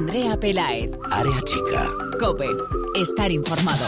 Andrea 0.00 0.34
Pelaez. 0.34 0.90
Área 1.10 1.38
chica. 1.42 1.86
Cope. 2.18 2.46
Estar 2.94 3.30
informado. 3.30 3.84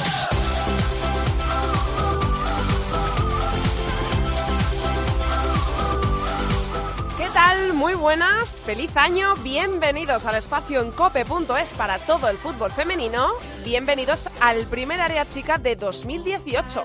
¿Qué 7.17 7.27
tal? 7.33 7.73
Muy 7.73 7.95
buenas, 7.95 8.61
feliz 8.61 8.95
año, 8.95 9.37
bienvenidos 9.37 10.27
al 10.27 10.35
espacio 10.35 10.83
en 10.83 10.91
cope.es 10.93 11.73
para 11.73 11.99
todo 11.99 12.29
el 12.29 12.37
fútbol 12.37 12.71
femenino, 12.73 13.29
bienvenidos 13.65 14.29
al 14.43 14.67
primer 14.67 15.01
área 15.01 15.27
chica 15.27 15.57
de 15.57 15.77
2018. 15.77 16.85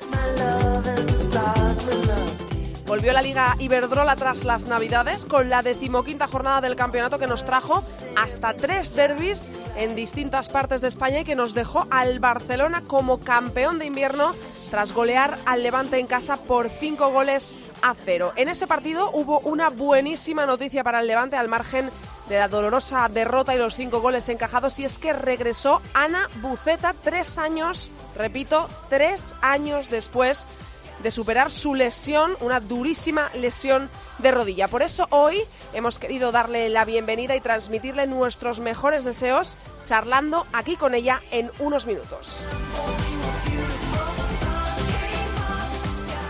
Volvió 2.87 3.11
la 3.11 3.21
Liga 3.21 3.57
Iberdrola 3.59 4.15
tras 4.15 4.45
las 4.45 4.67
Navidades 4.67 5.25
con 5.25 5.49
la 5.49 5.61
decimoquinta 5.61 6.25
jornada 6.25 6.61
del 6.61 6.77
campeonato 6.77 7.19
que 7.19 7.27
nos 7.27 7.43
trajo 7.43 7.83
hasta 8.15 8.53
tres 8.53 8.95
derbis 8.95 9.45
en 9.75 9.93
distintas 9.93 10.47
partes 10.47 10.79
de 10.79 10.87
España 10.87 11.19
y 11.19 11.23
que 11.25 11.35
nos 11.35 11.53
dejó 11.53 11.85
al 11.91 12.19
Barcelona 12.19 12.83
como 12.87 13.19
campeón 13.19 13.77
de 13.77 13.87
invierno 13.87 14.33
tras 14.71 14.93
golear 14.93 15.37
al 15.45 15.63
Levante 15.63 15.99
en 15.99 16.07
casa 16.07 16.37
por 16.37 16.69
cinco 16.69 17.11
goles 17.11 17.55
a 17.81 17.93
cero. 17.93 18.31
En 18.37 18.47
ese 18.47 18.67
partido 18.67 19.11
hubo 19.11 19.41
una 19.41 19.69
buenísima 19.69 20.45
noticia 20.45 20.81
para 20.81 21.01
el 21.01 21.07
Levante 21.07 21.35
al 21.35 21.49
margen 21.49 21.89
de 22.29 22.37
la 22.37 22.47
dolorosa 22.47 23.09
derrota 23.09 23.53
y 23.53 23.57
los 23.57 23.75
cinco 23.75 23.99
goles 23.99 24.29
encajados 24.29 24.79
y 24.79 24.85
es 24.85 24.97
que 24.97 25.11
regresó 25.11 25.81
Ana 25.93 26.29
Buceta 26.41 26.95
tres 27.03 27.37
años, 27.37 27.91
repito, 28.15 28.69
tres 28.89 29.35
años 29.41 29.89
después 29.89 30.47
de 31.03 31.11
superar 31.11 31.51
su 31.51 31.75
lesión, 31.75 32.35
una 32.41 32.59
durísima 32.59 33.29
lesión 33.33 33.89
de 34.17 34.31
rodilla. 34.31 34.67
Por 34.67 34.81
eso 34.81 35.07
hoy 35.09 35.41
hemos 35.73 35.99
querido 35.99 36.31
darle 36.31 36.69
la 36.69 36.85
bienvenida 36.85 37.35
y 37.35 37.41
transmitirle 37.41 38.07
nuestros 38.07 38.59
mejores 38.59 39.03
deseos 39.03 39.57
charlando 39.85 40.45
aquí 40.53 40.75
con 40.75 40.95
ella 40.95 41.21
en 41.31 41.51
unos 41.59 41.85
minutos. 41.85 42.41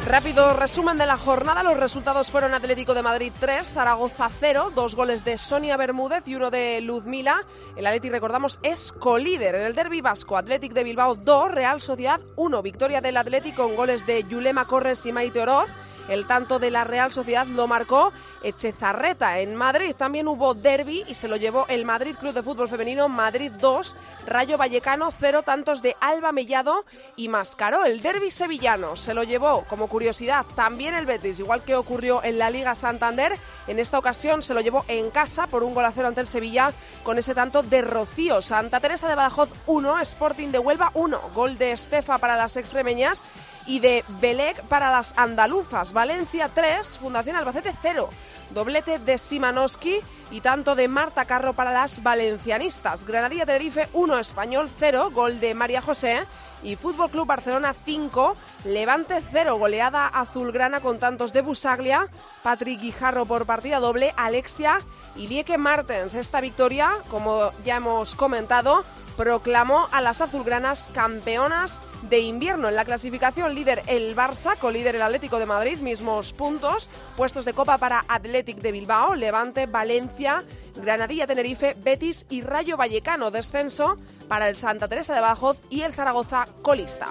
Rápido 0.08 0.54
resumen 0.54 0.98
de 0.98 1.06
la 1.06 1.18
jornada. 1.18 1.64
Los 1.64 1.76
resultados 1.76 2.32
fueron 2.32 2.54
Atlético 2.54 2.94
de 2.94 3.02
Madrid 3.02 3.34
3, 3.42 3.74
Zaragoza 3.74 4.30
0, 4.40 4.72
dos 4.74 4.96
goles 4.96 5.26
de 5.26 5.38
Sonia 5.38 5.76
Bermúdez 5.76 6.26
y 6.26 6.36
uno 6.36 6.50
de 6.50 6.80
Luzmila. 6.80 7.46
El 7.76 7.86
Atleti, 7.86 8.10
recordamos, 8.10 8.58
es 8.64 8.94
colíder 8.94 9.56
en 9.56 9.64
el 9.64 9.76
derbi 9.76 10.00
vasco. 10.00 10.38
Atlético 10.38 10.76
de 10.76 10.86
Bilbao 10.86 11.16
2, 11.16 11.52
Real 11.52 11.82
Sociedad 11.82 12.22
1. 12.38 12.62
Victoria 12.62 13.02
del 13.02 13.18
Atlético 13.18 13.64
con 13.64 13.76
goles 13.76 14.06
de 14.06 14.24
Yulema 14.24 14.66
Corres 14.66 15.06
y 15.06 15.12
Maite 15.12 15.42
Oroz. 15.42 15.70
El 16.08 16.26
tanto 16.28 16.60
de 16.60 16.72
la 16.72 16.84
Real 16.84 17.12
Sociedad 17.12 17.46
lo 17.48 17.68
marcó 17.68 18.12
Echezarreta. 18.44 19.40
En 19.40 19.56
Madrid 19.56 19.96
también 19.96 20.28
hubo 20.28 20.54
derby 20.54 21.04
y 21.08 21.14
se 21.14 21.28
lo 21.28 21.38
llevó 21.38 21.66
el 21.68 21.86
Madrid 21.86 22.16
Club 22.16 22.34
de 22.34 22.44
Fútbol 22.44 22.70
Femenino 22.70 23.10
Madrid 23.10 23.52
2, 23.60 23.98
Rayo 24.26 24.58
Vallecano 24.58 25.12
0 25.12 25.44
tantos 25.44 25.82
de 25.82 25.96
Alba 26.00 26.32
Mellado 26.32 26.86
y 27.16 27.28
Mascaró. 27.28 27.86
El 27.86 28.02
derby 28.02 28.32
sevillano 28.32 28.96
se 28.96 29.14
lo 29.14 29.24
llevó 29.24 29.64
como 29.70 29.88
curiosidad 29.88 30.46
también 30.56 30.94
el 30.94 31.06
Betis, 31.06 31.40
igual 31.40 31.64
que 31.64 31.76
ocurrió 31.76 32.24
en 32.24 32.38
la 32.38 32.50
Liga 32.50 32.76
Santander. 32.76 33.38
En 33.68 33.80
esta 33.80 34.00
ocasión 34.00 34.42
se 34.42 34.54
lo 34.54 34.62
llevó 34.62 34.86
en 34.88 35.10
casa 35.10 35.48
por 35.48 35.64
un 35.64 35.74
gol 35.74 35.86
a 35.86 35.92
cero 35.92 36.08
ante 36.08 36.22
el 36.22 36.28
Sevilla 36.28 36.72
con 37.04 37.18
ese 37.18 37.36
tanto 37.36 37.64
de 37.64 37.82
Rocío. 37.82 38.42
Santa 38.42 38.80
Teresa 38.80 39.08
de 39.08 39.16
Badajoz 39.16 39.50
1, 39.66 40.00
Sporting 40.02 40.50
de 40.50 40.60
Huelva 40.60 40.92
1. 40.94 41.20
Gol 41.34 41.58
de 41.58 41.72
Estefa 41.72 42.18
para 42.18 42.38
las 42.38 42.56
extremeñas 42.56 43.24
y 43.68 43.80
de 43.80 44.04
Belec 44.22 44.64
para 44.64 44.92
las 44.92 45.14
andaluzas. 45.18 45.94
Valencia 45.94 46.50
3, 46.54 46.98
Fundación 46.98 47.36
Albacete 47.36 47.74
0. 47.82 48.10
Doblete 48.50 48.98
de 48.98 49.18
Simanowski 49.18 50.00
y 50.32 50.42
tanto 50.42 50.74
de 50.74 50.88
Marta 50.88 51.26
Carro 51.26 51.54
para 51.54 51.72
las 51.72 52.02
valencianistas. 52.02 53.06
Granadilla 53.06 53.46
Tenerife 53.46 53.90
1, 53.94 54.20
Español 54.20 54.70
0, 54.80 55.12
gol 55.14 55.40
de 55.40 55.54
María 55.54 55.82
José. 55.82 56.24
Y 56.64 56.76
Fútbol 56.76 57.12
Club 57.12 57.28
Barcelona 57.28 57.76
5, 57.86 58.36
Levante 58.66 59.22
0, 59.32 59.58
goleada 59.58 60.08
azulgrana 60.08 60.80
con 60.80 60.98
tantos 60.98 61.32
de 61.32 61.42
Busaglia, 61.42 62.08
Patrick 62.42 62.82
Guijarro 62.82 63.28
por 63.28 63.46
partida 63.46 63.80
doble, 63.80 64.12
Alexia 64.18 64.82
y 65.16 65.28
Lieke 65.28 65.60
Martens. 65.60 66.16
Esta 66.16 66.42
victoria, 66.42 66.94
como 67.12 67.52
ya 67.64 67.76
hemos 67.76 68.16
comentado, 68.16 68.84
proclamó 69.18 69.88
a 69.92 70.02
las 70.02 70.22
azulgranas 70.22 70.90
campeonas 70.94 71.80
de 72.04 72.20
invierno. 72.20 72.70
En 72.70 72.76
la 72.76 72.86
clasificación 72.86 73.54
líder 73.54 73.84
el 73.88 74.16
Barça, 74.16 74.56
líder 74.72 74.96
el 74.96 75.02
Atlético 75.02 75.40
de 75.40 75.46
Madrid, 75.46 75.80
mismos 75.80 76.34
puntos, 76.34 76.90
puestos 77.16 77.46
de 77.46 77.54
copa 77.54 77.78
para 77.78 78.06
Athletic 78.08 78.58
de 78.58 78.72
Bilbao, 78.72 79.16
Levante, 79.16 79.66
Valencia, 79.66 80.44
Granadilla, 80.76 81.28
Tenerife, 81.28 81.76
Betis 81.78 82.26
y 82.30 82.42
Rayo 82.42 82.78
Vallecano, 82.78 83.32
descenso 83.32 83.96
para 84.28 84.50
el 84.50 84.56
Santa 84.56 84.88
Teresa 84.88 85.14
de 85.14 85.22
Badajoz 85.22 85.58
y 85.70 85.82
el 85.82 85.94
Zaragoza 85.94 86.48
colista. 86.62 87.08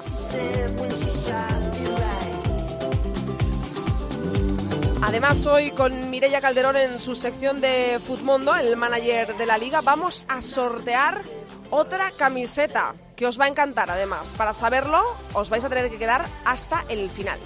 Además, 5.02 5.46
hoy 5.46 5.70
con 5.70 6.10
Mireia 6.10 6.40
Calderón 6.40 6.76
en 6.76 6.98
su 6.98 7.14
sección 7.14 7.60
de 7.60 8.00
Futmundo, 8.04 8.56
el 8.56 8.76
manager 8.76 9.36
de 9.36 9.46
la 9.46 9.56
liga, 9.56 9.80
vamos 9.80 10.26
a 10.28 10.42
sortear 10.42 11.22
otra 11.70 12.10
camiseta 12.10 12.94
que 13.16 13.26
os 13.26 13.40
va 13.40 13.46
a 13.46 13.48
encantar 13.48 13.90
además. 13.90 14.34
Para 14.36 14.52
saberlo, 14.52 15.02
os 15.32 15.48
vais 15.48 15.64
a 15.64 15.68
tener 15.68 15.90
que 15.90 15.98
quedar 15.98 16.26
hasta 16.44 16.84
el 16.88 17.08
final. 17.10 17.38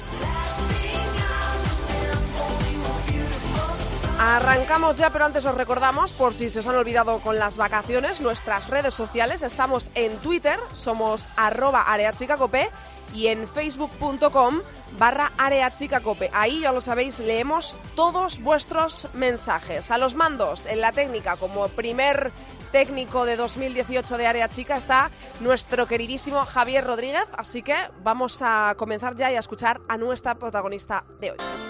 Arrancamos 4.23 4.97
ya, 4.97 5.09
pero 5.09 5.25
antes 5.25 5.47
os 5.47 5.55
recordamos, 5.55 6.13
por 6.13 6.35
si 6.35 6.51
se 6.51 6.59
os 6.59 6.67
han 6.67 6.77
olvidado 6.77 7.21
con 7.21 7.39
las 7.39 7.57
vacaciones, 7.57 8.21
nuestras 8.21 8.69
redes 8.69 8.93
sociales. 8.93 9.43
Estamos 9.43 9.91
en 9.95 10.19
Twitter, 10.19 10.61
somos 10.75 11.31
arroba 11.39 11.85
areachicacope 11.85 12.69
y 13.15 13.29
en 13.29 13.49
facebook.com 13.49 14.61
barra 14.99 15.33
areachicacope. 15.39 16.29
Ahí, 16.35 16.61
ya 16.61 16.73
lo 16.73 16.83
sabéis, 16.83 17.19
leemos 17.19 17.79
todos 17.97 18.43
vuestros 18.43 19.09
mensajes. 19.15 19.91
A 19.91 19.97
los 19.97 20.15
mandos, 20.15 20.67
en 20.67 20.83
la 20.83 20.93
técnica, 20.93 21.37
como 21.37 21.69
primer 21.69 22.31
técnico 22.73 23.25
de 23.25 23.37
2018 23.37 24.19
de 24.19 24.27
Área 24.27 24.51
Chica 24.51 24.77
está 24.77 25.11
nuestro 25.41 25.87
queridísimo 25.87 26.45
Javier 26.45 26.85
Rodríguez, 26.85 27.25
así 27.39 27.63
que 27.63 27.75
vamos 28.03 28.43
a 28.43 28.75
comenzar 28.77 29.17
ya 29.17 29.33
y 29.33 29.37
a 29.37 29.41
escuchar 29.41 29.81
a 29.89 29.97
nuestra 29.97 30.35
protagonista 30.35 31.05
de 31.21 31.31
hoy. 31.31 31.70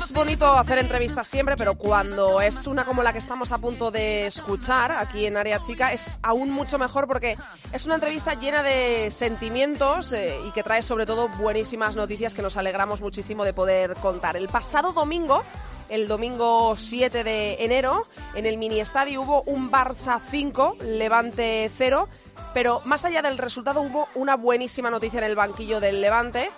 Es 0.00 0.12
bonito 0.14 0.50
hacer 0.50 0.78
entrevistas 0.78 1.28
siempre, 1.28 1.58
pero 1.58 1.74
cuando 1.74 2.40
es 2.40 2.66
una 2.66 2.86
como 2.86 3.02
la 3.02 3.12
que 3.12 3.18
estamos 3.18 3.52
a 3.52 3.58
punto 3.58 3.90
de 3.90 4.26
escuchar 4.26 4.92
aquí 4.92 5.26
en 5.26 5.36
Área 5.36 5.62
Chica 5.62 5.92
es 5.92 6.18
aún 6.22 6.50
mucho 6.50 6.78
mejor 6.78 7.06
porque 7.06 7.36
es 7.70 7.84
una 7.84 7.96
entrevista 7.96 8.32
llena 8.32 8.62
de 8.62 9.10
sentimientos 9.10 10.12
eh, 10.12 10.38
y 10.48 10.52
que 10.52 10.62
trae 10.62 10.80
sobre 10.80 11.04
todo 11.04 11.28
buenísimas 11.28 11.96
noticias 11.96 12.32
que 12.32 12.40
nos 12.40 12.56
alegramos 12.56 13.02
muchísimo 13.02 13.44
de 13.44 13.52
poder 13.52 13.94
contar. 13.96 14.38
El 14.38 14.48
pasado 14.48 14.94
domingo, 14.94 15.42
el 15.90 16.08
domingo 16.08 16.76
7 16.78 17.22
de 17.22 17.62
enero, 17.62 18.06
en 18.34 18.46
el 18.46 18.56
mini 18.56 18.80
estadio 18.80 19.20
hubo 19.20 19.42
un 19.42 19.70
Barça 19.70 20.18
5, 20.30 20.78
Levante 20.82 21.70
0, 21.76 22.08
pero 22.54 22.80
más 22.86 23.04
allá 23.04 23.20
del 23.20 23.36
resultado 23.36 23.82
hubo 23.82 24.08
una 24.14 24.36
buenísima 24.36 24.88
noticia 24.88 25.18
en 25.18 25.24
el 25.24 25.36
banquillo 25.36 25.78
del 25.78 26.00
Levante 26.00 26.50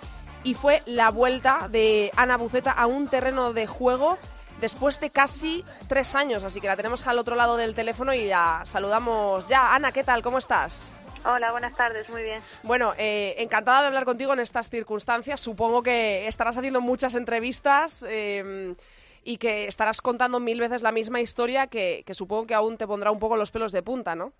y 0.43 0.53
fue 0.53 0.81
la 0.85 1.09
vuelta 1.09 1.67
de 1.69 2.11
Ana 2.17 2.37
Buceta 2.37 2.71
a 2.71 2.85
un 2.85 3.07
terreno 3.07 3.53
de 3.53 3.65
juego 3.67 4.17
después 4.59 4.99
de 4.99 5.09
casi 5.09 5.63
tres 5.87 6.15
años. 6.15 6.43
Así 6.43 6.61
que 6.61 6.67
la 6.67 6.75
tenemos 6.75 7.07
al 7.07 7.17
otro 7.17 7.35
lado 7.35 7.57
del 7.57 7.75
teléfono 7.75 8.13
y 8.13 8.27
la 8.27 8.61
saludamos 8.63 9.47
ya. 9.47 9.73
Ana, 9.73 9.91
¿qué 9.91 10.03
tal? 10.03 10.21
¿Cómo 10.21 10.37
estás? 10.37 10.97
Hola, 11.25 11.51
buenas 11.51 11.75
tardes, 11.77 12.09
muy 12.09 12.21
bien. 12.21 12.41
Bueno, 12.63 12.93
eh, 12.97 13.35
encantada 13.37 13.81
de 13.81 13.87
hablar 13.87 14.03
contigo 14.03 14.33
en 14.33 14.39
estas 14.39 14.69
circunstancias. 14.69 15.39
Supongo 15.39 15.81
que 15.81 16.27
estarás 16.27 16.57
haciendo 16.57 16.81
muchas 16.81 17.15
entrevistas 17.15 18.05
eh, 18.09 18.75
y 19.23 19.37
que 19.37 19.67
estarás 19.67 20.01
contando 20.01 20.41
mil 20.41 20.59
veces 20.59 20.81
la 20.81 20.91
misma 20.91 21.21
historia 21.21 21.67
que, 21.67 22.03
que 22.05 22.13
supongo 22.13 22.47
que 22.47 22.53
aún 22.53 22.77
te 22.77 22.85
pondrá 22.85 23.11
un 23.11 23.19
poco 23.19 23.37
los 23.37 23.51
pelos 23.51 23.71
de 23.71 23.83
punta, 23.83 24.15
¿no? 24.15 24.33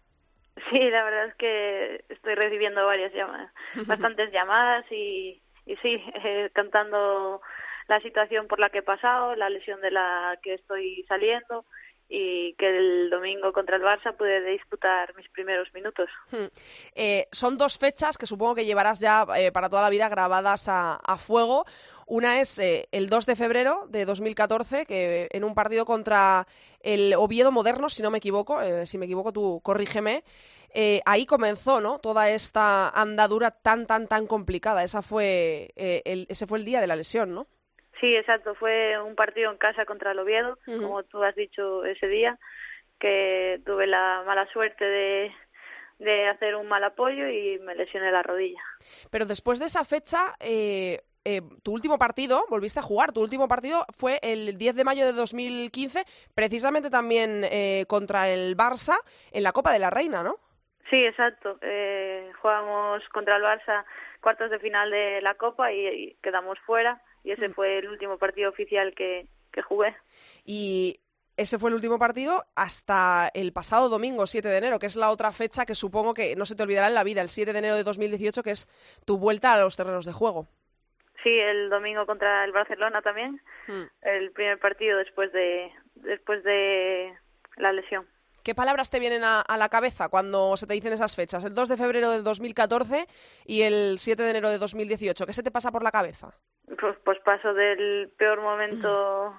Sí, 0.69 0.79
la 0.79 1.03
verdad 1.03 1.27
es 1.27 1.35
que 1.35 2.05
estoy 2.09 2.35
recibiendo 2.35 2.85
varias 2.85 3.13
llamadas, 3.13 3.51
bastantes 3.87 4.31
llamadas 4.31 4.85
y, 4.91 5.41
y 5.65 5.75
sí, 5.77 6.01
eh, 6.23 6.49
contando 6.55 7.41
la 7.87 7.99
situación 8.01 8.47
por 8.47 8.59
la 8.59 8.69
que 8.69 8.79
he 8.79 8.83
pasado, 8.83 9.35
la 9.35 9.49
lesión 9.49 9.81
de 9.81 9.91
la 9.91 10.37
que 10.41 10.53
estoy 10.55 11.03
saliendo 11.07 11.65
y 12.09 12.53
que 12.55 12.69
el 12.69 13.09
domingo 13.09 13.51
contra 13.53 13.77
el 13.77 13.81
Barça 13.81 14.15
pude 14.15 14.41
disputar 14.51 15.15
mis 15.15 15.27
primeros 15.29 15.73
minutos. 15.73 16.09
Hmm. 16.31 16.45
Eh, 16.95 17.27
son 17.31 17.57
dos 17.57 17.77
fechas 17.77 18.17
que 18.17 18.25
supongo 18.25 18.55
que 18.55 18.65
llevarás 18.65 18.99
ya 18.99 19.25
eh, 19.35 19.51
para 19.51 19.69
toda 19.69 19.81
la 19.81 19.89
vida 19.89 20.09
grabadas 20.09 20.67
a, 20.67 20.95
a 20.95 21.17
fuego. 21.17 21.65
Una 22.05 22.41
es 22.41 22.59
eh, 22.59 22.87
el 22.91 23.09
2 23.09 23.25
de 23.25 23.35
febrero 23.35 23.87
de 23.89 24.05
2014, 24.05 24.85
que 24.85 25.27
en 25.31 25.43
un 25.43 25.55
partido 25.55 25.85
contra 25.85 26.45
el 26.81 27.13
Oviedo 27.15 27.51
Moderno, 27.51 27.89
si 27.89 28.03
no 28.03 28.11
me 28.11 28.17
equivoco, 28.17 28.61
eh, 28.61 28.85
si 28.85 28.97
me 28.97 29.05
equivoco 29.05 29.31
tú 29.31 29.61
corrígeme, 29.63 30.23
eh, 30.73 31.01
ahí 31.05 31.25
comenzó 31.25 31.81
¿no? 31.81 31.99
toda 31.99 32.29
esta 32.29 32.89
andadura 32.89 33.51
tan, 33.51 33.85
tan, 33.85 34.07
tan 34.07 34.27
complicada. 34.27 34.83
Esa 34.83 35.01
fue, 35.01 35.71
eh, 35.75 36.01
el, 36.05 36.25
ese 36.29 36.47
fue 36.47 36.57
el 36.57 36.65
día 36.65 36.81
de 36.81 36.87
la 36.87 36.95
lesión, 36.95 37.33
¿no? 37.33 37.47
Sí, 37.99 38.15
exacto. 38.15 38.55
Fue 38.55 39.01
un 39.01 39.15
partido 39.15 39.51
en 39.51 39.57
casa 39.57 39.85
contra 39.85 40.11
el 40.11 40.19
Oviedo, 40.19 40.57
como 40.65 41.03
tú 41.03 41.23
has 41.23 41.35
dicho 41.35 41.85
ese 41.85 42.07
día, 42.07 42.37
que 42.99 43.61
tuve 43.65 43.87
la 43.87 44.23
mala 44.25 44.45
suerte 44.51 44.83
de, 44.83 45.31
de 45.99 46.27
hacer 46.27 46.55
un 46.55 46.67
mal 46.67 46.83
apoyo 46.83 47.27
y 47.27 47.59
me 47.59 47.75
lesioné 47.75 48.11
la 48.11 48.23
rodilla. 48.23 48.61
Pero 49.09 49.25
después 49.25 49.59
de 49.59 49.65
esa 49.65 49.85
fecha, 49.85 50.35
eh, 50.39 50.99
eh, 51.25 51.41
tu 51.63 51.71
último 51.71 51.97
partido, 51.97 52.45
volviste 52.49 52.79
a 52.79 52.83
jugar, 52.83 53.13
tu 53.13 53.21
último 53.21 53.47
partido 53.47 53.85
fue 53.97 54.19
el 54.21 54.57
10 54.57 54.75
de 54.75 54.83
mayo 54.83 55.05
de 55.05 55.13
2015, 55.13 56.05
precisamente 56.35 56.89
también 56.89 57.45
eh, 57.45 57.85
contra 57.87 58.29
el 58.29 58.57
Barça 58.57 58.97
en 59.31 59.43
la 59.43 59.53
Copa 59.53 59.71
de 59.71 59.79
la 59.79 59.89
Reina, 59.89 60.23
¿no? 60.23 60.37
Sí, 60.93 61.03
exacto. 61.03 61.57
Eh, 61.61 62.31
jugamos 62.39 63.01
contra 63.09 63.37
el 63.37 63.41
Barça 63.41 63.83
cuartos 64.21 64.51
de 64.51 64.59
final 64.59 64.91
de 64.91 65.21
la 65.23 65.33
Copa 65.33 65.71
y, 65.71 65.87
y 65.87 66.13
quedamos 66.21 66.59
fuera 66.59 67.01
y 67.23 67.31
ese 67.31 67.49
Mm. 67.49 67.53
fue 67.53 67.79
el 67.79 67.89
último 67.89 68.19
partido 68.19 68.51
oficial 68.51 68.93
que, 68.93 69.25
que 69.51 69.63
jugué. 69.63 69.95
Y 70.45 70.99
ese 71.35 71.57
fue 71.57 71.71
el 71.71 71.75
último 71.77 71.97
partido 71.97 72.43
hasta 72.55 73.31
el 73.33 73.53
pasado 73.53 73.89
domingo, 73.89 74.27
7 74.27 74.47
de 74.49 74.57
enero, 74.59 74.77
que 74.77 74.85
es 74.85 74.95
la 74.95 75.09
otra 75.09 75.31
fecha 75.31 75.65
que 75.65 75.73
supongo 75.73 76.13
que 76.13 76.35
no 76.35 76.45
se 76.45 76.55
te 76.55 76.61
olvidará 76.61 76.89
en 76.89 76.93
la 76.93 77.03
vida, 77.03 77.21
el 77.21 77.29
7 77.29 77.53
de 77.53 77.57
enero 77.59 77.75
de 77.75 77.83
2018, 77.83 78.43
que 78.43 78.51
es 78.51 78.67
tu 79.03 79.17
vuelta 79.17 79.51
a 79.51 79.59
los 79.59 79.75
terrenos 79.75 80.05
de 80.05 80.11
juego. 80.13 80.45
Sí, 81.23 81.29
el 81.39 81.71
domingo 81.71 82.05
contra 82.05 82.45
el 82.45 82.51
Barcelona 82.51 83.01
también, 83.01 83.41
Hmm. 83.65 83.85
el 84.03 84.31
primer 84.31 84.59
partido 84.59 84.99
después 84.99 85.31
de 85.31 85.71
después 85.95 86.43
de 86.43 87.15
la 87.57 87.71
lesión. 87.71 88.05
¿Qué 88.43 88.53
palabras 88.53 88.91
te 88.91 88.99
vienen 88.99 89.23
a, 89.23 89.41
a 89.41 89.57
la 89.57 89.69
cabeza 89.69 90.09
cuando 90.09 90.57
se 90.57 90.67
te 90.67 90.73
dicen 90.73 90.93
esas 90.93 91.15
fechas? 91.15 91.45
El 91.45 91.55
2 91.55 91.69
de 91.69 91.77
febrero 91.77 92.11
de 92.11 92.21
2014 92.21 93.07
y 93.45 93.61
el 93.61 93.99
7 93.99 94.21
de 94.21 94.29
enero 94.29 94.49
de 94.49 94.57
2018. 94.57 95.25
¿Qué 95.25 95.33
se 95.33 95.43
te 95.43 95.51
pasa 95.51 95.71
por 95.71 95.83
la 95.83 95.91
cabeza? 95.91 96.33
Pues, 96.79 96.97
pues 97.05 97.19
paso 97.19 97.53
del 97.53 98.11
peor 98.17 98.41
momento 98.41 99.33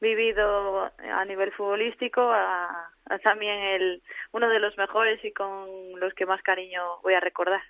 vivido 0.00 0.84
a 0.84 1.24
nivel 1.24 1.52
futbolístico 1.52 2.20
a, 2.22 2.90
a 3.06 3.18
también 3.18 3.58
el 3.58 4.02
uno 4.32 4.48
de 4.48 4.60
los 4.60 4.76
mejores 4.78 5.22
y 5.24 5.32
con 5.32 5.98
los 5.98 6.14
que 6.14 6.24
más 6.24 6.40
cariño 6.42 7.00
voy 7.02 7.14
a 7.14 7.20
recordar. 7.20 7.62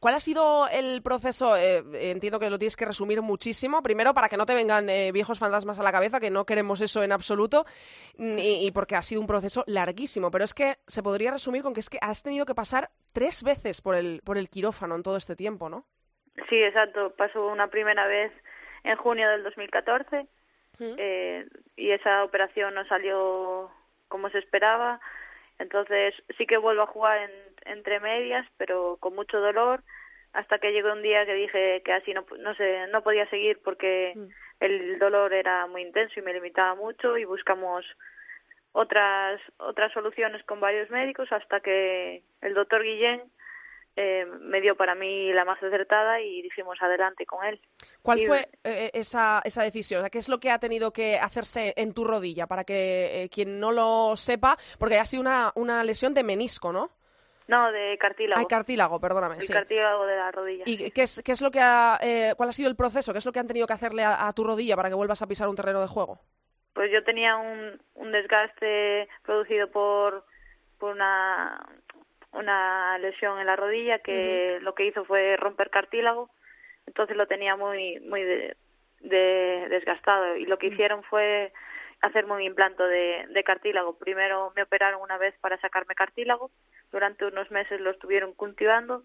¿Cuál 0.00 0.14
ha 0.14 0.20
sido 0.20 0.68
el 0.68 1.02
proceso? 1.02 1.56
Eh, 1.56 1.82
entiendo 2.10 2.38
que 2.38 2.50
lo 2.50 2.58
tienes 2.58 2.76
que 2.76 2.84
resumir 2.84 3.20
muchísimo. 3.22 3.82
Primero, 3.82 4.14
para 4.14 4.28
que 4.28 4.36
no 4.36 4.46
te 4.46 4.54
vengan 4.54 4.88
eh, 4.88 5.10
viejos 5.12 5.38
fantasmas 5.38 5.78
a 5.78 5.82
la 5.82 5.92
cabeza, 5.92 6.20
que 6.20 6.30
no 6.30 6.44
queremos 6.44 6.80
eso 6.80 7.02
en 7.02 7.12
absoluto, 7.12 7.64
y, 8.16 8.66
y 8.66 8.70
porque 8.70 8.96
ha 8.96 9.02
sido 9.02 9.20
un 9.20 9.26
proceso 9.26 9.64
larguísimo. 9.66 10.30
Pero 10.30 10.44
es 10.44 10.54
que 10.54 10.76
se 10.86 11.02
podría 11.02 11.32
resumir 11.32 11.62
con 11.62 11.74
que 11.74 11.80
es 11.80 11.90
que 11.90 11.98
has 12.00 12.22
tenido 12.22 12.46
que 12.46 12.54
pasar 12.54 12.90
tres 13.12 13.42
veces 13.42 13.82
por 13.82 13.94
el, 13.94 14.22
por 14.24 14.38
el 14.38 14.48
quirófano 14.48 14.94
en 14.94 15.02
todo 15.02 15.16
este 15.16 15.34
tiempo, 15.34 15.68
¿no? 15.68 15.84
Sí, 16.48 16.62
exacto. 16.62 17.14
Pasó 17.16 17.46
una 17.46 17.68
primera 17.68 18.06
vez 18.06 18.32
en 18.84 18.96
junio 18.96 19.28
del 19.28 19.42
2014 19.42 20.26
eh, 20.80 21.46
y 21.76 21.90
esa 21.90 22.22
operación 22.24 22.74
no 22.74 22.86
salió 22.86 23.70
como 24.08 24.30
se 24.30 24.38
esperaba. 24.38 25.00
Entonces 25.58 26.14
sí 26.36 26.46
que 26.46 26.56
vuelvo 26.56 26.82
a 26.82 26.86
jugar 26.86 27.18
en, 27.18 27.30
entre 27.64 28.00
medias, 28.00 28.46
pero 28.56 28.96
con 29.00 29.14
mucho 29.14 29.38
dolor, 29.40 29.82
hasta 30.32 30.58
que 30.58 30.72
llegó 30.72 30.92
un 30.92 31.02
día 31.02 31.24
que 31.26 31.34
dije 31.34 31.82
que 31.84 31.92
así 31.92 32.12
no, 32.12 32.24
no, 32.38 32.54
sé, 32.54 32.86
no 32.88 33.02
podía 33.02 33.28
seguir 33.30 33.60
porque 33.64 34.12
Mm. 34.14 34.28
el 34.60 34.98
dolor 34.98 35.32
era 35.32 35.66
muy 35.66 35.82
intenso 35.82 36.18
y 36.18 36.22
me 36.22 36.32
limitaba 36.34 36.74
mucho 36.74 37.16
y 37.16 37.24
buscamos 37.24 37.84
otras 38.72 39.40
otras 39.58 39.92
soluciones 39.92 40.44
con 40.44 40.60
varios 40.60 40.90
médicos 40.90 41.28
hasta 41.32 41.60
que 41.60 42.22
el 42.42 42.54
doctor 42.54 42.82
Guillén 42.82 43.22
eh, 43.96 44.26
me 44.42 44.60
dio 44.60 44.76
para 44.76 44.94
mí 44.94 45.32
la 45.32 45.44
más 45.44 45.60
acertada 45.60 46.20
y 46.20 46.42
dijimos 46.42 46.78
adelante 46.80 47.26
con 47.26 47.44
él. 47.44 47.60
¿Cuál 48.02 48.20
Y- 48.20 48.26
fue 48.26 48.48
eh, 48.62 48.90
esa, 48.94 49.40
esa 49.44 49.64
decisión? 49.64 50.00
O 50.00 50.02
sea, 50.04 50.10
¿Qué 50.10 50.18
es 50.18 50.28
lo 50.28 50.38
que 50.38 50.50
ha 50.52 50.60
tenido 50.60 50.92
que 50.92 51.18
hacerse 51.18 51.74
en 51.76 51.92
tu 51.94 52.04
rodilla? 52.04 52.46
Para 52.46 52.62
que 52.62 53.24
eh, 53.24 53.28
quien 53.28 53.58
no 53.58 53.72
lo 53.72 54.14
sepa, 54.14 54.56
porque 54.78 54.98
ha 54.98 55.04
sido 55.04 55.22
una, 55.22 55.50
una 55.56 55.82
lesión 55.82 56.14
de 56.14 56.22
menisco, 56.22 56.72
¿no? 56.72 56.90
No, 57.48 57.72
de 57.72 57.96
cartílago. 57.98 58.38
Ay, 58.38 58.46
cartílago, 58.46 59.00
perdóname. 59.00 59.36
el 59.36 59.40
sí. 59.42 59.52
cartílago 59.52 60.06
de 60.06 60.16
la 60.16 60.30
rodilla. 60.30 60.64
¿Y 60.66 60.90
qué 60.90 61.02
es, 61.02 61.20
qué 61.24 61.32
es 61.32 61.42
lo 61.42 61.50
que 61.50 61.60
ha, 61.60 61.98
eh, 62.02 62.34
cuál 62.36 62.50
ha 62.50 62.52
sido 62.52 62.68
el 62.68 62.76
proceso? 62.76 63.10
¿Qué 63.12 63.18
es 63.18 63.26
lo 63.26 63.32
que 63.32 63.40
han 63.40 63.46
tenido 63.48 63.66
que 63.66 63.72
hacerle 63.72 64.04
a, 64.04 64.28
a 64.28 64.32
tu 64.34 64.44
rodilla 64.44 64.76
para 64.76 64.90
que 64.90 64.94
vuelvas 64.94 65.22
a 65.22 65.26
pisar 65.26 65.48
un 65.48 65.56
terreno 65.56 65.80
de 65.80 65.88
juego? 65.88 66.20
Pues 66.74 66.92
yo 66.92 67.02
tenía 67.02 67.36
un, 67.36 67.80
un 67.94 68.12
desgaste 68.12 69.08
producido 69.24 69.68
por, 69.70 70.24
por 70.78 70.92
una, 70.94 71.66
una 72.32 72.98
lesión 72.98 73.40
en 73.40 73.46
la 73.46 73.56
rodilla 73.56 73.98
que 74.00 74.58
lo 74.60 74.74
que 74.74 74.86
hizo 74.86 75.04
fue 75.04 75.36
romper 75.38 75.70
cartílago, 75.70 76.30
entonces 76.86 77.16
lo 77.16 77.26
tenía 77.26 77.56
muy 77.56 77.98
muy 78.00 78.22
de, 78.22 78.56
de- 79.00 79.66
desgastado 79.70 80.36
y 80.36 80.44
lo 80.44 80.58
que 80.58 80.68
hicieron 80.68 81.02
fue 81.04 81.52
hacerme 82.00 82.34
un 82.34 82.42
implanto 82.42 82.84
de, 82.84 83.26
de 83.28 83.44
cartílago. 83.44 83.98
Primero 83.98 84.52
me 84.54 84.62
operaron 84.62 85.00
una 85.02 85.18
vez 85.18 85.34
para 85.40 85.60
sacarme 85.60 85.94
cartílago, 85.94 86.50
durante 86.92 87.24
unos 87.26 87.50
meses 87.50 87.80
lo 87.80 87.90
estuvieron 87.90 88.32
cultivando 88.34 89.04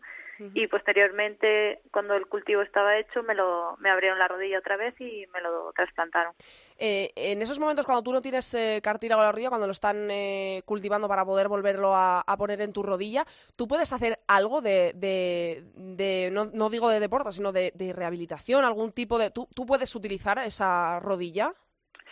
y 0.55 0.67
posteriormente 0.67 1.79
cuando 1.91 2.15
el 2.15 2.25
cultivo 2.25 2.63
estaba 2.63 2.97
hecho 2.97 3.21
me 3.23 3.35
lo 3.35 3.77
me 3.77 3.89
abrieron 3.89 4.17
la 4.19 4.27
rodilla 4.27 4.59
otra 4.59 4.77
vez 4.77 4.99
y 4.99 5.25
me 5.33 5.39
lo 5.41 5.71
trasplantaron. 5.73 6.33
Eh, 6.77 7.11
en 7.15 7.41
esos 7.41 7.59
momentos, 7.59 7.85
cuando 7.85 8.01
tú 8.03 8.11
no 8.11 8.21
tienes 8.21 8.53
eh, 8.55 8.81
cartílago 8.83 9.21
en 9.21 9.25
la 9.27 9.31
rodilla, 9.31 9.49
cuando 9.49 9.67
lo 9.67 9.71
están 9.71 10.09
eh, 10.09 10.63
cultivando 10.65 11.07
para 11.07 11.23
poder 11.23 11.47
volverlo 11.47 11.95
a, 11.95 12.21
a 12.21 12.35
poner 12.37 12.61
en 12.61 12.73
tu 12.73 12.83
rodilla, 12.83 13.25
¿tú 13.55 13.67
puedes 13.67 13.93
hacer 13.93 14.19
algo 14.27 14.59
de, 14.61 14.91
de, 14.95 15.63
de- 15.75 16.29
no, 16.31 16.45
no 16.45 16.69
digo 16.69 16.89
de 16.89 16.99
deporte, 16.99 17.31
sino 17.31 17.51
de, 17.51 17.71
de 17.75 17.93
rehabilitación, 17.93 18.65
algún 18.65 18.91
tipo 18.91 19.19
de... 19.19 19.29
¿tú, 19.29 19.47
¿Tú 19.53 19.65
puedes 19.65 19.95
utilizar 19.95 20.39
esa 20.39 20.99
rodilla? 20.99 21.53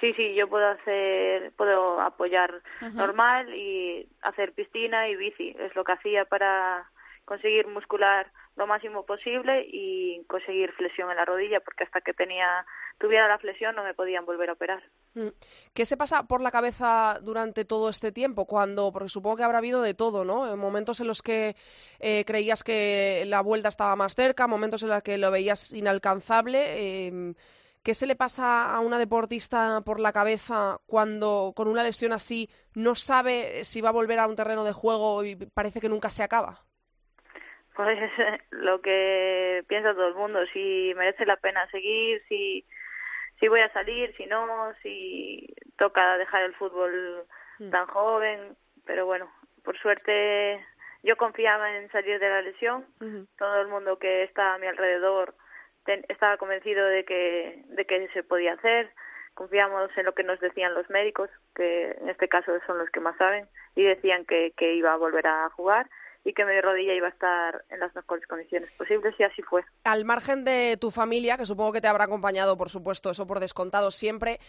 Sí, 0.01 0.13
sí, 0.15 0.33
yo 0.33 0.49
puedo 0.49 0.67
hacer, 0.67 1.51
puedo 1.51 2.01
apoyar 2.01 2.63
normal 2.93 3.53
y 3.53 4.09
hacer 4.23 4.51
piscina 4.51 5.07
y 5.07 5.15
bici. 5.15 5.55
Es 5.59 5.75
lo 5.75 5.83
que 5.83 5.91
hacía 5.91 6.25
para 6.25 6.89
conseguir 7.23 7.67
muscular 7.67 8.31
lo 8.55 8.65
máximo 8.65 9.05
posible 9.05 9.63
y 9.71 10.25
conseguir 10.27 10.71
flexión 10.73 11.11
en 11.11 11.17
la 11.17 11.25
rodilla, 11.25 11.59
porque 11.61 11.83
hasta 11.83 12.01
que 12.01 12.13
tenía 12.13 12.65
tuviera 12.97 13.27
la 13.27 13.37
flexión 13.37 13.75
no 13.75 13.83
me 13.83 13.93
podían 13.93 14.25
volver 14.25 14.49
a 14.49 14.53
operar. 14.53 14.81
Mm. 15.13 15.27
¿Qué 15.73 15.85
se 15.85 15.97
pasa 15.97 16.23
por 16.23 16.41
la 16.41 16.51
cabeza 16.51 17.19
durante 17.21 17.63
todo 17.63 17.87
este 17.87 18.11
tiempo? 18.11 18.45
Cuando, 18.45 18.91
porque 18.91 19.07
supongo 19.07 19.37
que 19.37 19.43
habrá 19.43 19.59
habido 19.59 19.83
de 19.83 19.93
todo, 19.93 20.25
¿no? 20.25 20.51
En 20.51 20.59
momentos 20.59 20.99
en 20.99 21.07
los 21.07 21.21
que 21.21 21.55
eh, 21.99 22.25
creías 22.25 22.63
que 22.63 23.23
la 23.27 23.41
vuelta 23.41 23.69
estaba 23.69 23.95
más 23.95 24.15
cerca, 24.15 24.47
momentos 24.47 24.81
en 24.81 24.89
los 24.89 25.03
que 25.03 25.19
lo 25.19 25.29
veías 25.29 25.71
inalcanzable. 25.73 26.59
eh, 27.07 27.33
¿Qué 27.83 27.95
se 27.95 28.05
le 28.05 28.15
pasa 28.15 28.75
a 28.75 28.79
una 28.79 28.99
deportista 28.99 29.81
por 29.83 29.99
la 29.99 30.13
cabeza 30.13 30.79
cuando 30.85 31.53
con 31.55 31.67
una 31.67 31.83
lesión 31.83 32.13
así 32.13 32.47
no 32.75 32.93
sabe 32.93 33.63
si 33.63 33.81
va 33.81 33.89
a 33.89 33.93
volver 33.93 34.19
a 34.19 34.27
un 34.27 34.35
terreno 34.35 34.63
de 34.63 34.71
juego 34.71 35.23
y 35.23 35.35
parece 35.35 35.81
que 35.81 35.89
nunca 35.89 36.11
se 36.11 36.21
acaba? 36.21 36.59
Pues 37.75 37.97
lo 38.51 38.81
que 38.81 39.63
piensa 39.67 39.93
todo 39.93 40.09
el 40.09 40.15
mundo, 40.15 40.39
si 40.53 40.93
merece 40.95 41.25
la 41.25 41.37
pena 41.37 41.67
seguir, 41.71 42.21
si 42.29 42.65
si 43.39 43.47
voy 43.47 43.61
a 43.61 43.73
salir, 43.73 44.15
si 44.15 44.27
no, 44.27 44.71
si 44.83 45.51
toca 45.77 46.17
dejar 46.17 46.43
el 46.43 46.53
fútbol 46.53 47.25
tan 47.71 47.87
joven, 47.87 48.55
pero 48.85 49.07
bueno, 49.07 49.31
por 49.63 49.77
suerte 49.79 50.63
yo 51.01 51.17
confiaba 51.17 51.75
en 51.75 51.89
salir 51.91 52.19
de 52.19 52.29
la 52.29 52.43
lesión, 52.43 52.85
todo 53.39 53.61
el 53.61 53.67
mundo 53.67 53.97
que 53.97 54.23
está 54.23 54.53
a 54.53 54.57
mi 54.59 54.67
alrededor 54.67 55.33
estaba 56.07 56.37
convencido 56.37 56.85
de 56.85 57.03
que 57.05 57.63
de 57.67 57.85
que 57.85 58.07
se 58.09 58.23
podía 58.23 58.53
hacer, 58.53 58.91
confiamos 59.33 59.89
en 59.97 60.05
lo 60.05 60.13
que 60.13 60.23
nos 60.23 60.39
decían 60.39 60.73
los 60.73 60.89
médicos, 60.89 61.29
que 61.55 61.91
en 61.91 62.09
este 62.09 62.27
caso 62.27 62.51
son 62.67 62.77
los 62.77 62.89
que 62.89 62.99
más 62.99 63.17
saben, 63.17 63.47
y 63.75 63.83
decían 63.83 64.25
que, 64.25 64.53
que 64.57 64.73
iba 64.73 64.93
a 64.93 64.97
volver 64.97 65.27
a 65.27 65.49
jugar 65.49 65.89
y 66.23 66.33
que 66.33 66.45
mi 66.45 66.59
rodilla 66.61 66.93
iba 66.93 67.07
a 67.07 67.11
estar 67.11 67.63
en 67.69 67.79
las 67.79 67.95
mejores 67.95 68.27
condiciones 68.27 68.69
posibles 68.77 69.15
y 69.19 69.23
así 69.23 69.41
fue. 69.41 69.63
al 69.83 70.05
margen 70.05 70.43
de 70.43 70.77
tu 70.79 70.91
familia, 70.91 71.37
que 71.37 71.45
supongo 71.45 71.71
que 71.71 71.81
te 71.81 71.87
habrá 71.87 72.03
acompañado, 72.05 72.57
por 72.57 72.69
supuesto, 72.69 73.09
eso 73.09 73.25
por 73.25 73.39
descontado 73.39 73.89
siempre, 73.91 74.39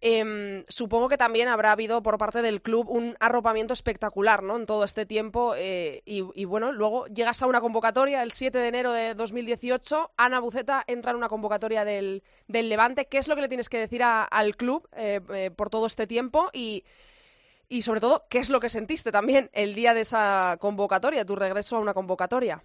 em, 0.00 0.64
supongo 0.68 1.08
que 1.08 1.16
también 1.16 1.48
habrá 1.48 1.72
habido 1.72 2.02
por 2.02 2.18
parte 2.18 2.42
del 2.42 2.60
club 2.60 2.88
un 2.90 3.16
arropamiento 3.20 3.72
espectacular, 3.72 4.42
¿no? 4.42 4.56
En 4.56 4.66
todo 4.66 4.84
este 4.84 5.06
tiempo. 5.06 5.54
eh, 5.56 6.02
y, 6.04 6.44
bueno, 6.44 6.72
luego 6.72 7.06
llegas 7.06 7.42
a 7.42 7.46
una 7.46 7.60
convocatoria 7.60 8.22
el 8.22 8.32
7 8.32 8.58
de 8.58 8.68
enero 8.68 8.92
de 8.92 9.14
2018. 9.14 10.10
Ana 10.16 10.40
Buceta 10.40 10.84
entra 10.86 11.12
en 11.12 11.16
una 11.16 11.28
convocatoria 11.28 11.84
del, 11.84 12.22
del 12.48 12.68
Levante. 12.68 13.06
¿Qué 13.06 13.18
es 13.18 13.28
lo 13.28 13.34
que 13.34 13.42
le 13.42 13.48
tienes 13.48 13.68
que 13.68 13.78
decir 13.78 14.02
al 14.02 14.56
club 14.56 14.88
eh, 14.96 15.20
eh, 15.30 15.50
por 15.50 15.70
todo 15.70 15.86
este 15.86 16.06
tiempo? 16.06 16.50
Y 16.52 16.84
y 17.72 17.80
sobre 17.80 18.00
todo, 18.00 18.24
¿qué 18.28 18.36
es 18.36 18.50
lo 18.50 18.60
que 18.60 18.68
sentiste 18.68 19.10
también 19.10 19.48
el 19.54 19.74
día 19.74 19.94
de 19.94 20.02
esa 20.02 20.58
convocatoria, 20.60 21.24
tu 21.24 21.36
regreso 21.36 21.76
a 21.76 21.80
una 21.80 21.94
convocatoria? 21.94 22.60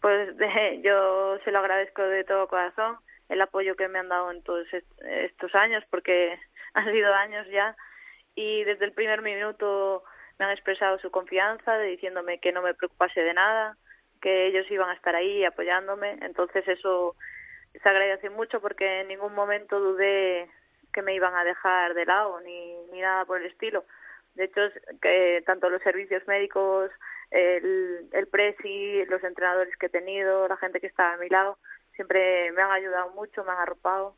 Pues 0.00 0.34
yo 0.82 1.38
se 1.44 1.52
lo 1.52 1.58
agradezco 1.58 2.00
de 2.02 2.24
todo 2.24 2.48
corazón 2.48 2.96
el 3.28 3.42
apoyo 3.42 3.76
que 3.76 3.86
me 3.88 3.98
han 3.98 4.08
dado 4.08 4.32
en 4.32 4.42
todos 4.42 4.66
estos 4.72 5.54
años, 5.54 5.84
porque 5.90 6.38
han 6.72 6.90
sido 6.90 7.12
años 7.12 7.46
ya, 7.50 7.76
y 8.34 8.64
desde 8.64 8.86
el 8.86 8.92
primer 8.92 9.20
minuto 9.20 10.04
me 10.38 10.46
han 10.46 10.52
expresado 10.52 10.98
su 11.00 11.10
confianza, 11.10 11.78
diciéndome 11.78 12.38
que 12.38 12.52
no 12.52 12.62
me 12.62 12.72
preocupase 12.72 13.20
de 13.20 13.34
nada, 13.34 13.76
que 14.22 14.46
ellos 14.46 14.64
iban 14.70 14.88
a 14.88 14.94
estar 14.94 15.14
ahí 15.16 15.44
apoyándome. 15.44 16.16
Entonces 16.22 16.66
eso 16.66 17.14
se 17.74 17.86
agradece 17.86 18.30
mucho 18.30 18.62
porque 18.62 19.02
en 19.02 19.08
ningún 19.08 19.34
momento 19.34 19.78
dudé 19.78 20.48
que 20.98 21.02
me 21.02 21.14
iban 21.14 21.36
a 21.36 21.44
dejar 21.44 21.94
de 21.94 22.04
lado 22.04 22.40
ni, 22.40 22.74
ni 22.90 23.00
nada 23.00 23.24
por 23.24 23.40
el 23.40 23.46
estilo. 23.46 23.84
De 24.34 24.44
hecho, 24.44 24.62
que 25.00 25.44
tanto 25.46 25.70
los 25.70 25.80
servicios 25.82 26.26
médicos, 26.26 26.90
el, 27.30 28.08
el 28.10 28.26
presi, 28.26 29.04
los 29.04 29.22
entrenadores 29.22 29.76
que 29.76 29.86
he 29.86 29.90
tenido, 29.90 30.48
la 30.48 30.56
gente 30.56 30.80
que 30.80 30.88
estaba 30.88 31.12
a 31.12 31.18
mi 31.18 31.28
lado, 31.28 31.56
siempre 31.94 32.50
me 32.50 32.62
han 32.62 32.72
ayudado 32.72 33.10
mucho, 33.10 33.44
me 33.44 33.52
han 33.52 33.58
arropado. 33.58 34.16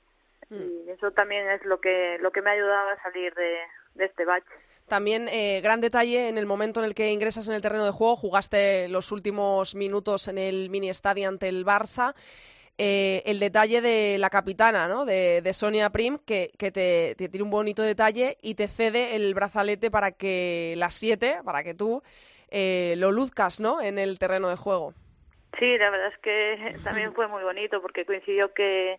Mm. 0.48 0.88
Y 0.88 0.90
eso 0.90 1.10
también 1.10 1.50
es 1.50 1.62
lo 1.66 1.82
que, 1.82 2.16
lo 2.22 2.32
que 2.32 2.40
me 2.40 2.48
ha 2.48 2.54
ayudado 2.54 2.88
a 2.88 3.02
salir 3.02 3.34
de, 3.34 3.58
de 3.96 4.06
este 4.06 4.24
bache. 4.24 4.48
También, 4.88 5.28
eh, 5.28 5.60
gran 5.62 5.82
detalle, 5.82 6.28
en 6.28 6.38
el 6.38 6.46
momento 6.46 6.80
en 6.80 6.86
el 6.86 6.94
que 6.94 7.12
ingresas 7.12 7.46
en 7.46 7.56
el 7.56 7.62
terreno 7.62 7.84
de 7.84 7.92
juego, 7.92 8.16
jugaste 8.16 8.88
los 8.88 9.12
últimos 9.12 9.74
minutos 9.74 10.28
en 10.28 10.38
el 10.38 10.70
mini 10.70 10.88
estadio 10.88 11.28
ante 11.28 11.48
el 11.48 11.66
Barça. 11.66 12.14
Eh, 12.82 13.22
el 13.26 13.40
detalle 13.40 13.82
de 13.82 14.16
la 14.16 14.30
capitana, 14.30 14.88
¿no? 14.88 15.04
De, 15.04 15.52
Sonia 15.52 15.90
Prim, 15.90 16.16
que, 16.16 16.50
que 16.58 16.72
te, 16.72 17.14
tiene 17.14 17.42
un 17.42 17.50
bonito 17.50 17.82
detalle 17.82 18.38
y 18.40 18.54
te 18.54 18.68
cede 18.68 19.16
el 19.16 19.34
brazalete 19.34 19.90
para 19.90 20.12
que 20.12 20.72
las 20.78 20.94
siete, 20.94 21.40
para 21.44 21.62
que 21.62 21.74
tú 21.74 22.02
eh, 22.50 22.94
lo 22.96 23.12
luzcas, 23.12 23.60
¿no? 23.60 23.82
En 23.82 23.98
el 23.98 24.18
terreno 24.18 24.48
de 24.48 24.56
juego. 24.56 24.94
Sí, 25.58 25.76
la 25.76 25.90
verdad 25.90 26.10
es 26.10 26.18
que 26.20 26.74
también 26.82 27.12
fue 27.12 27.28
muy 27.28 27.42
bonito 27.42 27.82
porque 27.82 28.06
coincidió 28.06 28.54
que 28.54 28.98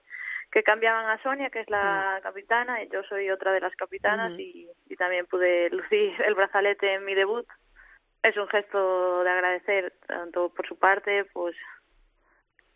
que 0.51 0.61
cambiaban 0.61 1.09
a 1.09 1.23
Sonia, 1.23 1.49
que 1.49 1.61
es 1.61 1.69
la 1.69 2.17
mm. 2.19 2.23
capitana, 2.23 2.83
y 2.83 2.89
yo 2.89 3.01
soy 3.03 3.31
otra 3.31 3.51
de 3.51 3.61
las 3.61 3.75
capitanas 3.75 4.37
y, 4.37 4.69
y, 4.89 4.95
también 4.97 5.25
pude 5.25 5.71
lucir 5.71 6.13
el 6.27 6.35
brazalete 6.35 6.93
en 6.93 7.05
mi 7.05 7.15
debut. 7.15 7.47
Es 8.21 8.37
un 8.37 8.47
gesto 8.49 9.23
de 9.23 9.29
agradecer 9.31 9.93
tanto 10.05 10.49
por 10.49 10.67
su 10.67 10.77
parte, 10.77 11.25
pues 11.33 11.55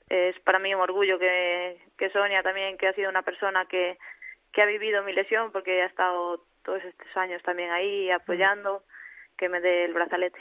es 0.09 0.39
para 0.41 0.59
mí 0.59 0.73
un 0.73 0.81
orgullo 0.81 1.17
que, 1.17 1.81
que 1.97 2.09
Sonia 2.11 2.43
también, 2.43 2.77
que 2.77 2.87
ha 2.87 2.93
sido 2.93 3.09
una 3.09 3.23
persona 3.23 3.65
que, 3.65 3.97
que 4.51 4.61
ha 4.61 4.65
vivido 4.65 5.03
mi 5.03 5.13
lesión, 5.13 5.51
porque 5.51 5.81
ha 5.81 5.85
estado 5.85 6.45
todos 6.63 6.83
estos 6.83 7.07
años 7.15 7.41
también 7.43 7.71
ahí 7.71 8.09
apoyando, 8.11 8.83
que 9.37 9.49
me 9.49 9.61
dé 9.61 9.85
el 9.85 9.93
brazalete. 9.93 10.39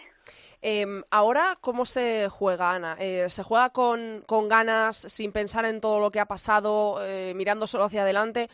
Em, 0.63 1.03
ahora, 1.11 1.59
¿cómo 1.61 1.85
se 1.85 2.29
juega, 2.29 2.73
Ana? 2.73 2.97
Eh, 2.99 3.29
¿Se 3.29 3.43
juega 3.43 3.71
con, 3.71 4.23
con, 4.27 4.49
ganas, 4.49 4.97
sin 4.97 5.33
pensar 5.33 5.65
en 5.67 5.81
todo 5.81 6.01
lo 6.01 6.11
que 6.11 6.21
ha 6.21 6.27
pasado, 6.27 7.05
eh, 7.05 7.35
mirando 7.35 7.67
solo 7.67 7.85
hacia 7.85 8.03
adelante? 8.03 8.49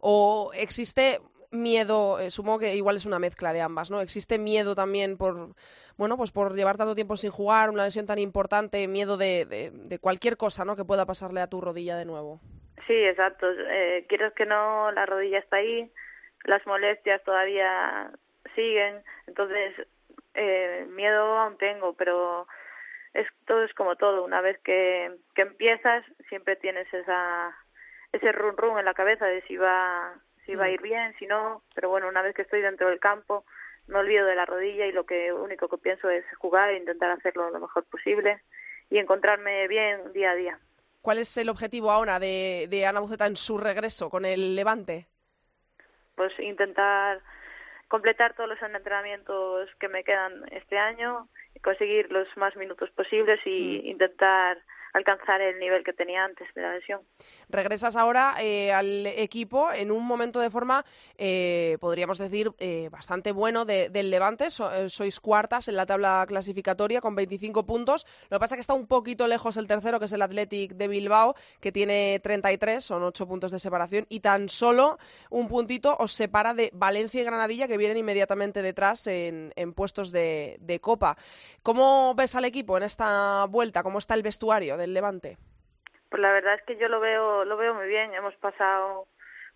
¿O 0.00 0.52
existe 0.54 1.20
miedo? 1.62 2.18
Eh, 2.20 2.30
supongo 2.30 2.60
que 2.60 2.74
igual 2.74 2.96
es 2.96 3.06
una 3.06 3.18
mezcla 3.18 3.52
de 3.52 3.60
ambas, 3.60 3.90
¿no? 3.90 4.00
¿Existe 4.00 4.38
miedo 4.38 4.74
también 4.74 5.16
por, 5.16 5.54
bueno, 5.96 6.16
pues 6.16 6.30
por 6.30 6.54
llevar 6.54 6.76
tanto 6.76 6.94
tiempo 6.94 7.16
sin 7.16 7.30
jugar, 7.30 7.70
una 7.70 7.84
lesión 7.84 8.06
tan 8.06 8.18
importante, 8.18 8.86
miedo 8.88 9.16
de, 9.16 9.44
de, 9.44 9.98
cualquier 9.98 10.36
cosa, 10.36 10.64
¿no? 10.64 10.76
Que 10.76 10.84
pueda 10.84 11.06
pasarle 11.06 11.40
a 11.40 11.48
tu 11.48 11.60
rodilla 11.60 11.96
de 11.96 12.04
nuevo. 12.04 12.40
Sí, 12.86 12.94
exacto. 12.94 13.46
Eh, 13.50 14.06
quieres 14.08 14.32
que 14.34 14.46
no, 14.46 14.92
la 14.92 15.06
rodilla 15.06 15.38
está 15.38 15.56
ahí, 15.56 15.90
las 16.44 16.64
molestias 16.66 17.22
todavía 17.24 18.10
siguen, 18.54 19.02
entonces 19.26 19.74
eh, 20.34 20.86
miedo 20.90 21.38
aún 21.38 21.58
tengo, 21.58 21.94
pero 21.94 22.46
es 23.14 23.26
todo 23.46 23.64
es 23.64 23.74
como 23.74 23.96
todo. 23.96 24.24
Una 24.24 24.40
vez 24.40 24.58
que, 24.62 25.10
que 25.34 25.42
empiezas, 25.42 26.04
siempre 26.28 26.56
tienes 26.56 26.92
esa 26.92 27.56
ese 28.12 28.32
run 28.32 28.56
run 28.56 28.78
en 28.78 28.84
la 28.84 28.94
cabeza 28.94 29.26
de 29.26 29.42
si 29.42 29.56
va 29.56 30.14
si 30.46 30.54
va 30.54 30.64
a 30.64 30.70
ir 30.70 30.80
bien, 30.80 31.14
si 31.18 31.26
no. 31.26 31.62
Pero 31.74 31.90
bueno, 31.90 32.08
una 32.08 32.22
vez 32.22 32.34
que 32.34 32.42
estoy 32.42 32.62
dentro 32.62 32.88
del 32.88 33.00
campo, 33.00 33.44
me 33.88 33.98
olvido 33.98 34.26
de 34.26 34.34
la 34.34 34.46
rodilla 34.46 34.86
y 34.86 34.92
lo 34.92 35.04
que 35.04 35.32
único 35.32 35.68
que 35.68 35.78
pienso 35.78 36.08
es 36.08 36.24
jugar 36.38 36.70
e 36.70 36.78
intentar 36.78 37.10
hacerlo 37.10 37.50
lo 37.50 37.60
mejor 37.60 37.84
posible 37.84 38.40
y 38.88 38.98
encontrarme 38.98 39.68
bien 39.68 40.12
día 40.12 40.30
a 40.30 40.34
día. 40.34 40.58
¿Cuál 41.02 41.18
es 41.18 41.36
el 41.36 41.48
objetivo 41.48 41.90
ahora 41.90 42.18
de, 42.18 42.66
de 42.68 42.86
Ana 42.86 43.00
Buceta 43.00 43.26
en 43.26 43.36
su 43.36 43.58
regreso 43.58 44.10
con 44.10 44.24
el 44.24 44.56
Levante? 44.56 45.06
Pues 46.14 46.32
intentar 46.40 47.20
completar 47.88 48.34
todos 48.34 48.48
los 48.48 48.62
entrenamientos 48.62 49.68
que 49.78 49.88
me 49.88 50.02
quedan 50.02 50.44
este 50.50 50.78
año, 50.78 51.28
conseguir 51.62 52.10
los 52.10 52.26
más 52.36 52.56
minutos 52.56 52.90
posibles 52.90 53.40
y 53.44 53.82
mm. 53.84 53.86
intentar 53.86 54.58
alcanzar 54.96 55.42
el 55.42 55.58
nivel 55.58 55.84
que 55.84 55.92
tenía 55.92 56.24
antes 56.24 56.48
de 56.54 56.62
la 56.62 56.72
lesión. 56.72 57.00
Regresas 57.48 57.96
ahora 57.96 58.34
eh, 58.40 58.72
al 58.72 59.06
equipo 59.06 59.70
en 59.70 59.90
un 59.90 60.04
momento 60.04 60.40
de 60.40 60.48
forma, 60.48 60.84
eh, 61.18 61.76
podríamos 61.80 62.18
decir, 62.18 62.50
eh, 62.58 62.88
bastante 62.90 63.32
bueno 63.32 63.64
del 63.66 64.10
Levante. 64.10 64.48
sois 64.50 65.20
cuartas 65.20 65.68
en 65.68 65.76
la 65.76 65.84
tabla 65.84 66.24
clasificatoria 66.26 67.00
con 67.00 67.14
25 67.14 67.66
puntos. 67.66 68.06
Lo 68.30 68.38
que 68.38 68.40
pasa 68.40 68.54
es 68.54 68.56
que 68.56 68.60
está 68.62 68.74
un 68.74 68.86
poquito 68.86 69.26
lejos 69.26 69.58
el 69.58 69.66
tercero, 69.66 69.98
que 69.98 70.06
es 70.06 70.12
el 70.12 70.22
Athletic 70.22 70.72
de 70.72 70.88
Bilbao, 70.88 71.34
que 71.60 71.72
tiene 71.72 72.18
33, 72.22 72.82
son 72.82 73.02
8 73.02 73.28
puntos 73.28 73.50
de 73.50 73.58
separación, 73.58 74.06
y 74.08 74.20
tan 74.20 74.48
solo 74.48 74.98
un 75.28 75.46
puntito 75.46 75.94
os 75.98 76.12
separa 76.12 76.54
de 76.54 76.70
Valencia 76.72 77.20
y 77.20 77.24
Granadilla, 77.24 77.68
que 77.68 77.76
vienen 77.76 77.98
inmediatamente 77.98 78.62
detrás 78.62 79.06
en, 79.06 79.52
puestos 79.74 80.10
de, 80.10 80.56
de 80.60 80.80
Copa. 80.80 81.18
¿Cómo 81.62 82.14
ves 82.14 82.34
al 82.34 82.46
equipo 82.46 82.76
en 82.78 82.84
esta 82.84 83.44
vuelta? 83.46 83.82
¿Cómo 83.82 83.98
está 83.98 84.14
el 84.14 84.22
vestuario 84.22 84.85
del 84.86 84.94
Levante? 84.94 85.36
Pues 86.08 86.22
la 86.22 86.32
verdad 86.32 86.54
es 86.54 86.62
que 86.62 86.76
yo 86.76 86.88
lo 86.88 87.00
veo, 87.00 87.44
lo 87.44 87.56
veo 87.56 87.74
muy 87.74 87.88
bien. 87.88 88.14
Hemos 88.14 88.34
pasado 88.36 89.06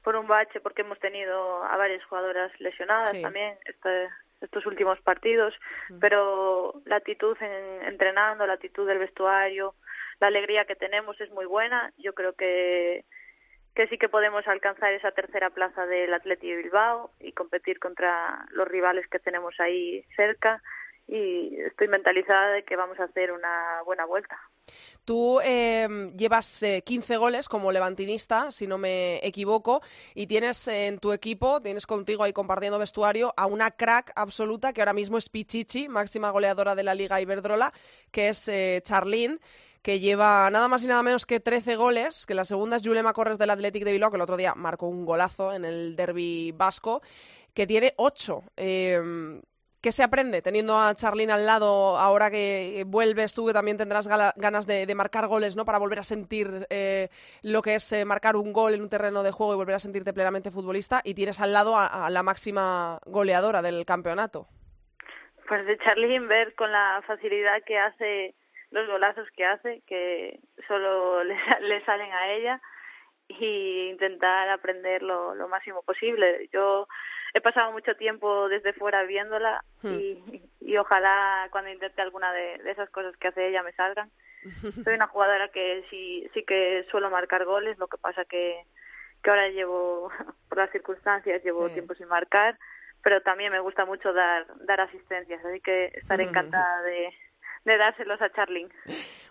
por 0.03 0.17
un 0.17 0.27
bache 0.27 0.61
porque 0.61 0.83
hemos 0.83 0.99
tenido 0.99 1.63
a 1.65 1.77
varias 1.77 2.05
jugadoras 2.05 2.53
lesionadas 2.61 3.13
también 3.23 3.57
este, 3.65 4.09
estos 4.41 4.67
últimos 4.67 5.01
partidos, 5.03 5.55
pero 6.01 6.75
la 6.87 6.97
actitud 6.97 7.37
en, 7.41 7.87
entrenando, 7.87 8.47
la 8.47 8.55
actitud 8.55 8.87
del 8.87 8.99
vestuario, 8.99 9.75
la 10.21 10.27
alegría 10.27 10.65
que 10.65 10.75
tenemos 10.75 11.21
es 11.21 11.31
muy 11.31 11.47
buena. 11.47 11.93
Yo 11.99 12.13
creo 12.15 12.35
que 12.35 13.05
que 13.75 13.87
sí 13.87 13.99
que 13.99 14.09
podemos 14.09 14.47
alcanzar 14.49 14.93
esa 14.93 15.13
tercera 15.13 15.51
plaza 15.51 15.87
del 15.87 16.13
Atleti 16.13 16.51
de 16.51 16.57
Bilbao 16.57 17.13
y 17.21 17.31
competir 17.33 17.79
contra 17.79 18.45
los 18.51 18.67
rivales 18.67 19.07
que 19.07 19.21
tenemos 19.21 19.55
ahí 19.61 20.05
cerca 20.17 20.61
y 21.07 21.57
estoy 21.61 21.89
mentalizada 21.89 22.53
de 22.53 22.63
que 22.65 22.77
vamos 22.77 22.99
a 23.01 23.05
hacer 23.05 23.33
una 23.33 23.83
buena 23.85 24.05
vuelta. 24.05 24.39
Tú 25.05 25.41
em, 25.43 26.17
llevas 26.17 26.65
15 26.85 27.15
eh, 27.15 27.17
goles 27.17 27.49
como 27.49 27.73
levantinista, 27.73 28.51
si 28.51 28.67
no 28.67 28.79
me 28.79 29.17
equivoco, 29.27 29.81
y 30.15 30.27
tienes 30.27 30.69
en 30.69 30.99
tu 30.99 31.13
equipo, 31.13 31.61
tienes 31.61 31.87
contigo 31.87 32.23
ahí 32.23 32.33
compartiendo 32.33 32.79
vestuario, 32.79 33.35
a 33.37 33.47
una 33.47 33.73
crack 33.73 34.13
absoluta 34.15 34.73
que 34.73 34.83
ahora 34.83 34.93
mismo 34.93 35.19
es 35.19 35.29
Pichichi, 35.29 35.89
máxima 35.89 36.31
goleadora 36.31 36.75
de 36.75 36.85
la 36.85 36.95
Liga 36.95 37.21
Iberdrola, 37.21 37.73
que 38.13 38.29
es 38.29 38.47
eh, 38.49 38.81
Charlín 38.85 39.41
que 39.83 39.99
lleva 39.99 40.51
nada 40.51 40.69
más 40.69 40.85
y 40.85 40.87
nada 40.87 41.03
menos 41.03 41.25
que 41.25 41.41
13 41.41 41.77
goles, 41.77 42.27
que 42.27 42.35
la 42.35 42.45
segunda 42.45 42.77
es 42.77 42.87
Julema 42.87 43.15
Corres 43.15 43.39
del 43.39 43.51
Athletic 43.51 43.85
de 43.85 43.93
Bilbao, 43.93 44.11
que 44.11 44.17
el 44.17 44.23
otro 44.23 44.37
día 44.37 44.55
marcó 44.55 44.87
un 44.87 45.07
golazo 45.07 45.55
en 45.55 45.65
el 45.65 45.97
derby 45.97 46.53
vasco, 46.53 47.01
que 47.55 47.67
tiene 47.67 47.95
8. 47.97 48.43
¿Qué 49.83 49.93
se 49.93 50.03
aprende 50.03 50.43
teniendo 50.43 50.79
a 50.79 50.95
Charlene 50.95 51.33
al 51.33 51.47
lado 51.47 51.97
ahora 51.97 52.31
que 52.31 52.85
vuelves 52.87 53.35
tú, 53.35 53.47
que 53.47 53.55
también 53.55 53.79
tendrás 53.79 54.07
ganas 54.09 54.67
de, 54.67 54.95
marcar 54.95 55.27
goles, 55.27 55.57
¿no? 55.57 55.65
Para 55.65 55.79
volver 55.79 56.01
a 56.01 56.03
sentir 56.03 56.67
eh, 56.69 57.09
lo 57.43 57.63
que 57.63 57.77
es 57.77 57.91
eh, 57.95 58.05
marcar 58.05 58.37
un 58.37 58.53
gol 58.53 58.75
en 58.75 58.83
un 58.83 58.91
terreno 58.91 59.23
de 59.23 59.31
juego 59.31 59.55
y 59.55 59.57
volver 59.57 59.77
a 59.77 59.79
sentirte 59.79 60.13
plenamente 60.13 60.51
futbolista 60.51 61.01
y 61.03 61.15
tienes 61.15 61.41
al 61.41 61.55
lado 61.55 61.79
a, 61.79 62.11
la 62.11 62.23
máxima 62.23 62.99
goleadora 63.07 63.63
del 63.63 63.87
campeonato. 63.87 64.49
Pues 65.49 65.65
de 65.65 65.79
Charlene 65.79 66.27
ver 66.27 66.55
con 66.57 66.71
la 66.71 67.03
facilidad 67.07 67.63
que 67.65 67.79
hace 67.79 68.35
los 68.71 68.87
golazos 68.87 69.29
que 69.35 69.47
hace, 69.47 69.81
que 69.87 70.41
solo 70.69 71.25
le, 71.25 71.39
le 71.63 71.83
salen 71.87 72.13
a 72.13 72.33
ella 72.33 72.61
y 73.29 73.89
intentar 73.89 74.51
aprender 74.51 75.03
lo 75.03 75.49
máximo 75.49 75.83
posible. 75.83 76.51
Yo 76.53 76.87
he 77.35 77.41
pasado 77.41 77.73
mucho 77.73 77.95
tiempo 77.97 78.49
desde 78.49 78.73
fuera 78.73 79.03
viéndola 79.05 79.63
hmm. 79.83 79.89
y, 79.89 80.43
y, 80.61 80.77
ojalá 80.77 81.49
cuando 81.51 81.71
intente 81.71 82.03
alguna 82.03 82.33
de, 82.33 82.55
esas 82.67 82.91
cosas 82.91 83.17
que 83.17 83.29
hace 83.29 83.49
ella 83.49 83.63
me 83.63 83.73
salgan. 83.73 84.11
Soy 84.85 84.95
una 84.95 85.07
jugadora 85.07 85.49
que 85.49 85.85
sí, 85.91 86.29
sí 86.35 86.45
que 86.45 86.87
suelo 86.91 87.11
marcar 87.11 87.45
goles, 87.45 87.79
lo 87.79 87.89
que 87.89 87.99
pasa 87.99 88.25
que, 88.25 88.65
que 89.23 89.31
ahora 89.31 89.49
llevo, 89.49 90.11
por 90.49 90.59
las 90.59 90.71
circunstancias, 90.71 91.45
llevo 91.45 91.71
tiempo 91.71 91.95
sin 91.95 92.09
marcar, 92.09 92.59
pero 93.03 93.23
también 93.23 93.53
me 93.53 93.61
gusta 93.61 93.85
mucho 93.85 94.13
dar, 94.13 94.47
dar 94.67 94.81
asistencias, 94.81 95.45
así 95.45 95.61
que 95.61 95.87
estaré 95.95 96.25
encantada 96.25 96.83
de, 96.83 97.13
de 97.65 97.77
dárselos 97.77 98.21
a 98.23 98.31
Charlene. 98.33 98.71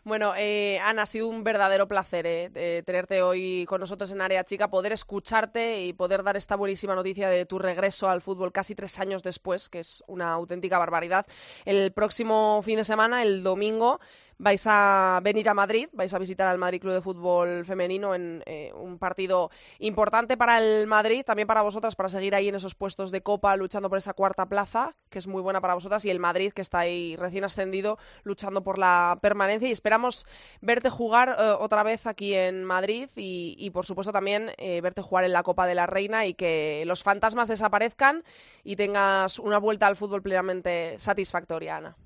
Bueno, 0.04 0.34
eh, 0.38 0.80
Ana, 0.80 1.02
ha 1.04 1.06
sido 1.06 1.28
un 1.28 1.44
verdadero 1.44 1.88
placer 1.88 2.26
eh, 2.26 2.50
eh, 2.56 2.84
tenerte 2.86 3.22
hoy 3.22 3.66
con 3.68 3.82
nosotros 3.82 4.12
en 4.12 4.22
Área 4.22 4.44
Chica, 4.44 4.70
poder 4.70 4.94
escucharte 4.94 5.82
y 5.82 5.94
poder 5.94 6.24
dar 6.24 6.38
esta 6.38 6.56
buenísima 6.56 6.96
noticia 6.96 7.30
de 7.30 7.46
tu 7.46 7.60
regreso 7.60 8.10
al 8.10 8.22
fútbol 8.22 8.52
casi 8.52 8.76
tres 8.76 8.98
años 9.00 9.24
después, 9.24 9.68
que 9.70 9.80
es 9.80 10.04
una 10.08 10.32
auténtica 10.32 10.78
barbaridad. 10.78 11.26
El 11.66 11.92
próximo 11.92 12.62
fin 12.64 12.78
de 12.78 12.84
semana, 12.86 13.24
el 13.24 13.44
domingo, 13.44 14.00
vais 14.40 14.66
a 14.68 15.20
venir 15.22 15.50
a 15.50 15.54
Madrid, 15.54 15.90
vais 15.92 16.14
a 16.14 16.18
visitar 16.18 16.48
al 16.48 16.58
Madrid 16.58 16.80
Club 16.80 16.94
de 16.94 17.02
Fútbol 17.02 17.66
Femenino 17.66 18.16
en 18.16 18.42
eh, 18.46 18.72
un 18.74 18.98
partido 18.98 19.52
importante 19.80 20.38
para 20.38 20.58
el 20.60 20.88
Madrid, 20.88 21.24
también 21.26 21.48
para 21.48 21.62
vosotras, 21.62 21.96
para 21.96 22.08
seguir 22.08 22.34
ahí 22.34 22.48
en 22.48 22.56
esos 22.56 22.74
puestos 22.74 23.12
de 23.12 23.22
Copa 23.22 23.56
luchando 23.58 23.90
por 23.90 23.98
esa 23.98 24.14
cuarta 24.14 24.48
plaza, 24.48 24.96
que 25.10 25.20
es 25.20 25.28
muy 25.28 25.42
buena 25.42 25.60
para 25.60 25.74
vosotras, 25.74 26.06
y 26.06 26.10
el 26.10 26.20
Madrid, 26.20 26.54
que 26.54 26.62
está 26.62 26.80
ahí 26.80 27.18
recién 27.18 27.44
ascendido, 27.44 28.00
luchando 28.24 28.64
por 28.64 28.80
la 28.80 29.20
permanencia. 29.22 29.68
Y 29.68 29.74
esperamos 29.74 30.26
verte 30.62 30.90
jugar 30.90 31.36
eh, 31.38 31.56
otra 31.60 31.84
vez 31.84 32.08
aquí 32.08 32.34
en 32.34 32.64
Madrid 32.64 33.10
y, 33.18 33.70
por 33.72 33.86
supuesto, 33.86 34.14
también 34.14 34.52
eh, 34.58 34.80
verte 34.80 35.02
jugar 35.02 35.26
en 35.26 35.34
la 35.34 35.44
Copa 35.44 35.68
de 35.68 35.76
la 35.76 35.86
Reina 35.86 36.26
y 36.26 36.34
que 36.34 36.84
los 36.86 37.04
fantasmas 37.04 37.50
desaparezcan 37.50 38.24
y 38.64 38.78
tengas 38.78 39.38
una 39.38 39.58
vuelta 39.58 39.88
al 39.88 39.98
fútbol 39.98 40.22
plenamente 40.22 40.98
satisfactoria, 40.98 41.76
Ana. 41.76 41.98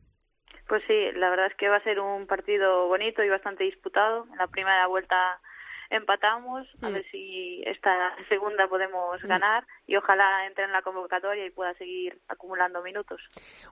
Pues 0.67 0.81
sí, 0.87 1.11
la 1.15 1.29
verdad 1.29 1.47
es 1.47 1.55
que 1.55 1.69
va 1.69 1.77
a 1.77 1.83
ser 1.83 1.99
un 1.99 2.25
partido 2.27 2.87
bonito 2.87 3.23
y 3.23 3.29
bastante 3.29 3.63
disputado. 3.65 4.25
En 4.31 4.37
la 4.37 4.47
primera 4.47 4.87
vuelta 4.87 5.39
empatamos, 5.89 6.65
a 6.81 6.89
Mm. 6.89 6.93
ver 6.93 7.05
si 7.11 7.61
esta 7.67 8.15
segunda 8.27 8.67
podemos 8.67 9.23
Mm. 9.23 9.27
ganar 9.27 9.63
y 9.85 9.95
ojalá 9.95 10.47
entre 10.47 10.63
en 10.63 10.71
la 10.71 10.81
convocatoria 10.81 11.45
y 11.45 11.51
pueda 11.51 11.73
seguir 11.75 12.19
acumulando 12.29 12.81
minutos. 12.81 13.21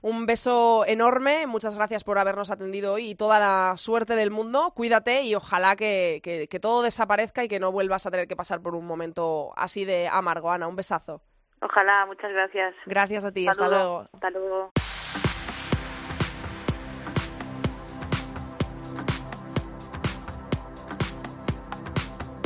Un 0.02 0.26
beso 0.26 0.84
enorme, 0.86 1.46
muchas 1.48 1.74
gracias 1.74 2.04
por 2.04 2.18
habernos 2.18 2.50
atendido 2.52 2.92
hoy 2.94 3.10
y 3.10 3.14
toda 3.16 3.40
la 3.40 3.76
suerte 3.76 4.14
del 4.14 4.30
mundo. 4.30 4.72
Cuídate 4.76 5.22
y 5.22 5.34
ojalá 5.34 5.74
que, 5.74 6.20
que- 6.22 6.46
que 6.48 6.60
todo 6.60 6.82
desaparezca 6.82 7.42
y 7.42 7.48
que 7.48 7.58
no 7.58 7.72
vuelvas 7.72 8.06
a 8.06 8.10
tener 8.12 8.28
que 8.28 8.36
pasar 8.36 8.60
por 8.62 8.74
un 8.76 8.86
momento 8.86 9.52
así 9.56 9.84
de 9.84 10.06
amargo. 10.06 10.52
Ana, 10.52 10.68
un 10.68 10.76
besazo. 10.76 11.22
Ojalá, 11.60 12.06
muchas 12.06 12.30
gracias. 12.32 12.74
Gracias 12.86 13.24
a 13.24 13.32
ti, 13.32 13.48
hasta 13.48 13.68
luego. 13.68 14.06
Hasta 14.12 14.30
luego. 14.30 14.72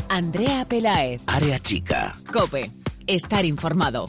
Andrea 0.08 0.64
Pelaez. 0.64 1.22
Área 1.26 1.58
chica. 1.58 2.14
Cope. 2.32 2.70
Estar 3.06 3.44
informado. 3.44 4.08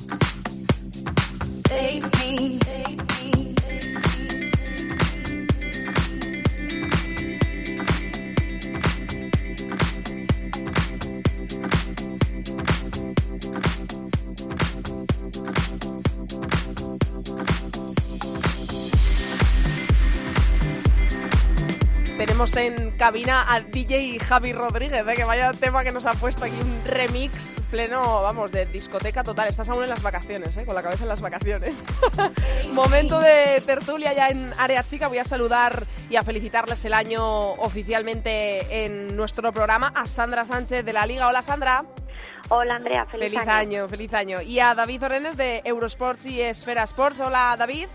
Tenemos 22.17 22.57
en 22.57 22.97
cabina 22.97 23.45
a 23.47 23.61
DJ 23.61 24.17
Javi 24.17 24.51
Rodríguez, 24.51 25.05
¿eh? 25.07 25.13
que 25.15 25.23
vaya 25.23 25.53
tema 25.53 25.83
que 25.83 25.91
nos 25.91 26.07
ha 26.07 26.13
puesto 26.13 26.45
aquí 26.45 26.55
un 26.59 26.81
remix 26.83 27.55
pleno, 27.69 28.23
vamos, 28.23 28.51
de 28.51 28.65
discoteca 28.65 29.23
total. 29.23 29.49
Estás 29.49 29.69
aún 29.69 29.83
en 29.83 29.89
las 29.89 30.01
vacaciones, 30.01 30.57
¿eh? 30.57 30.65
con 30.65 30.73
la 30.73 30.81
cabeza 30.81 31.03
en 31.03 31.09
las 31.09 31.21
vacaciones. 31.21 31.83
Momento 32.73 33.19
de 33.19 33.61
tertulia 33.63 34.13
ya 34.13 34.29
en 34.29 34.51
área 34.57 34.81
chica. 34.81 35.07
Voy 35.07 35.19
a 35.19 35.23
saludar 35.25 35.85
y 36.09 36.15
a 36.15 36.23
felicitarles 36.23 36.83
el 36.85 36.95
año 36.95 37.51
oficialmente 37.51 38.85
en 38.85 39.15
nuestro 39.15 39.53
programa 39.53 39.93
a 39.93 40.07
Sandra 40.07 40.43
Sánchez 40.43 40.83
de 40.83 40.93
la 40.93 41.05
Liga. 41.05 41.27
Hola 41.27 41.43
Sandra. 41.43 41.85
Hola 42.49 42.77
Andrea, 42.77 43.05
feliz, 43.05 43.29
Feliz 43.29 43.47
año, 43.47 43.87
feliz 43.87 44.11
año. 44.15 44.41
Y 44.41 44.59
a 44.59 44.73
David 44.73 45.03
Orenes 45.03 45.37
de 45.37 45.61
Eurosports 45.63 46.25
y 46.25 46.41
Esfera 46.41 46.81
Sports. 46.83 47.19
Hola 47.19 47.55
David. 47.59 47.87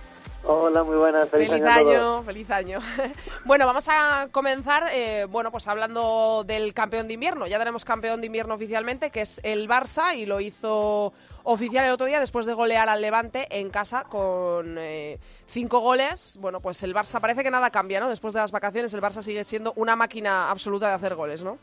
Hola, 0.45 0.83
muy 0.83 0.97
buenas. 0.97 1.29
Feliz, 1.29 1.49
Feliz 1.49 1.65
año, 1.65 1.71
a 1.71 1.79
todos. 1.79 1.95
año, 1.95 2.23
feliz 2.25 2.51
año. 2.51 2.81
bueno, 3.45 3.65
vamos 3.65 3.87
a 3.89 4.29
comenzar, 4.33 4.89
eh, 4.93 5.27
bueno, 5.31 5.53
pues 5.53 5.69
hablando 5.69 6.43
del 6.45 6.75
campeón 6.75 7.07
de 7.07 7.15
invierno. 7.15 7.47
Ya 7.47 7.59
tenemos 7.59 7.85
campeón 7.85 8.21
de 8.21 8.27
invierno 8.27 8.55
oficialmente, 8.55 9.11
que 9.11 9.21
es 9.21 9.41
el 9.45 9.69
Barça, 9.69 10.17
y 10.17 10.27
lo 10.27 10.41
hizo 10.41 11.13
oficial 11.45 11.85
el 11.85 11.93
otro 11.93 12.07
día 12.07 12.19
después 12.19 12.47
de 12.47 12.55
golear 12.55 12.89
al 12.89 13.01
Levante 13.01 13.47
en 13.51 13.71
casa 13.71 14.05
con 14.05 14.77
eh, 14.79 15.19
cinco 15.47 15.79
goles. 15.79 16.37
Bueno, 16.41 16.61
pues 16.61 16.83
el 16.83 16.95
Barça 16.95 17.21
parece 17.21 17.45
que 17.45 17.51
nada 17.51 17.71
cambia, 17.71 18.01
¿no? 18.01 18.09
Después 18.09 18.35
de 18.35 18.41
las 18.41 18.51
vacaciones, 18.51 18.93
el 18.95 19.01
Barça 19.01 19.23
sigue 19.23 19.45
siendo 19.45 19.73
una 19.77 19.95
máquina 19.95 20.51
absoluta 20.51 20.89
de 20.89 20.95
hacer 20.95 21.15
goles, 21.15 21.43
¿no? 21.43 21.59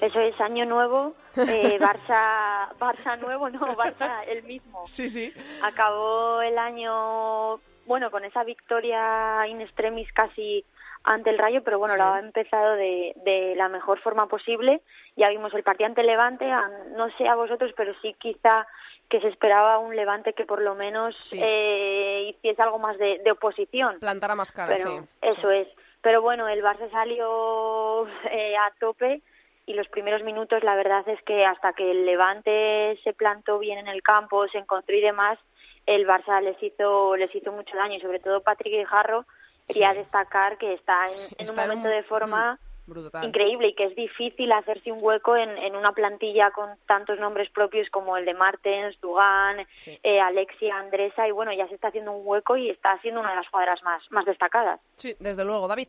Eso 0.00 0.20
es 0.20 0.38
año 0.42 0.66
nuevo, 0.66 1.14
eh, 1.36 1.78
Barça, 1.80 2.68
Barça 2.78 3.18
nuevo, 3.18 3.48
no, 3.48 3.60
Barça 3.76 4.24
el 4.26 4.42
mismo. 4.42 4.82
Sí, 4.86 5.08
sí. 5.08 5.32
Acabó 5.62 6.42
el 6.42 6.58
año, 6.58 7.58
bueno, 7.86 8.10
con 8.10 8.24
esa 8.24 8.44
victoria 8.44 9.46
in 9.48 9.60
extremis 9.62 10.12
casi 10.12 10.64
ante 11.04 11.30
el 11.30 11.38
Rayo, 11.38 11.62
pero 11.62 11.78
bueno, 11.78 11.94
Sí. 11.94 12.00
lo 12.00 12.06
ha 12.06 12.18
empezado 12.18 12.74
de, 12.74 13.12
de 13.24 13.54
la 13.56 13.68
mejor 13.68 13.98
forma 14.00 14.26
posible. 14.26 14.82
Ya 15.16 15.28
vimos 15.30 15.54
el 15.54 15.62
partido 15.62 15.86
ante 15.86 16.02
Levante, 16.02 16.50
a- 16.50 16.68
no 16.96 17.08
sé 17.16 17.26
a 17.28 17.34
vosotros, 17.36 17.72
pero 17.76 17.94
sí 18.02 18.14
quizá 18.18 18.66
que 19.08 19.20
se 19.20 19.28
esperaba 19.28 19.78
un 19.78 19.94
Levante 19.96 20.32
que 20.34 20.44
por 20.44 20.60
lo 20.60 20.74
menos 20.74 21.16
Sí. 21.20 21.38
eh, 21.42 22.34
hiciese 22.36 22.60
algo 22.60 22.78
más 22.78 22.98
de, 22.98 23.18
de 23.24 23.30
oposición. 23.30 23.98
Plantar 24.00 24.32
a 24.32 24.34
más 24.34 24.50
cara, 24.52 24.74
pero 24.76 24.90
sí. 24.90 25.00
eso 25.22 25.50
es. 25.50 25.68
Pero 26.02 26.20
bueno, 26.22 26.48
el 26.48 26.62
Barça 26.62 26.90
salió 26.90 28.06
eh, 28.30 28.56
a 28.56 28.70
tope 28.80 29.22
y 29.66 29.74
los 29.74 29.88
primeros 29.88 30.22
minutos 30.22 30.62
la 30.62 30.76
verdad 30.76 31.06
es 31.08 31.20
que 31.22 31.44
hasta 31.44 31.72
que 31.72 31.90
el 31.90 32.06
Levante 32.06 32.98
se 33.04 33.12
plantó 33.12 33.58
bien 33.58 33.78
en 33.78 33.88
el 33.88 34.02
campo, 34.02 34.46
se 34.48 34.58
encontró 34.58 34.94
y 34.96 35.00
demás, 35.00 35.38
el 35.86 36.06
Barça 36.06 36.40
les 36.42 36.60
hizo 36.62 37.16
les 37.16 37.34
hizo 37.34 37.52
mucho 37.52 37.76
daño 37.76 37.96
y 37.96 38.00
sobre 38.00 38.20
todo 38.20 38.42
Patrick 38.42 38.72
Guijarro 38.74 39.24
quería 39.66 39.92
Sí. 39.92 39.98
destacar 39.98 40.56
que 40.58 40.74
está 40.74 41.02
en, 41.02 41.08
Sí, 41.08 41.34
en 41.38 41.44
está 41.46 41.62
un 41.62 41.68
momento 41.68 41.88
de 41.88 42.02
forma 42.04 42.58
brutal. 42.86 43.24
increíble 43.24 43.68
y 43.68 43.74
que 43.74 43.84
es 43.86 43.96
difícil 43.96 44.52
hacerse 44.52 44.92
un 44.92 44.98
hueco 45.02 45.36
en, 45.36 45.50
en 45.58 45.74
una 45.74 45.90
plantilla 45.92 46.52
con 46.52 46.70
tantos 46.86 47.18
nombres 47.18 47.50
propios 47.50 47.88
como 47.90 48.16
el 48.16 48.24
de 48.24 48.34
Martens, 48.34 49.00
Dugan, 49.00 49.66
Sí. 49.78 49.98
eh, 50.04 50.20
Alexia, 50.20 50.76
Andresa 50.78 51.26
y 51.26 51.32
bueno, 51.32 51.52
ya 51.52 51.66
se 51.66 51.74
está 51.74 51.88
haciendo 51.88 52.12
un 52.12 52.22
hueco 52.24 52.56
y 52.56 52.70
está 52.70 52.96
siendo 53.00 53.20
una 53.20 53.30
de 53.30 53.36
las 53.36 53.50
cuadras 53.50 53.82
más, 53.82 54.02
más 54.12 54.24
destacadas. 54.24 54.80
Sí, 54.94 55.14
desde 55.18 55.44
luego, 55.44 55.66
David. 55.66 55.88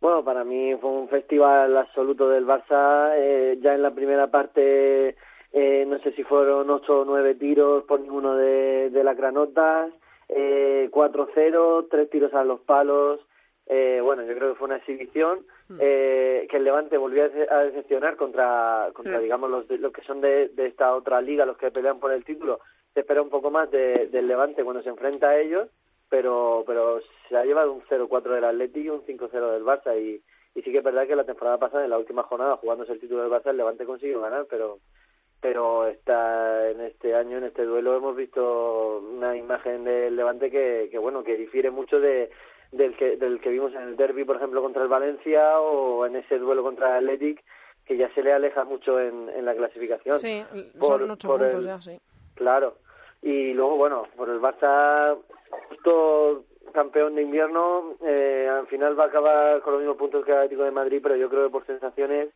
Bueno, 0.00 0.22
para 0.24 0.44
mí 0.44 0.74
fue 0.80 0.90
un 0.90 1.08
festival 1.08 1.76
absoluto 1.76 2.28
del 2.28 2.46
Barça. 2.46 3.12
eh, 3.16 3.58
ya 3.60 3.74
en 3.74 3.82
la 3.82 3.92
primera 3.92 4.26
parte, 4.30 5.16
eh, 5.52 5.84
no 5.86 5.98
sé 6.00 6.12
si 6.12 6.22
fueron 6.22 6.68
ocho 6.70 7.00
o 7.00 7.04
nueve 7.04 7.34
tiros 7.34 7.84
por 7.84 8.00
ninguno 8.00 8.36
de, 8.36 8.90
de 8.90 9.04
las 9.04 9.16
granotas, 9.16 9.90
eh, 10.28 10.88
4-0, 10.92 11.86
tres 11.90 12.10
tiros 12.10 12.34
a 12.34 12.44
los 12.44 12.60
palos. 12.60 13.20
Eh, 13.68 14.00
bueno, 14.02 14.22
yo 14.22 14.34
creo 14.36 14.50
que 14.52 14.58
fue 14.58 14.66
una 14.66 14.76
exhibición 14.76 15.40
eh, 15.80 16.46
que 16.48 16.58
el 16.58 16.64
Levante 16.64 16.96
volvió 16.98 17.24
a 17.24 17.28
dece- 17.28 17.50
a 17.50 17.64
decepcionar 17.64 18.16
contra, 18.16 18.90
contra 18.92 19.18
Mm. 19.18 19.22
digamos, 19.22 19.50
los, 19.50 19.68
los 19.80 19.92
que 19.92 20.02
son 20.02 20.20
de, 20.20 20.48
de 20.50 20.66
esta 20.66 20.94
otra 20.94 21.20
liga, 21.20 21.44
los 21.46 21.56
que 21.56 21.72
pelean 21.72 21.98
por 21.98 22.12
el 22.12 22.24
título. 22.24 22.60
Se 22.94 23.00
espera 23.00 23.22
un 23.22 23.30
poco 23.30 23.50
más 23.50 23.68
de- 23.72 24.06
del 24.06 24.28
Levante 24.28 24.62
cuando 24.62 24.82
se 24.82 24.90
enfrenta 24.90 25.30
a 25.30 25.38
ellos, 25.40 25.68
pero 26.08 26.64
pero 26.66 27.00
se 27.28 27.36
ha 27.36 27.44
llevado 27.44 27.72
un 27.72 27.82
0-4 27.82 28.22
del 28.34 28.44
Atleti 28.44 28.80
y 28.80 28.88
un 28.90 29.02
5-0 29.04 29.30
del 29.52 29.64
Barça 29.64 30.00
y, 30.00 30.22
y 30.54 30.62
sí 30.62 30.70
que 30.72 30.78
es 30.78 30.84
verdad 30.84 31.06
que 31.06 31.16
la 31.16 31.24
temporada 31.24 31.58
pasada 31.58 31.84
en 31.84 31.90
la 31.90 31.98
última 31.98 32.22
jornada 32.22 32.56
jugándose 32.58 32.92
el 32.92 33.00
título 33.00 33.22
del 33.22 33.30
Barça 33.32 33.50
el 33.50 33.56
Levante 33.56 33.84
consiguió 33.86 34.20
ganar 34.20 34.46
pero 34.48 34.78
pero 35.40 35.86
está 35.86 36.70
en 36.70 36.80
este 36.80 37.14
año 37.14 37.38
en 37.38 37.44
este 37.44 37.64
duelo 37.64 37.96
hemos 37.96 38.16
visto 38.16 38.98
una 39.00 39.36
imagen 39.36 39.84
del 39.84 40.16
Levante 40.16 40.50
que, 40.50 40.88
que 40.90 40.98
bueno 40.98 41.22
que 41.24 41.36
difiere 41.36 41.70
mucho 41.70 42.00
de 42.00 42.30
del 42.72 42.96
que 42.96 43.16
del 43.16 43.40
que 43.40 43.50
vimos 43.50 43.74
en 43.74 43.82
el 43.82 43.96
derby 43.96 44.24
por 44.24 44.36
ejemplo 44.36 44.62
contra 44.62 44.82
el 44.82 44.88
Valencia 44.88 45.60
o 45.60 46.06
en 46.06 46.16
ese 46.16 46.38
duelo 46.38 46.62
contra 46.62 46.98
el 46.98 47.04
Athletic 47.08 47.42
que 47.84 47.96
ya 47.96 48.12
se 48.14 48.22
le 48.22 48.32
aleja 48.32 48.64
mucho 48.64 48.98
en, 49.00 49.28
en 49.28 49.44
la 49.44 49.54
clasificación 49.54 50.18
Sí, 50.18 50.44
Por- 50.78 50.98
son 51.00 51.10
ocho 51.10 51.28
por 51.28 51.40
puntos 51.40 51.60
el- 51.60 51.66
ya, 51.66 51.80
sí. 51.80 51.98
Claro. 52.34 52.78
Y 53.22 53.54
luego, 53.54 53.76
bueno, 53.76 54.04
por 54.16 54.28
el 54.28 54.40
Barça, 54.40 55.16
justo 55.86 56.44
campeón 56.72 57.14
de 57.14 57.22
invierno, 57.22 57.94
eh, 58.04 58.48
al 58.50 58.66
final 58.66 58.98
va 58.98 59.04
a 59.04 59.06
acabar 59.06 59.62
con 59.62 59.74
los 59.74 59.82
mismos 59.82 59.96
puntos 59.96 60.24
que 60.24 60.32
el 60.32 60.38
Atlético 60.38 60.64
de 60.64 60.70
Madrid, 60.72 61.00
pero 61.02 61.16
yo 61.16 61.30
creo 61.30 61.44
que 61.44 61.52
por 61.52 61.64
sensaciones 61.64 62.28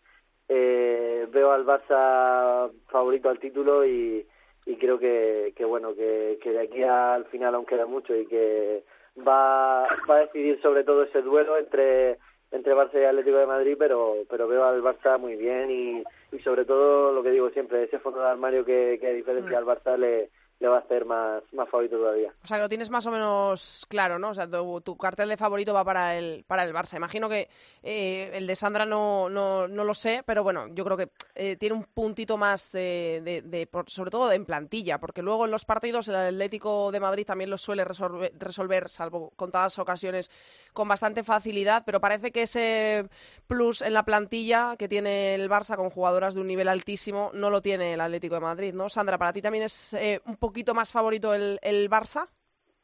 eh, 0.49 1.27
veo 1.31 1.53
al 1.53 1.67
Barça 1.67 2.71
favorito 2.89 3.29
al 3.29 3.39
título 3.39 3.85
y, 3.85 4.27
y 4.67 4.77
creo 4.77 4.99
que, 4.99 5.53
que 5.57 5.65
bueno, 5.65 5.95
que, 5.95 6.39
que 6.43 6.53
de 6.53 6.61
aquí 6.61 6.83
al 6.83 7.27
final 7.27 7.55
aún 7.55 7.67
queda 7.67 7.87
mucho 7.87 8.17
y 8.17 8.27
que 8.27 8.85
va, 9.19 9.87
va 10.09 10.17
a 10.17 10.21
decidir 10.21 10.61
sobre 10.63 10.85
todo 10.85 11.03
ese 11.03 11.23
duelo 11.23 11.59
entre 11.59 12.19
entre 12.53 12.75
Barça 12.75 13.01
y 13.01 13.05
Atlético 13.05 13.37
de 13.37 13.47
Madrid, 13.47 13.77
pero 13.79 14.15
pero 14.29 14.49
veo 14.49 14.65
al 14.65 14.83
Barça 14.83 15.19
muy 15.19 15.37
bien 15.37 15.71
y, 15.71 16.03
y 16.35 16.41
sobre 16.41 16.65
todo 16.65 17.13
lo 17.13 17.23
que 17.23 17.31
digo 17.31 17.51
siempre, 17.51 17.85
ese 17.85 17.99
fondo 17.99 18.21
de 18.21 18.29
armario 18.29 18.65
que, 18.65 18.99
que 19.01 19.13
diferencia 19.13 19.59
al 19.59 19.67
Barça 19.67 19.97
le, 19.97 20.31
le 20.61 20.69
va 20.69 20.77
a 20.77 20.81
hacer 20.81 21.07
más, 21.07 21.43
más 21.53 21.69
favorito 21.71 21.97
todavía. 21.97 22.33
O 22.45 22.47
sea, 22.47 22.59
que 22.59 22.63
lo 22.63 22.69
tienes 22.69 22.91
más 22.91 23.07
o 23.07 23.11
menos 23.11 23.87
claro, 23.89 24.19
¿no? 24.19 24.29
O 24.29 24.35
sea, 24.35 24.47
tu, 24.49 24.97
cartel 24.99 25.31
de 25.31 25.39
favorito 25.39 25.73
va 25.73 25.85
para 25.85 26.17
el, 26.19 26.45
para 26.47 26.65
el 26.65 26.75
Barça. 26.75 26.97
Imagino 26.97 27.31
que 27.31 27.49
eh, 27.83 28.31
el 28.35 28.47
de 28.47 28.55
Sandra 28.55 28.85
no, 28.85 29.31
no, 29.31 29.67
no 29.67 29.85
lo 29.85 29.95
sé, 29.95 30.23
pero 30.27 30.43
bueno, 30.43 30.67
yo 30.69 30.85
creo 30.85 30.99
que 30.99 31.09
eh, 31.35 31.57
tiene 31.57 31.77
un 31.77 31.85
puntito 31.85 32.37
más 32.37 32.75
eh, 32.75 33.23
de, 33.25 33.41
de 33.41 33.67
por- 33.67 33.89
sobre 33.89 34.11
todo 34.11 34.31
en 34.33 34.45
plantilla, 34.45 34.99
porque 34.99 35.23
luego 35.23 35.47
en 35.47 35.51
los 35.51 35.65
partidos 35.65 36.09
el 36.09 36.17
Atlético 36.17 36.93
de 36.93 37.01
Madrid 37.01 37.25
también 37.27 37.49
los 37.49 37.63
suele 37.63 37.85
resolver, 37.85 38.33
resolver, 38.39 38.91
salvo 38.91 39.33
contadas 39.37 39.79
ocasiones, 39.79 40.31
con 40.75 40.89
bastante 40.89 41.23
facilidad, 41.23 41.85
pero 41.87 42.01
parece 42.03 42.33
que 42.33 42.43
ese 42.43 43.09
plus 43.47 43.81
en 43.81 43.95
la 43.95 44.05
plantilla 44.05 44.77
que 44.79 44.89
tiene 44.89 45.35
el 45.35 45.49
Barça 45.49 45.77
con 45.77 45.89
jugadoras 45.89 46.35
de 46.35 46.43
un 46.43 46.47
nivel 46.47 46.69
altísimo 46.69 47.31
no 47.33 47.49
lo 47.49 47.63
tiene 47.63 47.95
el 47.95 48.01
Atlético 48.03 48.35
de 48.35 48.41
Madrid, 48.43 48.75
¿no? 48.75 48.91
Sandra, 48.91 49.17
¿para 49.17 49.33
ti 49.33 49.41
también 49.41 49.65
es 49.65 49.95
eh, 49.95 50.21
un 50.27 50.37
poquito 50.51 50.75
más 50.75 50.93
favorito 50.93 51.33
el, 51.35 51.59
el 51.63 51.89
Barça? 51.89 52.29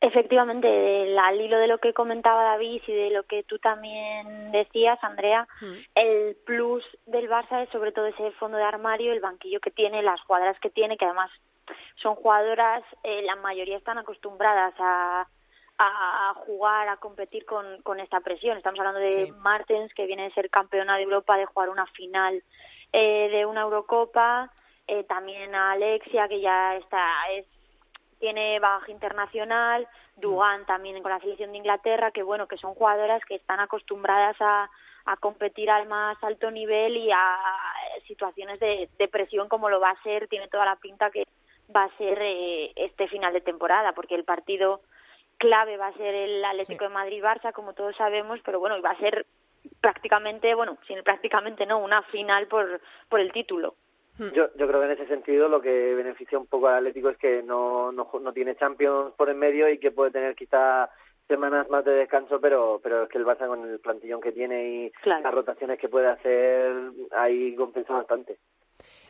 Efectivamente, 0.01 0.69
del- 0.69 1.19
al 1.19 1.41
hilo 1.41 1.59
de 1.59 1.69
lo 1.69 1.79
que 1.79 1.95
comentaba 1.95 2.43
David 2.43 2.83
y 2.87 2.93
de 2.93 3.11
lo 3.11 3.23
que 3.25 3.43
tú 3.45 3.59
también 3.59 4.53
decías, 4.53 4.99
Andrea, 5.03 5.49
el 5.95 6.37
plus 6.45 6.85
del 7.07 7.29
Barça 7.31 7.63
es 7.63 7.71
sobre 7.71 7.93
todo 7.93 8.07
ese 8.07 8.31
fondo 8.33 8.59
de 8.59 8.65
armario, 8.65 9.13
el 9.13 9.21
banquillo 9.21 9.59
que 9.61 9.71
tiene, 9.71 10.03
las 10.03 10.21
jugadoras 10.23 10.59
que 10.61 10.71
tiene, 10.71 10.97
que 10.99 11.07
además 11.07 11.31
son 12.03 12.15
jugadoras, 12.15 12.85
eh, 13.03 13.23
la 13.23 13.37
mayoría 13.37 13.79
están 13.79 13.99
acostumbradas 13.99 14.75
a, 14.79 15.27
a 15.79 16.35
jugar, 16.47 16.89
a 16.89 16.99
competir 16.99 17.45
con, 17.47 17.81
con 17.83 17.99
esta 17.99 18.21
presión. 18.21 18.57
Estamos 18.59 18.79
hablando 18.79 19.01
de 19.01 19.27
Sí. 19.27 19.33
Martens, 19.33 19.93
que 19.95 20.07
viene 20.07 20.25
de 20.25 20.33
ser 20.33 20.51
campeona 20.51 20.97
de 20.97 21.03
Europa, 21.05 21.37
de 21.39 21.47
jugar 21.47 21.71
una 21.71 21.87
final 21.87 22.43
eh, 22.93 23.29
de 23.33 23.47
una 23.47 23.63
Eurocopa, 23.63 24.53
eh, 24.87 25.05
también 25.05 25.55
a 25.55 25.73
Alexia, 25.73 26.29
que 26.29 26.41
ya 26.41 26.77
está, 26.77 27.03
es 27.33 27.47
tiene 28.19 28.59
bagaje 28.59 28.93
internacional, 28.93 29.87
Dugan 30.17 30.65
también 30.67 31.03
con 31.03 31.11
la 31.11 31.21
selección 31.21 31.53
de 31.53 31.59
Inglaterra, 31.59 32.11
que 32.11 32.23
bueno, 32.23 32.49
que 32.49 32.57
son 32.57 32.75
jugadoras 32.75 33.23
que 33.25 33.35
están 33.35 33.61
acostumbradas 33.61 34.37
a, 34.41 34.71
a 35.05 35.17
competir 35.17 35.71
al 35.71 35.87
más 35.87 36.23
alto 36.23 36.51
nivel 36.51 36.97
y 36.97 37.11
a 37.13 37.39
situaciones 38.07 38.59
de, 38.61 38.89
de 38.99 39.09
presión 39.09 39.49
como 39.49 39.69
lo 39.69 39.81
va 39.81 39.91
a 39.91 40.03
ser, 40.03 40.29
tiene 40.29 40.49
toda 40.49 40.65
la 40.65 40.77
pinta 40.77 41.11
que 41.11 41.25
va 41.75 41.85
a 41.85 41.97
ser 41.97 42.19
eh, 42.21 42.73
este 42.77 43.09
final 43.09 43.33
de 43.33 43.41
temporada, 43.41 43.93
porque 43.93 44.15
el 44.15 44.25
partido 44.25 44.81
clave 45.39 45.77
va 45.77 45.89
a 45.89 45.95
ser 45.95 46.15
el 46.15 46.45
Atlético 46.45 46.85
de 46.85 46.91
Madrid-Barça, 46.95 47.53
como 47.53 47.75
todos 47.75 47.97
sabemos, 47.97 48.41
pero 48.45 48.59
bueno, 48.59 48.77
y 48.79 48.81
va 48.81 48.91
a 48.91 48.99
ser 48.99 49.27
prácticamente, 49.81 50.55
bueno, 50.55 50.79
sin 50.87 51.03
prácticamente 51.03 51.67
no, 51.67 51.79
una 51.79 52.03
final 52.03 52.47
por, 52.47 52.81
por 53.09 53.21
el 53.21 53.33
título. 53.33 53.75
Yo, 54.19 54.49
yo 54.57 54.67
creo 54.67 54.81
que 54.81 54.87
en 54.87 54.93
ese 54.93 55.07
sentido 55.07 55.49
lo 55.49 55.61
que 55.61 55.95
beneficia 55.95 56.39
un 56.39 56.47
poco 56.47 56.69
al 56.69 56.77
Atlético 56.77 57.11
es 57.11 57.19
que 57.19 57.43
no, 57.43 57.93
no, 57.93 58.09
no 58.21 58.33
tiene 58.33 58.57
Champions 58.57 59.13
por 59.17 59.29
en 59.29 59.39
medio 59.39 59.69
y 59.69 59.79
que 59.79 59.91
puede 59.91 60.11
tener 60.11 60.35
quizá 60.35 60.89
semanas 61.29 61.69
más 61.69 61.85
de 61.85 61.93
descanso, 61.93 62.41
pero 62.41 62.81
pero 62.83 63.03
es 63.03 63.09
que 63.09 63.19
el 63.19 63.27
Barça 63.27 63.47
con 63.47 63.69
el 63.69 63.79
plantillón 63.81 64.21
que 64.21 64.33
tiene 64.33 64.69
y 64.69 64.91
Claro. 65.03 65.23
las 65.25 65.35
rotaciones 65.35 65.79
que 65.79 65.89
puede 65.89 66.07
hacer, 66.07 66.73
ahí 67.13 67.55
compensa 67.57 67.93
bastante. 67.95 68.39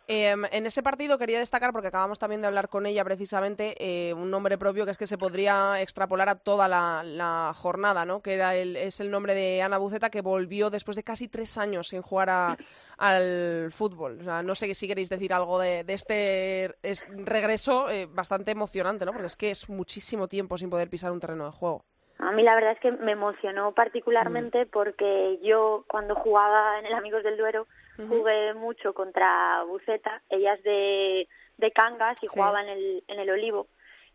Eh, 0.09 0.35
en 0.53 0.67
ese 0.67 0.85
partido 0.85 1.19
quería 1.19 1.41
destacar, 1.41 1.73
porque 1.73 1.89
acabamos 1.89 2.19
también 2.21 2.41
de 2.41 2.47
hablar 2.47 2.69
con 2.69 2.87
ella 2.87 3.05
precisamente, 3.05 3.75
eh, 3.81 4.15
un 4.15 4.31
nombre 4.31 4.57
propio 4.57 4.85
que 4.85 4.93
es 4.93 4.99
que 4.99 5.07
se 5.09 5.19
podría 5.19 5.81
extrapolar 5.81 6.29
a 6.29 6.37
toda 6.37 6.69
la, 6.69 7.03
la 7.05 7.53
jornada, 7.55 8.05
¿no? 8.05 8.21
Que 8.23 8.35
era 8.35 8.55
el, 8.55 8.77
es 8.77 9.01
el 9.01 9.11
nombre 9.11 9.35
de 9.35 9.63
Ana 9.63 9.79
Buceta, 9.79 10.09
que 10.11 10.21
volvió 10.21 10.71
después 10.71 10.97
de 10.97 11.03
casi 11.03 11.27
tres 11.27 11.59
años 11.59 11.89
sin 11.89 12.03
jugar 12.03 12.31
a- 12.31 12.57
al 12.99 13.73
fútbol. 13.73 14.19
O 14.21 14.25
sea, 14.25 14.43
no 14.43 14.55
sé 14.55 14.73
si 14.75 14.87
queréis 14.87 15.09
decir 15.11 15.33
algo 15.33 15.59
de, 15.59 15.83
de 15.85 15.93
este 15.95 16.65
es- 16.83 17.05
regreso 17.25 17.91
eh, 17.91 18.07
bastante 18.09 18.53
emocionante, 18.53 19.05
¿no? 19.05 19.13
Porque 19.13 19.27
es 19.27 19.37
que 19.37 19.51
es 19.51 19.69
muchísimo 19.69 20.29
tiempo 20.29 20.57
sin 20.57 20.71
poder 20.71 20.89
pisar 20.89 21.11
un 21.11 21.21
terreno 21.21 21.47
de 21.47 21.51
juego. 21.51 21.85
A 22.19 22.33
mí 22.33 22.43
la 22.43 22.55
verdad 22.55 22.73
es 22.73 22.81
que 22.81 22.93
me 22.93 23.13
emocionó 23.13 23.73
particularmente 23.75 24.65
Mm. 24.65 24.69
porque 24.73 25.39
yo 25.43 25.85
cuando 25.89 26.15
jugaba 26.15 26.79
en 26.79 26.87
el 26.87 26.95
Amigos 26.95 27.23
del 27.23 27.37
Duero 27.37 27.67
jugué 27.97 28.55
mucho 28.55 28.93
contra 28.95 29.63
Buceta, 29.65 30.23
ella 30.31 30.55
es 30.55 30.63
de, 30.63 31.29
de 31.59 31.73
Cangas 31.73 32.23
y 32.23 32.29
Sí. 32.29 32.35
jugaba 32.39 32.61
en 32.63 32.69
el, 32.69 33.05
en 33.09 33.19
el 33.21 33.31
Olivo 33.31 33.69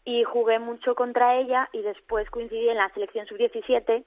y 0.05 0.23
jugué 0.23 0.59
mucho 0.59 0.95
contra 0.95 1.35
ella 1.37 1.69
y 1.73 1.81
después 1.81 2.29
coincidí 2.29 2.69
en 2.69 2.77
la 2.77 2.89
selección 2.93 3.25
sub-17, 3.27 4.03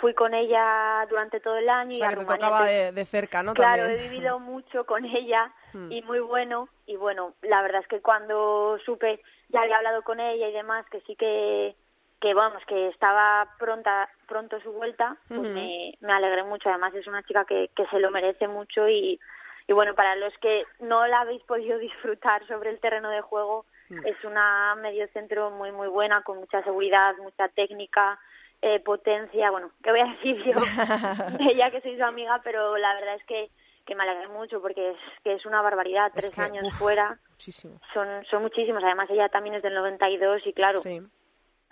fui 0.00 0.14
con 0.14 0.34
ella 0.34 1.06
durante 1.08 1.40
todo 1.40 1.56
el 1.56 1.68
año 1.68 1.90
O 1.90 1.94
y 1.94 1.96
sea, 1.96 2.10
que 2.10 2.16
te 2.16 2.24
tocaba 2.26 2.64
de, 2.64 2.92
de 2.92 3.04
cerca, 3.06 3.42
¿no? 3.42 3.54
Claro, 3.54 3.84
También. 3.84 4.00
he 4.04 4.08
vivido 4.10 4.38
mucho 4.38 4.84
con 4.86 5.04
ella 5.04 5.52
Hmm. 5.72 5.90
y 5.90 6.00
muy 6.02 6.20
bueno. 6.20 6.68
Y 6.86 6.96
bueno, 6.96 7.34
la 7.42 7.60
verdad 7.62 7.80
es 7.82 7.88
que 7.88 8.00
cuando 8.00 8.78
supe, 8.86 9.20
ya 9.48 9.60
había 9.62 9.76
hablado 9.78 10.02
con 10.02 10.20
ella 10.20 10.48
y 10.48 10.52
demás, 10.52 10.86
que 10.90 11.00
sí 11.00 11.16
que, 11.16 11.74
que 12.20 12.32
vamos, 12.34 12.62
que 12.66 12.88
estaba 12.88 13.46
pronta, 13.58 14.08
pronto 14.26 14.58
su 14.60 14.72
vuelta, 14.72 15.16
pues 15.28 15.42
me, 15.42 15.94
me 16.00 16.12
alegré 16.12 16.42
mucho. 16.44 16.68
Además 16.70 16.94
es 16.94 17.06
una 17.06 17.22
chica 17.22 17.44
que, 17.44 17.70
que 17.76 17.86
se 17.86 17.98
lo 18.00 18.10
merece 18.10 18.48
mucho 18.48 18.88
y, 18.88 19.20
y 19.68 19.72
bueno, 19.72 19.94
para 19.94 20.16
los 20.16 20.32
que 20.38 20.64
no 20.80 21.06
la 21.06 21.20
habéis 21.20 21.42
podido 21.44 21.78
disfrutar 21.88 22.46
sobre 22.46 22.70
el 22.70 22.80
terreno 22.80 23.10
de 23.10 23.20
juego, 23.20 23.64
Mm. 23.88 24.04
es 24.04 24.24
una 24.24 24.74
medio 24.82 25.06
centro 25.12 25.52
muy, 25.52 25.70
muy 25.70 25.86
buena, 25.86 26.20
con 26.22 26.38
mucha 26.38 26.60
seguridad, 26.64 27.14
mucha 27.18 27.46
técnica, 27.46 28.18
eh, 28.60 28.80
potencia, 28.80 29.52
bueno, 29.52 29.70
¿qué 29.80 29.92
voy 29.92 30.00
a 30.00 30.06
decir 30.06 30.42
yo? 30.42 30.54
ella 31.38 31.70
que 31.70 31.80
soy 31.82 31.96
su 31.96 32.02
amiga, 32.02 32.40
pero 32.42 32.76
la 32.78 32.94
verdad 32.94 33.14
es 33.14 33.22
que, 33.26 33.48
que 33.84 33.94
me 33.94 34.02
alegré 34.02 34.26
mucho 34.26 34.60
porque 34.60 34.90
es 34.90 34.96
que 35.22 35.34
es 35.34 35.46
una 35.46 35.62
barbaridad, 35.62 36.06
Es 36.08 36.14
tres 36.14 36.30
que, 36.30 36.40
años 36.42 36.64
uf, 36.66 36.74
fuera, 36.76 37.16
Muchísimo. 37.30 37.78
son, 37.94 38.08
son 38.28 38.42
muchísimos, 38.42 38.82
además 38.82 39.08
ella 39.08 39.28
también 39.28 39.54
es 39.54 39.62
del 39.62 39.74
92 39.74 40.44
y 40.46 40.52
claro, 40.52 40.80
Sí. 40.80 41.00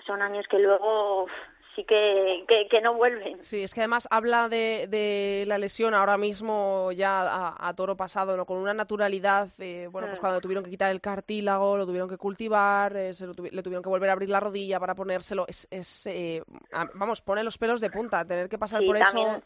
Son 0.07 0.23
años 0.23 0.47
que 0.49 0.59
luego 0.59 1.27
sí 1.75 1.83
que, 1.85 2.45
que, 2.47 2.69
que 2.71 2.81
no 2.81 2.95
vuelven. 2.95 3.43
Sí, 3.43 3.64
es 3.64 3.75
que 3.75 3.81
además 3.81 4.07
habla 4.11 4.49
de, 4.49 4.87
de 4.88 5.43
la 5.49 5.59
lesión 5.59 5.93
ahora 5.93 6.17
mismo 6.17 6.93
ya 6.93 7.23
a, 7.23 7.69
a 7.69 7.75
toro 7.75 7.97
pasado, 7.97 8.37
¿no? 8.37 8.47
Con 8.47 8.59
una 8.59 8.73
naturalidad, 8.75 9.49
eh, 9.59 9.88
bueno, 9.90 10.07
pues 10.07 10.21
Mm. 10.21 10.23
cuando 10.23 10.40
tuvieron 10.40 10.62
que 10.62 10.71
quitar 10.71 10.93
el 10.93 11.01
cartílago, 11.01 11.77
lo 11.77 11.85
tuvieron 11.85 12.09
que 12.09 12.17
cultivar, 12.17 12.97
eh, 12.97 13.12
se 13.12 13.27
lo 13.27 13.35
tuvi- 13.35 13.51
le 13.51 13.62
tuvieron 13.62 13.83
que 13.83 13.88
volver 13.88 14.09
a 14.11 14.12
abrir 14.12 14.31
la 14.31 14.38
rodilla 14.38 14.79
para 14.79 14.95
ponérselo, 14.95 15.47
es, 15.49 15.67
es 15.73 16.07
eh, 16.07 16.43
a- 16.73 16.87
vamos, 16.95 17.21
pone 17.23 17.43
los 17.43 17.59
pelos 17.59 17.81
de 17.81 17.90
punta, 17.90 18.25
tener 18.25 18.49
que 18.49 18.57
pasar 18.59 18.81
Sí, 18.81 18.87
por 18.87 18.97
también, 18.99 19.29
eso. 19.31 19.43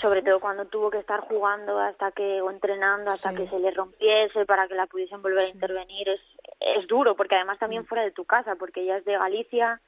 sobre 0.00 0.22
todo 0.22 0.40
cuando 0.40 0.64
tuvo 0.64 0.90
que 0.90 0.98
estar 0.98 1.20
jugando 1.20 1.78
hasta 1.78 2.10
que 2.10 2.40
o 2.42 2.50
entrenando 2.50 3.10
hasta 3.12 3.30
Sí. 3.30 3.36
que 3.36 3.48
se 3.48 3.60
le 3.60 3.70
rompiese 3.70 4.44
para 4.44 4.66
que 4.66 4.74
la 4.74 4.86
pudiesen 4.88 5.22
volver 5.22 5.44
a 5.44 5.48
intervenir 5.48 6.08
es 6.08 6.20
es 6.60 6.86
duro 6.86 7.16
porque 7.16 7.34
además 7.34 7.56
Mm. 7.56 7.60
también 7.60 7.86
fuera 7.86 8.04
de 8.04 8.12
tu 8.12 8.24
casa 8.24 8.54
porque 8.56 8.82
ella 8.82 8.98
es 8.98 9.04
de 9.04 9.18
Galicia 9.18 9.80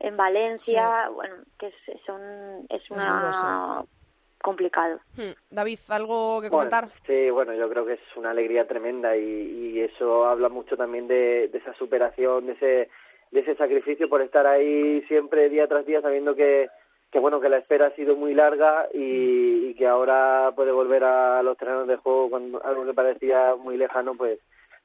en 0.00 0.16
Valencia 0.16 1.08
bueno 1.10 1.36
que 1.58 1.66
es 1.68 1.74
son 2.06 2.20
es 2.68 2.82
duro, 2.88 3.00
una 3.00 3.84
complicado 4.42 5.00
Hmm. 5.16 5.32
David, 5.50 5.78
¿algo 5.88 6.40
que 6.42 6.48
Bueno, 6.50 6.70
comentar? 6.70 6.88
sí, 7.06 7.30
bueno, 7.30 7.54
yo 7.54 7.68
creo 7.70 7.86
que 7.86 7.94
es 7.94 8.00
una 8.16 8.30
alegría 8.30 8.66
tremenda 8.66 9.16
y, 9.16 9.22
y 9.22 9.80
eso 9.80 10.26
habla 10.26 10.48
mucho 10.48 10.76
también 10.76 11.06
de, 11.08 11.48
de 11.48 11.58
esa 11.58 11.72
superación, 11.74 12.46
de 12.46 12.52
ese, 12.52 12.90
de 13.30 13.40
ese 13.40 13.54
sacrificio 13.56 14.08
por 14.08 14.20
estar 14.20 14.46
ahí 14.46 15.00
siempre 15.08 15.48
día 15.48 15.66
tras 15.66 15.86
día 15.86 16.02
sabiendo 16.02 16.34
que, 16.34 16.68
que 17.10 17.18
bueno, 17.20 17.40
que 17.40 17.48
la 17.48 17.56
espera 17.58 17.86
ha 17.86 17.94
sido 17.94 18.16
muy 18.16 18.34
larga 18.34 18.86
y, 18.92 19.68
y 19.68 19.74
que 19.76 19.86
ahora 19.86 20.52
puede 20.54 20.72
volver 20.72 21.04
a 21.04 21.42
los 21.42 21.56
terrenos 21.56 21.86
de 21.86 21.96
juego 21.96 22.28
cuando 22.28 22.62
algo 22.64 22.84
que 22.84 22.92
parecía 22.92 23.54
muy 23.56 23.76
lejano, 23.78 24.14
pues 24.14 24.40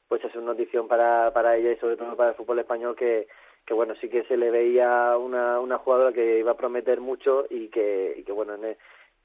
pues 0.09 0.25
es 0.25 0.35
una 0.35 0.47
notición 0.47 0.87
para, 0.89 1.31
para 1.31 1.55
ella 1.55 1.71
y 1.71 1.77
sobre 1.77 1.95
todo 1.95 2.17
para 2.17 2.31
el 2.31 2.35
fútbol 2.35 2.59
español 2.59 2.95
que, 2.95 3.27
que 3.65 3.73
bueno, 3.75 3.93
sí 4.01 4.09
que 4.09 4.23
se 4.23 4.35
le 4.35 4.51
veía 4.51 5.15
una, 5.17 5.59
una 5.61 5.77
jugadora 5.77 6.11
que 6.11 6.39
iba 6.39 6.51
a 6.51 6.57
prometer 6.57 6.99
mucho 6.99 7.45
y 7.49 7.69
que, 7.69 8.15
y 8.17 8.23
que 8.23 8.31
bueno, 8.33 8.55
en 8.55 8.65
el- 8.65 8.77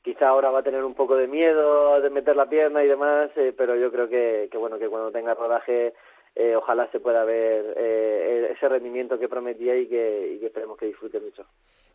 quizá 0.03 0.29
ahora 0.29 0.51
va 0.51 0.59
a 0.59 0.63
tener 0.63 0.85
un 0.85 0.95
poco 0.95 1.17
de 1.17 1.27
miedo 1.27 1.99
de 2.03 2.11
meter 2.11 2.37
la 2.37 2.47
pierna 2.49 2.85
y 2.85 2.89
demás, 2.89 3.31
eh, 3.37 3.55
pero 3.57 3.75
yo 3.75 3.91
creo 3.91 4.07
que, 4.09 4.49
que 4.53 4.59
bueno 4.59 4.79
que 4.79 4.89
cuando 4.91 5.11
tenga 5.11 5.33
rodaje 5.35 5.95
eh, 6.37 6.55
ojalá 6.57 6.89
se 6.93 7.01
pueda 7.01 7.25
ver 7.25 7.75
eh, 7.79 8.44
rendimiento 8.69 9.19
que 9.19 9.29
prometía 9.29 9.77
y 9.77 9.87
que, 9.87 10.45
esperemos 10.45 10.79
que 10.79 10.87
disfrute 10.87 11.21
mucho. 11.21 11.45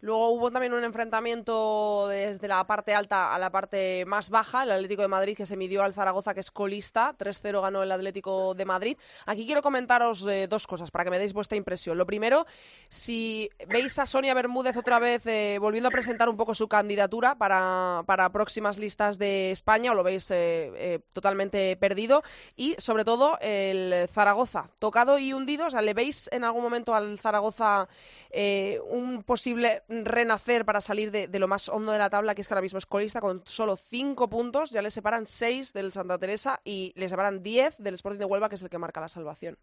Luego 0.01 0.29
hubo 0.29 0.49
también 0.49 0.73
un 0.73 0.83
enfrentamiento 0.85 2.07
desde 2.07 2.47
la 2.47 2.65
parte 2.65 2.93
alta 2.93 3.35
a 3.35 3.39
la 3.39 3.51
parte 3.51 4.05
más 4.05 4.29
baja, 4.29 4.63
el 4.63 4.71
Atlético 4.71 5.01
de 5.01 5.09
Madrid 5.09 5.35
que 5.35 5.45
se 5.45 5.57
midió 5.57 5.83
al 5.83 5.93
Zaragoza 5.93 6.33
que 6.33 6.39
es 6.39 6.51
colista, 6.51 7.13
3-0 7.17 7.61
ganó 7.61 7.83
el 7.83 7.91
Atlético 7.91 8.53
de 8.53 8.63
Madrid. 8.63 8.97
Aquí 9.25 9.45
quiero 9.45 9.61
comentaros 9.61 10.25
eh, 10.25 10.47
dos 10.47 10.67
cosas 10.67 10.89
para 10.89 11.03
que 11.03 11.09
me 11.09 11.19
deis 11.19 11.33
vuestra 11.33 11.57
impresión. 11.57 11.97
Lo 11.97 12.05
primero, 12.05 12.45
si 12.87 13.49
veis 13.67 13.99
a 13.99 14.05
Sonia 14.05 14.33
Bermúdez 14.33 14.77
otra 14.77 14.99
vez 14.99 15.25
eh, 15.27 15.57
volviendo 15.59 15.89
a 15.89 15.91
presentar 15.91 16.29
un 16.29 16.37
poco 16.37 16.53
su 16.53 16.69
candidatura 16.69 17.35
para, 17.35 18.03
para 18.05 18.31
próximas 18.31 18.77
listas 18.77 19.17
de 19.17 19.51
España 19.51 19.91
o 19.91 19.95
lo 19.95 20.03
veis 20.03 20.31
eh, 20.31 21.01
totalmente 21.11 21.75
perdido 21.75 22.23
y 22.55 22.75
sobre 22.77 23.03
todo 23.03 23.37
el 23.41 24.07
Zaragoza, 24.07 24.69
tocado 24.79 25.19
y 25.19 25.33
hundido, 25.33 25.67
o 25.67 25.69
sea, 25.69 25.81
¿le 25.81 25.93
veis 25.93 26.29
en 26.31 26.45
algún 26.45 26.58
momento 26.63 26.93
al 26.93 27.17
Zaragoza 27.19 27.87
eh, 28.31 28.79
un 28.89 29.23
posible 29.23 29.83
renacer 29.87 30.65
para 30.65 30.81
salir 30.81 31.11
de, 31.11 31.27
de 31.27 31.39
lo 31.39 31.47
más 31.47 31.69
hondo 31.69 31.91
de 31.91 31.99
la 31.99 32.09
tabla, 32.09 32.35
que 32.35 32.41
es 32.41 32.47
que 32.47 32.53
ahora 32.53 32.61
mismo 32.61 32.77
es 32.77 32.85
colista 32.85 33.21
con 33.21 33.41
solo 33.45 33.75
cinco 33.75 34.29
puntos, 34.29 34.71
ya 34.71 34.81
le 34.81 34.91
separan 34.91 35.25
seis 35.25 35.73
del 35.73 35.91
Santa 35.91 36.17
Teresa 36.17 36.59
y 36.63 36.93
le 36.95 37.09
separan 37.09 37.43
diez 37.43 37.77
del 37.77 37.95
Sporting 37.95 38.19
de 38.19 38.25
Huelva, 38.25 38.49
que 38.49 38.55
es 38.55 38.63
el 38.63 38.69
que 38.69 38.77
marca 38.77 39.01
la 39.01 39.07
salvación. 39.07 39.57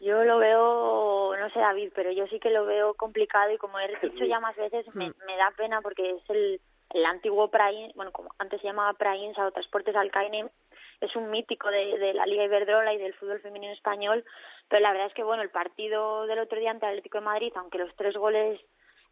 yo 0.00 0.22
lo 0.22 0.38
veo, 0.38 1.34
no 1.36 1.50
sé 1.50 1.58
David, 1.58 1.92
pero 1.94 2.12
yo 2.12 2.26
sí 2.26 2.38
que 2.38 2.50
lo 2.50 2.66
veo 2.66 2.94
complicado 2.94 3.50
y 3.52 3.58
como 3.58 3.78
he 3.78 3.88
dicho 3.88 4.24
ya 4.26 4.38
más 4.38 4.54
veces, 4.56 4.86
me, 4.94 5.12
me 5.26 5.36
da 5.36 5.50
pena 5.56 5.80
porque 5.80 6.10
es 6.10 6.30
el, 6.30 6.60
el 6.90 7.06
antiguo 7.06 7.48
Prain, 7.48 7.90
bueno, 7.94 8.12
como 8.12 8.30
antes 8.38 8.60
se 8.60 8.66
llamaba 8.66 8.92
Prainsa 8.92 9.46
o 9.46 9.52
Transportes 9.52 9.96
Alcaine, 9.96 10.50
es 11.00 11.14
un 11.16 11.30
mítico 11.30 11.70
de, 11.70 11.98
de 11.98 12.14
la 12.14 12.26
Liga 12.26 12.44
Iberdrola 12.44 12.92
y 12.94 12.98
del 12.98 13.14
fútbol 13.14 13.40
femenino 13.40 13.72
español, 13.72 14.24
pero 14.68 14.80
la 14.82 14.92
verdad 14.92 15.08
es 15.08 15.14
que, 15.14 15.22
bueno, 15.24 15.42
el 15.42 15.50
partido 15.50 16.26
del 16.26 16.38
otro 16.38 16.58
día 16.58 16.70
ante 16.70 16.86
el 16.86 16.90
Atlético 16.92 17.18
de 17.18 17.24
Madrid, 17.24 17.52
aunque 17.56 17.78
los 17.78 17.94
tres 17.96 18.16
goles 18.16 18.60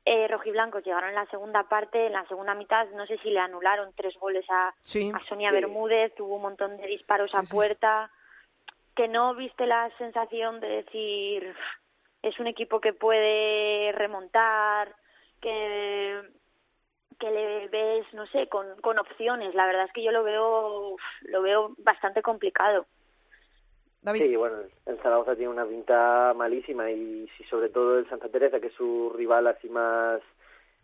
eh, 0.05 0.27
rojiblancos 0.29 0.85
llegaron 0.85 1.11
en 1.11 1.15
la 1.17 1.27
segunda 1.27 1.69
parte, 1.69 2.07
en 2.07 2.13
la 2.13 2.27
segunda 2.27 2.55
mitad 2.55 2.89
no 2.91 3.07
sé 3.07 3.19
si 3.19 3.31
le 3.31 3.39
anularon 3.39 3.93
tres 3.95 4.19
goles 4.19 4.45
a, 4.49 4.75
Sí. 4.83 5.13
a 5.15 5.25
Sonia 5.29 5.53
Bermúdez, 5.53 6.15
tuvo 6.15 6.37
un 6.37 6.43
montón 6.43 6.77
de 6.77 6.87
disparos 6.87 7.35
a 7.35 7.43
puerta, 7.43 8.11
que 8.97 9.07
no 9.09 9.35
viste 9.35 9.67
la 9.67 9.91
sensación 9.99 10.61
de 10.61 10.69
decir 10.69 11.55
es 12.23 12.39
un 12.39 12.47
equipo 12.47 12.81
que 12.81 12.93
puede 12.93 13.93
remontar, 13.93 14.95
que 15.41 16.21
que 17.23 17.31
le 17.31 17.69
ves, 17.69 18.05
no 18.15 18.27
sé, 18.27 18.49
con, 18.49 18.67
con 18.81 18.99
opciones. 18.99 19.55
La 19.55 19.67
verdad 19.67 19.85
es 19.85 19.93
que 19.93 20.03
yo 20.03 20.11
lo 20.11 20.25
veo 20.25 20.97
lo 21.23 21.43
veo 21.43 21.71
bastante 21.79 22.21
complicado. 22.21 22.85
David. 24.03 24.23
Sí, 24.23 24.35
bueno, 24.35 24.57
el 24.87 24.99
Zaragoza 24.99 25.37
tiene 25.37 25.53
una 25.53 25.65
pinta 25.65 26.35
malísima 26.37 26.91
y 26.91 27.29
si 27.37 27.45
sobre 27.45 27.69
todo 27.69 28.01
el 28.01 28.09
Santa 28.09 28.29
Teresa, 28.29 28.59
que 28.59 28.67
es 28.67 28.73
su 28.73 29.13
rival 29.17 29.47
así 29.47 29.69
más 29.69 30.21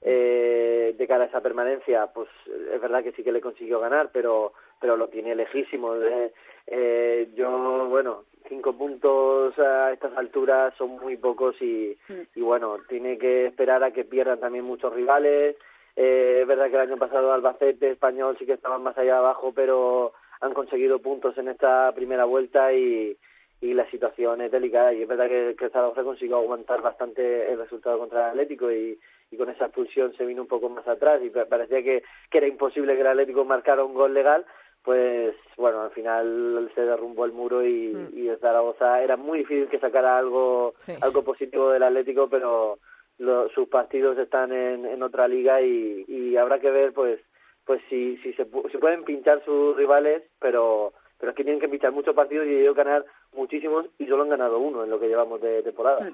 eh, 0.00 0.94
de 0.96 1.06
cara 1.08 1.24
a 1.24 1.26
esa 1.26 1.40
permanencia, 1.40 2.06
pues 2.14 2.28
es 2.46 2.80
verdad 2.80 3.02
que 3.02 3.10
sí 3.10 3.24
que 3.24 3.32
le 3.32 3.40
consiguió 3.40 3.80
ganar, 3.80 4.10
pero 4.12 4.52
pero 4.80 4.96
lo 4.96 5.08
tiene 5.08 5.34
lejísimo. 5.34 5.96
Eh, 5.96 6.32
eh, 6.68 7.30
yo, 7.34 7.88
bueno, 7.88 8.26
cinco 8.48 8.74
puntos 8.74 9.58
a 9.58 9.90
estas 9.92 10.16
alturas 10.16 10.72
son 10.78 10.90
muy 11.00 11.16
pocos 11.16 11.60
y, 11.60 11.98
y 12.36 12.40
bueno, 12.40 12.76
tiene 12.88 13.18
que 13.18 13.46
esperar 13.46 13.82
a 13.82 13.90
que 13.90 14.04
pierdan 14.04 14.38
también 14.38 14.64
muchos 14.64 14.92
rivales. 14.94 15.56
Eh, 16.00 16.38
es 16.42 16.46
verdad 16.46 16.66
que 16.70 16.76
el 16.76 16.82
año 16.88 16.96
pasado 16.96 17.32
Albacete, 17.32 17.90
Español 17.90 18.36
sí 18.38 18.46
que 18.46 18.52
estaban 18.52 18.82
más 18.84 18.96
allá 18.96 19.18
abajo, 19.18 19.52
pero 19.52 20.12
han 20.40 20.54
conseguido 20.54 21.00
puntos 21.00 21.36
en 21.38 21.48
esta 21.48 21.90
primera 21.92 22.24
vuelta 22.24 22.72
y, 22.72 23.16
y 23.60 23.74
la 23.74 23.90
situación 23.90 24.40
es 24.40 24.52
delicada. 24.52 24.92
Y 24.92 25.02
es 25.02 25.08
verdad 25.08 25.26
que, 25.28 25.56
que 25.58 25.70
Zaragoza 25.70 26.04
consiguió 26.04 26.36
aguantar 26.36 26.82
bastante 26.82 27.50
el 27.50 27.58
resultado 27.58 27.98
contra 27.98 28.26
el 28.26 28.30
Atlético 28.30 28.70
y, 28.70 28.96
y 29.32 29.36
con 29.36 29.50
esa 29.50 29.64
expulsión 29.64 30.14
se 30.16 30.24
vino 30.24 30.42
un 30.42 30.46
poco 30.48 30.68
más 30.68 30.86
atrás 30.86 31.20
y 31.24 31.30
pa- 31.30 31.46
parecía 31.46 31.82
que, 31.82 32.04
que 32.30 32.38
era 32.38 32.46
imposible 32.46 32.94
que 32.94 33.00
el 33.00 33.06
Atlético 33.08 33.44
marcara 33.44 33.82
un 33.82 33.94
gol 33.94 34.14
legal. 34.14 34.46
Pues 34.84 35.34
bueno 35.56 35.82
al 35.82 35.90
final 35.90 36.70
se 36.76 36.82
derrumbó 36.82 37.24
el 37.24 37.32
muro 37.32 37.66
y, 37.66 38.10
y 38.14 38.28
el 38.28 38.38
Zaragoza 38.38 39.02
era 39.02 39.16
muy 39.16 39.38
difícil 39.40 39.68
que 39.68 39.80
sacara 39.80 40.16
algo 40.16 40.74
Sí. 40.78 40.92
algo 41.00 41.22
positivo 41.24 41.70
del 41.70 41.82
Atlético 41.82 42.28
pero 42.30 42.78
lo- 43.18 43.48
sus 43.50 43.68
partidos 43.68 44.16
están 44.18 44.52
en, 44.52 44.86
en 44.86 45.02
otra 45.02 45.28
liga 45.28 45.60
y, 45.60 46.04
y 46.08 46.36
habrá 46.36 46.58
que 46.60 46.70
ver 46.70 46.92
pues 46.92 47.20
pues 47.64 47.82
si 47.90 48.16
si 48.18 48.32
se 48.34 48.46
pu- 48.50 48.70
si 48.70 48.78
pueden 48.78 49.04
pinchar 49.04 49.44
sus 49.44 49.76
rivales 49.76 50.22
pero 50.40 50.92
pero 51.18 51.30
es 51.30 51.36
que 51.36 51.42
tienen 51.44 51.60
que 51.60 51.68
pinchar 51.68 51.92
muchos 51.92 52.14
partidos 52.14 52.46
y 52.46 52.56
ellos 52.60 52.76
ganar 52.76 53.04
muchísimos 53.34 53.86
y 53.98 54.06
solo 54.06 54.22
han 54.22 54.28
ganado 54.30 54.58
uno 54.58 54.84
en 54.84 54.90
lo 54.90 55.00
que 55.00 55.08
llevamos 55.08 55.40
de 55.40 55.62
temporada. 55.64 56.08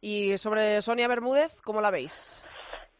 Y 0.00 0.38
sobre 0.38 0.80
Sonia 0.82 1.06
Bermúdez, 1.08 1.60
¿cómo 1.62 1.80
la 1.82 1.90
veis? 1.90 2.42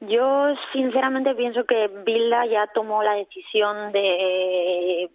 Yo 0.00 0.55
sinceramente 0.74 1.35
pienso 1.35 1.64
que 1.64 1.88
Bilda 2.05 2.44
ya 2.46 2.66
tomó 2.74 3.02
la 3.02 3.14
decisión 3.14 3.92
de 3.92 5.09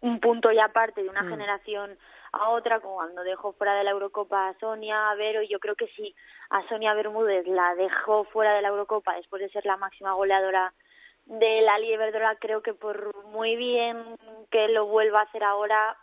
un 0.00 0.20
punto 0.20 0.52
ya 0.52 0.66
aparte 0.66 1.02
de 1.02 1.08
una 1.08 1.24
generación 1.24 1.96
a 2.32 2.50
otra, 2.50 2.80
como 2.80 2.96
cuando 2.96 3.22
dejó 3.22 3.52
fuera 3.52 3.74
de 3.74 3.84
la 3.84 3.90
Eurocopa 3.90 4.48
a 4.48 4.58
Sonia, 4.58 5.10
a 5.10 5.14
Vero, 5.14 5.42
y 5.42 5.48
yo 5.48 5.58
creo 5.58 5.76
que 5.76 5.88
si 5.88 6.14
a 6.50 6.66
Sonia 6.68 6.94
Bermúdez 6.94 7.46
la 7.46 7.74
dejó 7.74 8.24
fuera 8.24 8.54
de 8.54 8.62
la 8.62 8.68
Eurocopa 8.68 9.14
después 9.14 9.40
de 9.40 9.50
ser 9.50 9.64
la 9.64 9.76
máxima 9.76 10.12
goleadora 10.12 10.72
de 11.26 11.60
la 11.62 11.78
Liga 11.78 11.94
Iberdrola, 11.94 12.36
creo 12.36 12.62
que 12.62 12.74
por 12.74 13.14
muy 13.26 13.56
bien 13.56 14.16
que 14.50 14.68
lo 14.68 14.86
vuelva 14.86 15.20
a 15.20 15.24
hacer 15.24 15.44
ahora, 15.44 15.96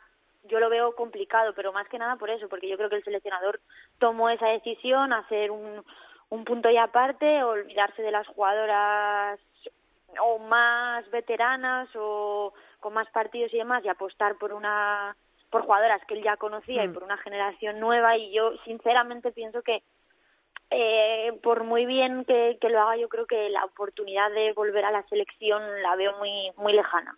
yo 0.43 0.59
lo 0.59 0.69
veo 0.69 0.95
complicado, 0.95 1.53
pero 1.55 1.73
más 1.73 1.87
que 1.89 1.97
nada 1.97 2.15
por 2.15 2.29
eso, 2.29 2.47
porque 2.47 2.67
yo 2.67 2.77
creo 2.77 2.89
que 2.89 2.97
el 2.97 3.03
seleccionador 3.03 3.59
tomó 3.99 4.29
esa 4.29 4.47
decisión, 4.47 5.13
hacer 5.13 5.49
un, 5.51 5.83
un 6.29 6.45
punto 6.45 6.69
y 6.69 6.77
aparte, 6.77 7.43
olvidarse 7.43 8.01
de 8.01 8.11
las 8.11 8.27
jugadoras 8.27 9.39
o 10.21 10.39
más 10.39 11.09
veteranas 11.09 11.89
o 11.95 12.53
con 12.79 12.93
más 12.93 13.09
partidos 13.09 13.53
y 13.53 13.57
demás 13.57 13.83
y 13.83 13.89
apostar 13.89 14.37
por 14.37 14.53
una 14.53 15.15
por 15.55 15.65
jugadoras 15.65 16.05
que 16.05 16.15
él 16.15 16.21
ya 16.23 16.35
conocía 16.35 16.83
y 16.83 16.89
por 16.89 17.03
una 17.03 17.15
generación 17.17 17.79
nueva 17.79 18.17
y 18.17 18.33
yo 18.33 18.51
sinceramente 18.65 19.31
pienso 19.31 19.61
que 19.61 19.83
eh, 20.69 21.31
por 21.41 21.63
muy 21.63 21.85
bien 21.85 22.25
que, 22.25 22.57
que 22.59 22.69
lo 22.69 22.81
haga 22.81 22.97
yo 22.97 23.07
creo 23.07 23.25
que 23.25 23.49
la 23.49 23.63
oportunidad 23.63 24.29
de 24.31 24.51
volver 24.51 24.83
a 24.83 24.91
la 24.91 25.03
selección 25.03 25.61
la 25.81 25.95
veo 25.95 26.17
muy 26.17 26.51
muy 26.57 26.73
lejana 26.73 27.17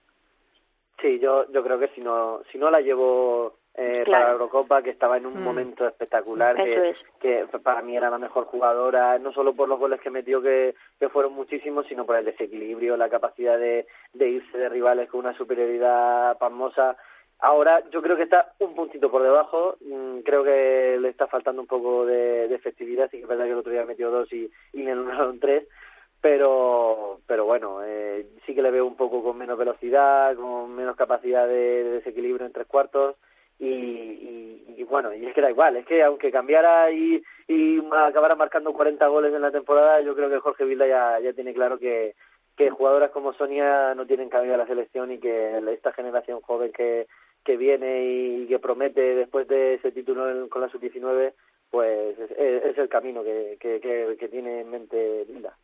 Sí, 1.01 1.19
yo, 1.19 1.45
yo 1.51 1.63
creo 1.63 1.77
que 1.79 1.89
si 1.89 2.01
no, 2.01 2.41
si 2.51 2.57
no 2.57 2.69
la 2.71 2.81
llevo 2.81 3.57
eh, 3.75 4.01
Claro. 4.05 4.11
para 4.11 4.25
la 4.25 4.31
Eurocopa, 4.33 4.81
que 4.81 4.89
estaba 4.89 5.17
en 5.17 5.27
un 5.27 5.39
Mm. 5.39 5.43
momento 5.43 5.87
espectacular, 5.87 6.55
Sí, 6.55 6.61
eso 6.63 6.81
que, 7.19 7.39
es. 7.41 7.47
que 7.51 7.59
para 7.59 7.83
mí 7.83 7.95
era 7.95 8.09
la 8.09 8.17
mejor 8.17 8.45
jugadora, 8.45 9.19
no 9.19 9.31
solo 9.31 9.53
por 9.53 9.69
los 9.69 9.77
goles 9.79 10.01
que 10.01 10.09
metió, 10.09 10.41
que, 10.41 10.73
que 10.99 11.09
fueron 11.09 11.33
muchísimos, 11.33 11.85
sino 11.87 12.03
por 12.05 12.15
el 12.17 12.25
desequilibrio, 12.25 12.97
la 12.97 13.09
capacidad 13.09 13.59
de, 13.59 13.85
de 14.13 14.27
irse 14.29 14.57
de 14.57 14.69
rivales 14.69 15.07
con 15.09 15.19
una 15.19 15.37
superioridad 15.37 16.35
pasmosa. 16.39 16.97
Ahora 17.39 17.83
yo 17.91 18.01
creo 18.01 18.17
que 18.17 18.23
está 18.23 18.53
un 18.59 18.73
puntito 18.73 19.11
por 19.11 19.21
debajo, 19.21 19.77
mm, 19.81 20.19
creo 20.19 20.43
que 20.43 20.97
le 20.99 21.09
está 21.09 21.27
faltando 21.27 21.61
un 21.61 21.67
poco 21.67 22.05
de, 22.05 22.47
de 22.47 22.55
efectividad, 22.55 23.09
sí 23.11 23.17
que 23.17 23.23
es 23.23 23.29
verdad 23.29 23.45
que 23.45 23.51
el 23.51 23.57
otro 23.57 23.71
día 23.71 23.85
metió 23.85 24.09
dos 24.09 24.31
y, 24.33 24.49
y 24.73 24.81
le 24.81 24.91
anularon 24.91 25.39
tres, 25.39 25.67
pero 26.19 27.19
pero 27.27 27.45
bueno 27.45 27.83
eh, 27.83 28.25
sí 28.45 28.55
que 28.55 28.63
le 28.63 28.71
veo 28.71 28.87
un 28.87 28.95
poco 28.95 29.21
con 29.21 29.37
menos 29.37 29.57
velocidad 29.57 30.35
con 30.35 30.75
menos 30.75 30.95
capacidad 30.95 31.47
de, 31.47 31.83
de 31.83 31.91
desequilibrio 31.91 32.47
en 32.47 32.53
tres 32.53 32.67
cuartos. 32.67 33.15
Y, 33.59 33.65
y, 33.65 34.75
y 34.77 34.83
bueno 34.83 35.13
y 35.15 35.25
es 35.25 35.33
que 35.33 35.41
da 35.41 35.49
igual. 35.49 35.77
Es 35.77 35.85
que 35.87 36.03
aunque 36.03 36.31
cambiara 36.31 36.91
y, 36.91 37.23
y 37.47 37.81
acabara 37.91 38.35
marcando 38.35 38.71
40 38.71 39.07
goles 39.07 39.33
en 39.33 39.41
la 39.41 39.51
temporada 39.51 40.01
yo 40.01 40.15
creo 40.15 40.29
que 40.29 40.39
Jorge 40.39 40.63
Vilda 40.63 40.87
ya, 40.87 41.19
ya 41.19 41.33
tiene 41.33 41.53
claro 41.53 41.79
que 41.79 42.13
que 42.57 42.71
jugadoras 42.71 43.11
como 43.11 43.33
Sonia 43.33 43.93
no 43.93 44.07
tienen 44.07 44.29
cabida 44.29 44.53
en 44.53 44.59
la 44.59 44.67
selección 44.67 45.11
y 45.11 45.19
que 45.19 45.59
esta 45.71 45.93
generación 45.93 46.41
joven 46.41 46.71
que 46.71 47.07
que 47.47 47.55
viene 47.55 48.03
y 48.03 48.45
que 48.45 48.59
promete 48.59 49.15
después 49.15 49.47
de 49.47 49.75
ese 49.75 49.93
título 49.93 50.49
con 50.49 50.61
la 50.61 50.67
sub-19 50.67 51.31
pues 51.71 52.19
es, 52.19 52.31
es 52.31 52.77
el 52.77 52.89
camino 52.89 53.23
que, 53.23 53.57
que, 53.57 54.27
tiene 54.27 54.61
en 54.61 54.69
mente 54.69 55.23
Vilda 55.29 55.57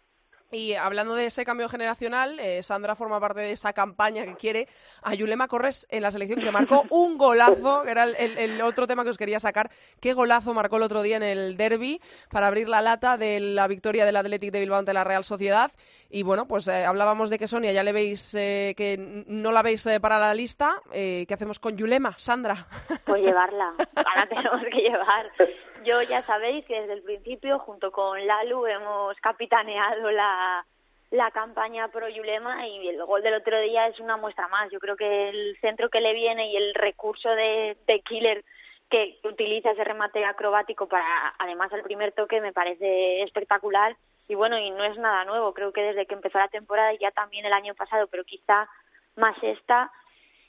Y 0.54 0.76
hablando 0.76 1.16
de 1.16 1.26
ese 1.26 1.44
cambio 1.46 1.68
generacional, 1.68 2.39
eh, 2.39 2.62
Sandra 2.63 2.96
forma 2.96 3.20
parte 3.20 3.42
de 3.42 3.52
esa 3.52 3.74
campaña 3.74 4.24
que 4.24 4.36
quiere 4.36 4.68
a 5.02 5.13
Yulema 5.16 5.48
Corres 5.48 5.88
en 5.89 6.04
la 6.04 6.12
selección, 6.12 6.39
que 6.42 6.52
marcó 6.52 6.86
un 6.92 7.18
golazo, 7.18 7.82
que 7.84 7.92
era 7.92 8.04
el, 8.04 8.16
el- 8.18 8.38
el 8.38 8.62
otro 8.62 8.86
tema 8.88 9.04
que 9.04 9.10
os 9.10 9.18
quería 9.18 9.39
sacar. 9.39 9.72
¿Qué 10.00 10.13
golazo 10.13 10.54
marcó 10.54 10.78
el 10.78 10.84
otro 10.84 11.02
día 11.02 11.18
en 11.18 11.24
el 11.24 11.58
derby 11.58 12.00
para 12.30 12.48
abrir 12.48 12.70
la 12.70 12.82
lata 12.82 13.18
de 13.18 13.39
la 13.39 13.68
victoria 13.68 14.06
del 14.06 14.16
Athletic 14.16 14.52
de 14.52 14.60
Bilbao 14.60 14.78
ante 14.80 14.94
la 14.94 15.04
Real 15.04 15.24
Sociedad? 15.24 15.72
Y 16.10 16.22
bueno, 16.22 16.48
pues 16.48 16.68
eh, 16.68 16.86
hablábamos 16.86 17.32
de 17.32 17.39
que 17.39 17.48
Sonia 17.48 17.72
ya 17.72 17.82
le 17.82 17.92
veis 17.92 18.36
eh, 18.36 18.76
que 18.78 18.98
no 19.28 19.52
la 19.52 19.63
veis 19.63 19.84
eh, 19.88 20.00
para 20.00 20.20
la 20.20 20.36
lista. 20.36 20.76
Eh, 20.94 21.26
¿Qué 21.28 21.34
hacemos 21.34 21.58
con 21.58 21.76
Yulema, 21.76 22.13
Sandra? 22.20 22.68
pues 23.06 23.24
llevarla 23.24 23.74
ahora 23.96 24.28
tenemos 24.30 24.62
que 24.72 24.78
llevar 24.82 25.32
yo 25.84 26.02
ya 26.02 26.22
sabéis 26.24 26.65
que 26.65 26.82
desde 26.82 26.93
el 26.93 27.04
principio 27.04 27.60
junto 27.60 27.91
con 27.91 28.26
Lalu 28.26 28.65
hemos 28.67 29.17
capitaneado 29.19 30.12
la 30.12 30.65
la 31.12 31.30
campaña 31.30 31.89
pro 31.89 32.10
Yulema 32.10 32.67
y 32.67 32.88
el 32.88 33.06
gol 33.06 33.22
del 33.22 33.36
otro 33.36 33.60
día 33.62 33.86
es 33.86 34.00
una 34.00 34.17
muestra 34.17 34.48
más. 34.48 34.72
Yo 34.72 34.80
creo 34.80 34.96
que 34.96 35.30
el 35.30 35.56
centro 35.62 35.89
que 35.89 36.02
le 36.02 36.12
viene 36.13 36.52
y 36.52 36.56
el 36.56 36.74
recurso 36.74 37.30
de, 37.30 37.78
de 37.86 38.00
Killer 38.00 38.43
que 38.89 39.19
utiliza 39.24 39.72
ese 39.72 39.84
remate 39.84 40.26
acrobático 40.26 40.88
para 40.88 41.34
además 41.38 41.72
el 41.72 41.84
primer 41.84 42.13
toque 42.13 42.41
me 42.41 42.52
parece 42.52 43.22
espectacular 43.22 43.96
y 44.28 44.36
bueno 44.36 44.58
y 44.58 44.72
no 44.72 44.84
es 44.84 44.98
nada 44.98 45.26
nuevo 45.26 45.54
creo 45.54 45.72
que 45.72 45.82
desde 45.82 46.06
que 46.06 46.13
empezó 46.13 46.38
la 46.38 46.48
temporada 46.48 46.93
y 46.93 47.00
ya 47.00 47.12
también 47.12 47.46
el 47.46 47.54
año 47.54 47.74
pasado 47.74 48.08
pero 48.08 48.24
quizá 48.24 48.67
más 49.15 49.36
esta 49.41 49.91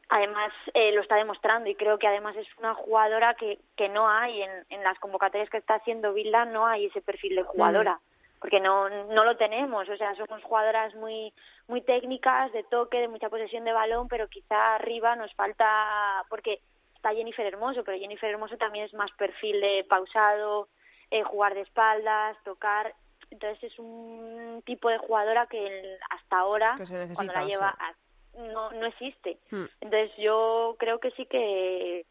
además 0.08 0.52
eh, 0.74 0.92
lo 0.92 1.02
está 1.02 1.16
demostrando 1.16 1.68
y 1.68 1.74
creo 1.74 1.98
que 1.98 2.06
además 2.06 2.36
es 2.36 2.46
una 2.58 2.74
jugadora 2.74 3.34
que, 3.34 3.58
que 3.76 3.88
no 3.88 4.08
hay 4.08 4.42
en, 4.42 4.50
en 4.70 4.82
las 4.82 4.98
convocatorias 4.98 5.50
que 5.50 5.58
está 5.58 5.74
haciendo 5.74 6.12
Vilda 6.12 6.44
no 6.44 6.66
hay 6.66 6.86
ese 6.86 7.00
perfil 7.00 7.36
de 7.36 7.42
jugadora 7.42 8.00
porque 8.44 8.60
no 8.60 8.90
no 8.90 9.24
lo 9.24 9.38
tenemos. 9.38 9.88
O 9.88 9.96
sea 9.96 10.14
somos 10.16 10.42
jugadoras 10.42 10.94
muy 10.96 11.32
muy 11.66 11.80
técnicas 11.80 12.52
de 12.52 12.62
toque 12.64 12.98
de 12.98 13.08
mucha 13.08 13.30
posesión 13.30 13.64
de 13.64 13.72
balón 13.72 14.06
pero 14.06 14.28
quizá 14.28 14.74
arriba 14.74 15.16
nos 15.16 15.32
falta 15.34 16.22
porque 16.28 16.60
está 16.94 17.14
Jennifer 17.14 17.46
Hermoso 17.46 17.82
pero 17.84 17.98
Jennifer 17.98 18.28
Hermoso 18.28 18.58
también 18.58 18.84
es 18.84 18.92
más 18.92 19.10
perfil 19.12 19.62
de 19.62 19.86
pausado 19.88 20.68
eh, 21.10 21.22
jugar 21.22 21.54
de 21.54 21.62
espaldas 21.62 22.36
tocar. 22.44 22.94
Entonces 23.30 23.72
es 23.72 23.78
un 23.78 24.62
tipo 24.66 24.90
de 24.90 24.98
jugadora 24.98 25.46
que 25.46 25.98
hasta 26.10 26.36
ahora 26.36 26.74
Que 26.76 27.14
cuando 27.14 27.32
la 27.32 27.44
lleva 27.46 27.74
sí. 27.78 28.03
No 28.38 28.70
no 28.72 28.86
existe 28.86 29.38
Hmm. 29.50 29.64
entonces 29.80 30.10
yo 30.18 30.76
creo 30.78 30.98
que 30.98 31.10
sí 31.12 31.26
que 31.26 32.04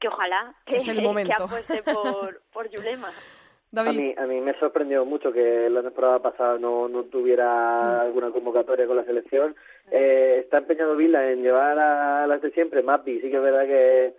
que 0.00 0.08
ojalá 0.08 0.54
que, 0.66 0.76
Es 0.76 0.88
el 0.88 0.96
que 1.26 1.32
apueste 1.32 1.82
por, 1.82 2.40
por 2.52 2.68
Yulema. 2.70 3.12
A 3.76 3.84
mí, 3.92 4.12
a 4.16 4.26
mí 4.26 4.40
me 4.40 4.58
sorprendió 4.58 5.04
mucho 5.04 5.32
que 5.32 5.70
la 5.70 5.82
temporada 5.82 6.18
pasada 6.18 6.58
no, 6.58 6.88
no 6.88 7.04
tuviera 7.04 8.00
alguna 8.00 8.32
convocatoria 8.32 8.84
con 8.84 8.96
la 8.96 9.04
selección. 9.04 9.54
Eh, 9.92 10.38
está 10.40 10.58
empeñado 10.58 10.96
Vila 10.96 11.30
en 11.30 11.42
llevar 11.42 11.78
a 11.78 12.26
las 12.26 12.42
de 12.42 12.50
siempre. 12.50 12.82
Mapi, 12.82 13.20
sí 13.20 13.30
que 13.30 13.36
es 13.36 13.42
verdad 13.42 13.66
que, 13.66 14.14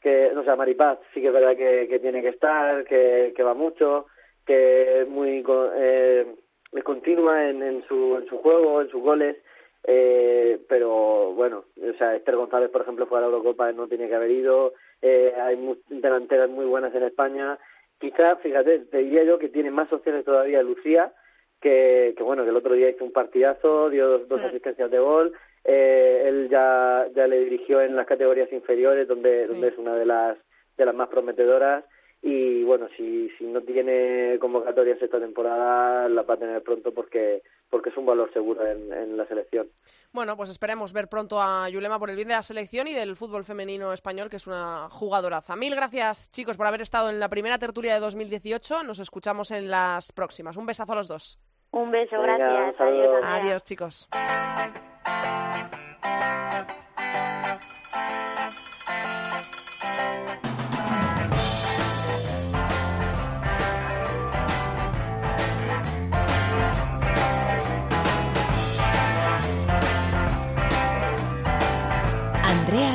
que 0.00 0.30
no 0.32 0.44
sé, 0.44 0.54
Maripaz, 0.54 1.00
sí 1.12 1.20
que 1.20 1.28
es 1.28 1.32
verdad 1.32 1.56
que, 1.56 1.88
que 1.88 1.98
tiene 1.98 2.22
que 2.22 2.28
estar, 2.28 2.84
que, 2.84 3.32
que 3.34 3.42
va 3.42 3.54
mucho, 3.54 4.06
que 4.46 5.00
es 5.00 5.08
muy 5.08 5.44
eh, 5.74 6.36
es 6.70 6.84
continua 6.84 7.48
en, 7.50 7.60
en, 7.60 7.84
su, 7.88 8.16
en 8.18 8.28
su 8.28 8.38
juego, 8.38 8.82
en 8.82 8.88
sus 8.88 9.02
goles. 9.02 9.36
Eh, 9.84 10.60
pero 10.68 11.32
bueno, 11.34 11.64
o 11.76 11.92
sea, 11.98 12.14
Esther 12.14 12.36
González, 12.36 12.70
por 12.70 12.82
ejemplo, 12.82 13.06
fue 13.06 13.18
a 13.18 13.22
la 13.22 13.26
Eurocopa, 13.28 13.72
no 13.72 13.88
tenía 13.88 14.08
que 14.08 14.14
haber 14.14 14.30
ido. 14.30 14.74
Eh, 15.00 15.32
hay 15.40 15.56
mu- 15.56 15.76
delanteras 15.88 16.48
muy 16.50 16.64
buenas 16.66 16.94
en 16.94 17.02
España. 17.02 17.58
Quizás, 17.98 18.38
fíjate, 18.42 18.80
te 18.80 18.98
diría 18.98 19.24
yo 19.24 19.38
que 19.38 19.48
tiene 19.48 19.70
más 19.70 19.92
opciones 19.92 20.24
todavía 20.24 20.62
Lucía, 20.62 21.12
que, 21.60 22.14
que 22.16 22.22
bueno, 22.22 22.44
que 22.44 22.50
el 22.50 22.56
otro 22.56 22.74
día 22.74 22.90
hizo 22.90 23.04
un 23.04 23.12
partidazo, 23.12 23.90
dio 23.90 24.08
dos, 24.08 24.28
dos 24.28 24.40
asistencias 24.42 24.90
de 24.90 24.98
gol. 24.98 25.32
Eh, 25.64 26.24
él 26.26 26.48
ya, 26.48 27.06
ya 27.14 27.26
le 27.28 27.38
dirigió 27.44 27.80
en 27.80 27.94
las 27.94 28.06
categorías 28.06 28.52
inferiores, 28.52 29.06
donde, 29.06 29.44
Sí. 29.46 29.52
donde 29.52 29.68
es 29.68 29.78
una 29.78 29.94
de 29.96 30.06
las, 30.06 30.36
de 30.76 30.84
las 30.86 30.94
más 30.94 31.08
prometedoras. 31.08 31.84
Y 32.24 32.62
bueno, 32.62 32.88
si, 32.96 33.28
si 33.36 33.44
no 33.44 33.60
tiene 33.62 34.38
convocatorias 34.38 35.02
esta 35.02 35.18
temporada, 35.18 36.08
la 36.08 36.22
va 36.22 36.34
a 36.34 36.38
tener 36.38 36.62
pronto 36.62 36.92
porque, 36.94 37.42
porque 37.68 37.90
es 37.90 37.96
un 37.96 38.06
valor 38.06 38.32
seguro 38.32 38.64
en, 38.64 38.92
en 38.92 39.16
la 39.16 39.26
selección. 39.26 39.68
Bueno, 40.12 40.36
pues 40.36 40.48
esperemos 40.48 40.92
ver 40.92 41.08
pronto 41.08 41.42
a 41.42 41.68
Yulema 41.68 41.98
por 41.98 42.10
el 42.10 42.16
bien 42.16 42.28
de 42.28 42.34
la 42.34 42.42
selección 42.42 42.86
y 42.86 42.94
del 42.94 43.16
fútbol 43.16 43.42
femenino 43.42 43.92
español, 43.92 44.30
que 44.30 44.36
es 44.36 44.46
una 44.46 44.88
jugadoraza. 44.88 45.56
Mil 45.56 45.74
gracias, 45.74 46.30
chicos, 46.30 46.56
por 46.56 46.66
haber 46.66 46.82
estado 46.82 47.10
en 47.10 47.18
la 47.18 47.28
primera 47.28 47.58
tertulia 47.58 47.94
de 47.94 48.00
2018. 48.00 48.84
Nos 48.84 49.00
escuchamos 49.00 49.50
en 49.50 49.68
las 49.68 50.12
próximas. 50.12 50.56
Un 50.56 50.66
besazo 50.66 50.92
a 50.92 50.96
los 50.96 51.08
dos. 51.08 51.40
Un 51.72 51.90
beso, 51.90 52.20
Venga, 52.20 52.36
gracias. 52.36 52.80
Adiós. 52.80 53.24
Adiós, 53.24 53.64
chicos. 53.64 54.08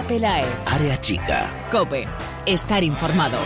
Pelae. 0.08 0.46
Área 0.66 0.98
chica. 1.02 1.68
Cope. 1.70 2.08
Estar 2.46 2.82
informado. 2.82 3.40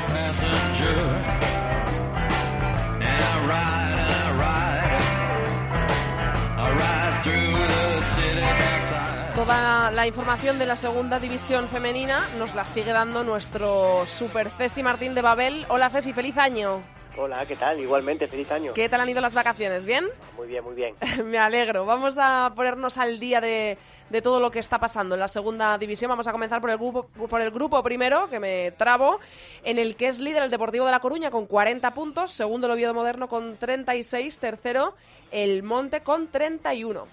Toda 9.34 9.89
la 9.89 10.06
información 10.06 10.60
de 10.60 10.67
la 10.67 10.76
segunda 10.76 11.19
división 11.19 11.67
femenina 11.67 12.28
nos 12.38 12.54
la 12.54 12.65
sigue 12.65 12.93
dando 12.93 13.24
nuestro 13.24 14.06
super 14.06 14.52
Cesi 14.52 14.84
Martín 14.84 15.15
de 15.15 15.24
Babel. 15.24 15.65
Hola 15.67 15.89
Cesi, 15.89 16.13
feliz 16.13 16.38
año. 16.38 16.84
Hola, 17.17 17.43
¿qué 17.47 17.56
tal? 17.56 17.80
Igualmente, 17.80 18.28
feliz 18.28 18.52
año. 18.52 18.74
¿Qué 18.74 18.88
tal 18.88 19.02
han 19.02 19.10
ido 19.10 19.19
las 19.19 19.34
vacaciones? 19.34 19.86
¿Bien? 19.86 20.06
Muy 20.38 20.47
bien, 20.47 20.63
muy 20.63 20.76
bien. 20.76 20.95
Me 21.26 21.39
alegro. 21.39 21.86
Vamos 21.86 22.17
a 22.19 22.54
ponernos 22.56 22.97
al 22.97 23.19
día 23.19 23.41
de, 23.41 23.78
de 24.12 24.21
todo 24.21 24.39
lo 24.39 24.52
que 24.52 24.60
está 24.60 24.80
pasando 24.80 25.15
en 25.15 25.19
la 25.21 25.28
segunda 25.28 25.78
división. 25.78 26.10
Vamos 26.10 26.28
a 26.28 26.32
comenzar 26.32 26.60
por 26.60 26.69
el 26.69 26.78
grupo, 26.78 27.08
por 27.30 27.41
el 27.41 27.50
grupo 27.50 27.82
primero, 27.82 28.30
que 28.30 28.39
me 28.39 28.71
trabo, 28.71 29.19
en 29.63 29.80
el 29.80 29.95
que 29.95 30.08
es 30.08 30.19
líder 30.19 30.43
el 30.43 30.52
Deportivo 30.52 30.86
de 30.86 30.91
La 30.91 31.00
Coruña 31.00 31.32
con 31.32 31.45
40 31.45 31.93
puntos, 31.93 32.32
segundo 32.32 32.67
el 32.67 32.74
Oviedo 32.74 32.93
Moderno 32.93 33.30
con 33.30 33.58
36, 33.58 34.39
tercero 34.39 34.93
el 35.32 35.63
Monte 35.63 36.02
con 36.02 36.28
31. 36.28 37.06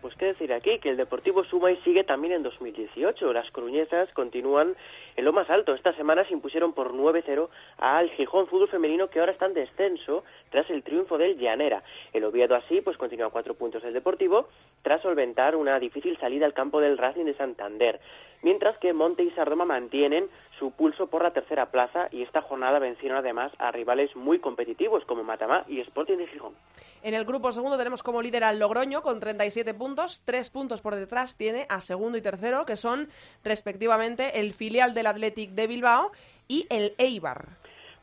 Pues 0.00 0.14
qué 0.14 0.26
decir 0.26 0.52
aquí, 0.52 0.78
que 0.78 0.90
el 0.90 0.96
Deportivo 0.96 1.42
suma 1.44 1.72
y 1.72 1.76
sigue 1.78 2.04
también 2.04 2.34
en 2.34 2.42
2018. 2.44 3.32
Las 3.32 3.50
coruñesas 3.50 4.08
continúan 4.12 4.76
en 5.16 5.24
lo 5.24 5.32
más 5.32 5.48
alto. 5.50 5.74
Esta 5.74 5.92
semana 5.94 6.24
se 6.24 6.32
impusieron 6.32 6.72
por 6.72 6.92
9-0 6.92 7.48
al 7.78 8.10
Gijón 8.10 8.46
Fútbol 8.46 8.68
Femenino, 8.68 9.08
que 9.08 9.20
ahora 9.20 9.32
está 9.32 9.46
en 9.46 9.54
descenso 9.54 10.24
tras 10.50 10.68
el 10.70 10.82
triunfo 10.82 11.18
del 11.18 11.38
Llanera. 11.38 11.82
El 12.12 12.24
Oviedo 12.24 12.54
así, 12.54 12.80
pues 12.80 12.96
continúa 12.96 13.26
a 13.26 13.30
cuatro 13.30 13.54
puntos 13.54 13.82
del 13.82 13.94
Deportivo, 13.94 14.48
tras 14.82 15.02
solventar 15.02 15.56
una 15.56 15.78
difícil 15.78 16.18
salida 16.18 16.46
al 16.46 16.54
campo 16.54 16.80
del 16.80 16.98
Racing 16.98 17.24
de 17.24 17.34
Santander. 17.34 18.00
Mientras 18.42 18.76
que 18.78 18.92
Monte 18.92 19.24
y 19.24 19.30
Sardoma 19.30 19.64
mantienen 19.64 20.28
su 20.58 20.70
pulso 20.70 21.06
por 21.06 21.22
la 21.22 21.32
tercera 21.32 21.66
plaza 21.66 22.08
y 22.10 22.22
esta 22.22 22.42
jornada 22.42 22.78
vencieron 22.78 23.18
además 23.18 23.52
a 23.58 23.70
rivales 23.70 24.14
muy 24.16 24.38
competitivos 24.38 25.04
como 25.04 25.22
Matamá 25.22 25.64
y 25.68 25.80
Sporting 25.80 26.16
de 26.16 26.26
Gijón. 26.26 26.54
En 27.02 27.14
el 27.14 27.24
grupo 27.24 27.52
segundo 27.52 27.76
tenemos 27.76 28.02
como 28.02 28.22
líder 28.22 28.44
al 28.44 28.58
Logroño 28.58 29.02
con 29.02 29.20
37 29.20 29.74
puntos, 29.74 30.22
tres 30.24 30.50
puntos 30.50 30.80
por 30.80 30.94
detrás 30.94 31.36
tiene 31.36 31.66
a 31.68 31.80
segundo 31.80 32.18
y 32.18 32.22
tercero, 32.22 32.66
que 32.66 32.76
son 32.76 33.08
respectivamente 33.44 34.40
el 34.40 34.52
filial 34.52 34.94
del 34.94 35.06
Athletic 35.06 35.50
de 35.50 35.66
Bilbao 35.66 36.12
y 36.48 36.66
el 36.70 36.94
Eibar. 36.98 37.48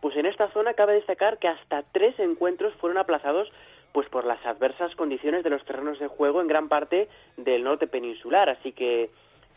Pues 0.02 0.16
en 0.18 0.26
esta 0.26 0.52
zona 0.52 0.74
cabe 0.74 0.94
destacar 0.94 1.38
que 1.40 1.48
hasta 1.48 1.84
tres 1.92 2.20
encuentros 2.20 2.74
fueron 2.76 2.98
aplazados 2.98 3.50
pues 3.94 4.10
por 4.10 4.26
las 4.26 4.44
adversas 4.46 4.96
condiciones 4.96 5.44
de 5.44 5.52
los 5.52 5.64
terrenos 5.66 6.00
de 6.00 6.08
juego 6.08 6.42
en 6.42 6.48
gran 6.48 6.68
parte 6.68 7.08
del 7.38 7.64
norte 7.64 7.88
peninsular, 7.88 8.50
así 8.50 8.72
que 8.72 9.12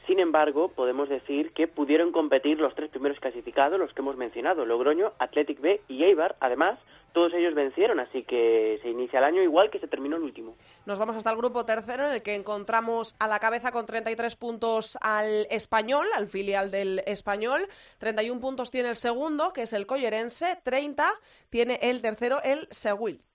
sin 0.06 0.20
embargo, 0.20 0.68
podemos 0.68 1.08
decir 1.08 1.52
que 1.52 1.66
pudieron 1.66 2.12
competir 2.12 2.60
los 2.60 2.74
tres 2.74 2.90
primeros 2.90 3.18
clasificados, 3.18 3.78
los 3.78 3.92
que 3.92 4.02
hemos 4.02 4.16
mencionado, 4.16 4.64
Logroño, 4.64 5.12
Athletic 5.18 5.60
B 5.60 5.80
y 5.88 6.04
Eibar. 6.04 6.36
Además, 6.40 6.78
todos 7.12 7.32
ellos 7.34 7.54
vencieron, 7.54 7.98
así 7.98 8.22
que 8.24 8.78
se 8.82 8.90
inicia 8.90 9.18
el 9.18 9.24
año 9.24 9.42
igual 9.42 9.70
que 9.70 9.78
se 9.78 9.88
terminó 9.88 10.16
el 10.16 10.22
último. 10.22 10.54
Nos 10.84 10.98
vamos 10.98 11.16
hasta 11.16 11.30
el 11.30 11.36
grupo 11.36 11.64
tercero, 11.64 12.06
en 12.06 12.12
el 12.12 12.22
que 12.22 12.34
encontramos 12.34 13.16
a 13.18 13.26
la 13.26 13.38
cabeza 13.38 13.72
con 13.72 13.86
33 13.86 14.36
puntos 14.36 14.98
al 15.00 15.46
Español, 15.50 16.06
al 16.14 16.28
filial 16.28 16.70
del 16.70 17.02
Español. 17.06 17.68
31 17.98 18.40
puntos 18.40 18.70
tiene 18.70 18.90
el 18.90 18.96
segundo, 18.96 19.52
que 19.52 19.62
es 19.62 19.72
el 19.72 19.86
Collerense. 19.86 20.58
30 20.62 21.10
tiene 21.50 21.78
el 21.82 22.02
tercero, 22.02 22.40
el 22.44 22.68
Seguil. 22.70 23.25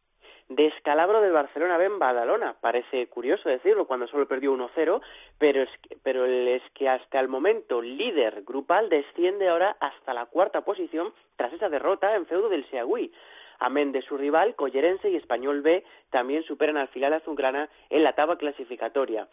Descalabro 0.56 1.22
del 1.22 1.32
Barcelona 1.32 1.78
B 1.78 1.86
en 1.86 1.98
Badalona. 1.98 2.58
Parece 2.60 3.08
curioso 3.08 3.48
decirlo 3.48 3.88
cuando 3.88 4.06
solo 4.08 4.28
perdió 4.28 4.54
1-0, 4.54 5.02
pero 5.38 5.62
es, 5.62 5.70
que, 5.82 5.98
pero 6.04 6.26
es 6.26 6.62
que 6.74 6.90
hasta 6.90 7.22
el 7.22 7.30
momento 7.30 7.82
líder 7.82 8.44
grupal 8.44 8.90
desciende 8.90 9.48
ahora 9.48 9.78
hasta 9.80 10.14
la 10.14 10.26
cuarta 10.26 10.60
posición 10.66 11.14
tras 11.38 11.54
esa 11.54 11.70
derrota 11.70 12.14
en 12.18 12.26
feudo 12.26 12.50
del 12.50 12.70
Seagüí. 12.70 13.14
Amén 13.60 13.94
de 13.94 14.02
su 14.02 14.18
rival, 14.18 14.56
Collerense 14.56 15.10
y 15.10 15.16
Español 15.16 15.62
B 15.62 15.86
también 16.10 16.44
superan 16.44 16.76
al 16.76 16.90
filial 16.90 17.14
azulgrana 17.14 17.70
en 17.90 18.04
la 18.04 18.12
tabla 18.12 18.36
clasificatoria. 18.36 19.30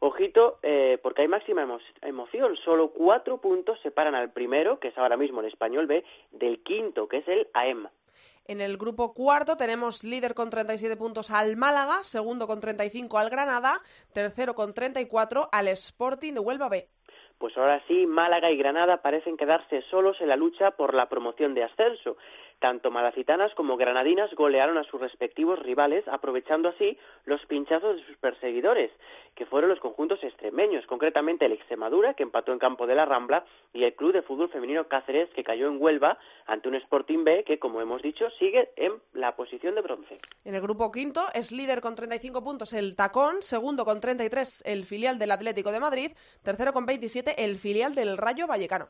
Ojito, 0.00 0.58
eh, 0.64 0.98
porque 1.00 1.22
hay 1.22 1.28
máxima 1.28 1.62
emo 1.62 1.78
emoción. 2.02 2.56
Solo 2.56 2.88
cuatro 2.88 3.38
puntos 3.38 3.78
separan 3.82 4.16
al 4.16 4.32
primero, 4.32 4.80
que 4.80 4.88
es 4.88 4.98
ahora 4.98 5.16
mismo 5.16 5.40
el 5.40 5.46
Español 5.46 5.86
B, 5.86 6.04
del 6.32 6.64
quinto, 6.64 7.06
que 7.06 7.18
es 7.18 7.28
el 7.28 7.46
AEM. 7.54 7.86
En 8.48 8.60
el 8.60 8.76
grupo 8.76 9.12
cuarto 9.12 9.56
tenemos 9.56 10.04
líder 10.04 10.34
con 10.34 10.50
37 10.50 10.96
puntos 10.96 11.32
al 11.32 11.56
Málaga, 11.56 12.04
segundo 12.04 12.46
con 12.46 12.60
35 12.60 13.18
al 13.18 13.28
Granada, 13.28 13.80
tercero 14.14 14.54
con 14.54 14.72
34 14.72 15.48
al 15.50 15.66
Sporting 15.68 16.34
de 16.34 16.40
Huelva 16.40 16.68
B. 16.68 16.86
Pues 17.38 17.56
ahora 17.58 17.82
sí, 17.88 18.06
Málaga 18.06 18.50
y 18.50 18.56
Granada 18.56 19.02
parecen 19.02 19.36
quedarse 19.36 19.82
solos 19.90 20.16
en 20.20 20.28
la 20.28 20.36
lucha 20.36 20.70
por 20.70 20.94
la 20.94 21.08
promoción 21.08 21.54
de 21.54 21.64
ascenso. 21.64 22.16
Tanto 22.58 22.90
malacitanas 22.90 23.54
como 23.54 23.76
granadinas 23.76 24.32
golearon 24.34 24.78
a 24.78 24.84
sus 24.84 24.98
respectivos 24.98 25.58
rivales, 25.58 26.08
aprovechando 26.08 26.70
así 26.70 26.98
los 27.26 27.44
pinchazos 27.46 27.96
de 27.96 28.06
sus 28.06 28.16
perseguidores, 28.16 28.90
que 29.34 29.44
fueron 29.44 29.68
los 29.68 29.78
conjuntos 29.80 30.22
extremeños, 30.24 30.86
concretamente 30.86 31.44
el 31.44 31.52
Extremadura, 31.52 32.14
que 32.14 32.22
empató 32.22 32.52
en 32.52 32.58
campo 32.58 32.86
de 32.86 32.94
la 32.94 33.04
Rambla, 33.04 33.44
y 33.74 33.84
el 33.84 33.94
Club 33.94 34.14
de 34.14 34.22
Fútbol 34.22 34.48
Femenino 34.48 34.88
Cáceres, 34.88 35.28
que 35.34 35.44
cayó 35.44 35.68
en 35.68 35.80
Huelva 35.80 36.18
ante 36.46 36.68
un 36.68 36.76
Sporting 36.76 37.24
B, 37.24 37.44
que, 37.44 37.58
como 37.58 37.82
hemos 37.82 38.00
dicho, 38.00 38.30
sigue 38.38 38.70
en 38.76 38.92
la 39.12 39.36
posición 39.36 39.74
de 39.74 39.82
bronce. 39.82 40.18
En 40.44 40.54
el 40.54 40.62
grupo 40.62 40.90
quinto 40.90 41.26
es 41.34 41.52
líder 41.52 41.82
con 41.82 41.94
35 41.94 42.42
puntos 42.42 42.72
el 42.72 42.96
Tacón, 42.96 43.42
segundo 43.42 43.84
con 43.84 44.00
33 44.00 44.62
el 44.64 44.84
filial 44.86 45.18
del 45.18 45.32
Atlético 45.32 45.72
de 45.72 45.80
Madrid, 45.80 46.12
tercero 46.42 46.72
con 46.72 46.86
27 46.86 47.44
el 47.44 47.56
filial 47.56 47.94
del 47.94 48.16
Rayo 48.16 48.46
Vallecano. 48.46 48.88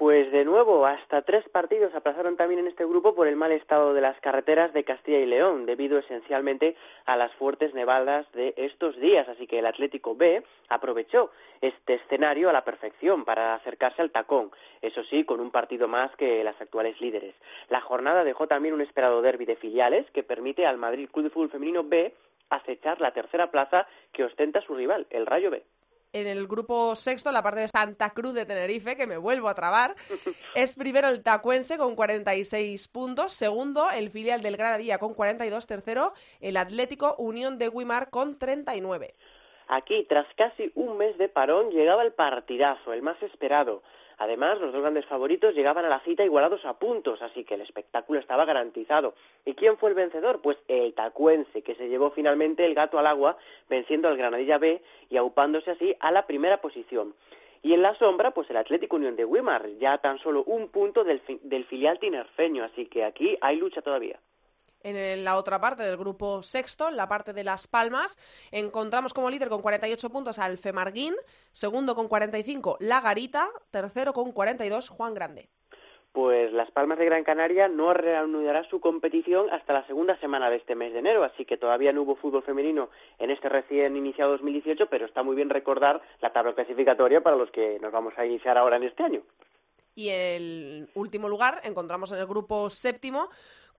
Pues 0.00 0.32
de 0.32 0.46
nuevo, 0.46 0.86
hasta 0.86 1.20
tres 1.20 1.46
partidos 1.50 1.94
aplazaron 1.94 2.38
también 2.38 2.60
en 2.60 2.68
este 2.68 2.86
grupo 2.86 3.14
por 3.14 3.26
el 3.26 3.36
mal 3.36 3.52
estado 3.52 3.92
de 3.92 4.00
las 4.00 4.18
carreteras 4.20 4.72
de 4.72 4.82
Castilla 4.82 5.18
y 5.18 5.26
León, 5.26 5.66
debido 5.66 5.98
esencialmente 5.98 6.74
a 7.04 7.18
las 7.18 7.30
fuertes 7.34 7.74
nevadas 7.74 8.24
de 8.32 8.54
estos 8.56 8.96
días. 8.96 9.28
Así 9.28 9.46
que 9.46 9.58
el 9.58 9.66
Atlético 9.66 10.14
B 10.16 10.42
aprovechó 10.70 11.32
este 11.60 11.96
escenario 11.96 12.48
a 12.48 12.54
la 12.54 12.64
perfección 12.64 13.26
para 13.26 13.52
acercarse 13.52 14.00
al 14.00 14.10
tacón, 14.10 14.50
eso 14.80 15.04
sí, 15.04 15.24
con 15.24 15.38
un 15.38 15.50
partido 15.50 15.86
más 15.86 16.10
que 16.16 16.42
las 16.44 16.58
actuales 16.62 16.98
líderes. 16.98 17.34
La 17.68 17.82
jornada 17.82 18.24
dejó 18.24 18.46
también 18.46 18.72
un 18.72 18.80
esperado 18.80 19.20
derby 19.20 19.44
de 19.44 19.56
filiales 19.56 20.10
que 20.12 20.22
permite 20.22 20.64
al 20.64 20.78
Madrid 20.78 21.10
Club 21.12 21.24
de 21.24 21.30
Fútbol 21.30 21.50
Femenino 21.50 21.84
B 21.84 22.14
acechar 22.48 23.02
la 23.02 23.12
tercera 23.12 23.50
plaza 23.50 23.86
que 24.14 24.24
ostenta 24.24 24.62
su 24.62 24.74
rival, 24.74 25.06
el 25.10 25.26
Rayo 25.26 25.50
B. 25.50 25.62
En 26.12 26.26
el 26.26 26.48
grupo 26.48 26.96
sexto, 26.96 27.30
la 27.30 27.42
parte 27.42 27.60
de 27.60 27.68
Santa 27.68 28.10
Cruz 28.10 28.34
de 28.34 28.44
Tenerife, 28.44 28.96
que 28.96 29.06
me 29.06 29.16
vuelvo 29.16 29.48
a 29.48 29.54
trabar, 29.54 29.94
es 30.56 30.76
primero 30.76 31.06
el 31.06 31.22
Tacuense 31.22 31.78
con 31.78 31.94
46 31.94 32.88
puntos, 32.88 33.32
segundo 33.32 33.88
el 33.90 34.10
filial 34.10 34.42
del 34.42 34.56
Granadilla 34.56 34.98
con 34.98 35.14
42, 35.14 35.68
tercero 35.68 36.12
el 36.40 36.56
Atlético 36.56 37.14
Unión 37.18 37.58
de 37.58 37.68
Guimar 37.68 38.10
con 38.10 38.38
39. 38.38 39.14
Aquí, 39.68 40.04
tras 40.08 40.26
casi 40.34 40.72
un 40.74 40.98
mes 40.98 41.16
de 41.16 41.28
parón, 41.28 41.70
llegaba 41.70 42.02
el 42.02 42.12
partidazo, 42.12 42.92
el 42.92 43.02
más 43.02 43.22
esperado. 43.22 43.84
Además, 44.20 44.60
los 44.60 44.70
dos 44.70 44.82
grandes 44.82 45.06
favoritos 45.06 45.54
llegaban 45.54 45.86
a 45.86 45.88
la 45.88 46.00
cita 46.00 46.22
igualados 46.22 46.62
a 46.66 46.74
puntos, 46.74 47.22
así 47.22 47.42
que 47.42 47.54
el 47.54 47.62
espectáculo 47.62 48.20
estaba 48.20 48.44
garantizado. 48.44 49.14
¿Y 49.46 49.54
quién 49.54 49.78
fue 49.78 49.88
el 49.88 49.94
vencedor? 49.94 50.42
Pues 50.42 50.58
el 50.68 50.92
tacuense, 50.92 51.62
que 51.62 51.74
se 51.74 51.88
llevó 51.88 52.10
finalmente 52.10 52.66
el 52.66 52.74
gato 52.74 52.98
al 52.98 53.06
agua, 53.06 53.38
venciendo 53.70 54.08
al 54.08 54.18
Granadilla 54.18 54.58
B 54.58 54.82
y 55.08 55.16
aupándose 55.16 55.70
así 55.70 55.96
a 56.00 56.12
la 56.12 56.26
primera 56.26 56.60
posición. 56.60 57.14
Y 57.62 57.72
en 57.72 57.80
la 57.80 57.94
sombra, 57.94 58.32
pues 58.32 58.50
el 58.50 58.58
Atlético 58.58 58.96
Unión 58.96 59.16
de 59.16 59.24
Wimar, 59.24 59.66
ya 59.78 59.96
tan 59.96 60.18
solo 60.18 60.44
un 60.44 60.68
punto 60.68 61.02
del, 61.02 61.22
del 61.44 61.64
filial 61.64 61.98
tinerfeño, 61.98 62.62
así 62.64 62.86
que 62.86 63.04
aquí 63.04 63.38
hay 63.40 63.56
lucha 63.56 63.80
todavía. 63.80 64.20
En 64.82 65.24
la 65.24 65.36
otra 65.36 65.60
parte 65.60 65.82
del 65.82 65.98
grupo 65.98 66.42
sexto, 66.42 66.88
en 66.88 66.96
la 66.96 67.06
parte 67.06 67.34
de 67.34 67.44
Las 67.44 67.68
Palmas, 67.68 68.16
encontramos 68.50 69.12
como 69.12 69.28
líder 69.28 69.50
con 69.50 69.60
48 69.60 70.08
puntos 70.10 70.38
al 70.38 70.56
Femarguín, 70.56 71.14
segundo 71.52 71.94
con 71.94 72.08
45 72.08 72.78
La 72.80 73.02
Garita, 73.02 73.48
tercero 73.70 74.14
con 74.14 74.32
42 74.32 74.88
Juan 74.88 75.12
Grande. 75.12 75.48
Pues 76.12 76.50
Las 76.52 76.70
Palmas 76.72 76.98
de 76.98 77.04
Gran 77.04 77.24
Canaria 77.24 77.68
no 77.68 77.92
reanudará 77.92 78.64
su 78.70 78.80
competición 78.80 79.50
hasta 79.50 79.74
la 79.74 79.86
segunda 79.86 80.18
semana 80.18 80.48
de 80.48 80.56
este 80.56 80.74
mes 80.74 80.92
de 80.94 81.00
enero, 81.00 81.24
así 81.24 81.44
que 81.44 81.58
todavía 81.58 81.92
no 81.92 82.02
hubo 82.02 82.16
fútbol 82.16 82.42
femenino 82.42 82.88
en 83.18 83.30
este 83.30 83.48
recién 83.48 83.96
iniciado 83.96 84.32
2018, 84.32 84.86
pero 84.90 85.04
está 85.04 85.22
muy 85.22 85.36
bien 85.36 85.50
recordar 85.50 86.00
la 86.20 86.32
tabla 86.32 86.54
clasificatoria 86.54 87.20
para 87.20 87.36
los 87.36 87.50
que 87.50 87.78
nos 87.80 87.92
vamos 87.92 88.14
a 88.16 88.24
iniciar 88.24 88.56
ahora 88.56 88.76
en 88.76 88.84
este 88.84 89.02
año. 89.02 89.22
Y 89.94 90.08
el 90.08 90.88
último 90.94 91.28
lugar 91.28 91.60
encontramos 91.62 92.10
en 92.12 92.18
el 92.18 92.26
grupo 92.26 92.70
séptimo 92.70 93.28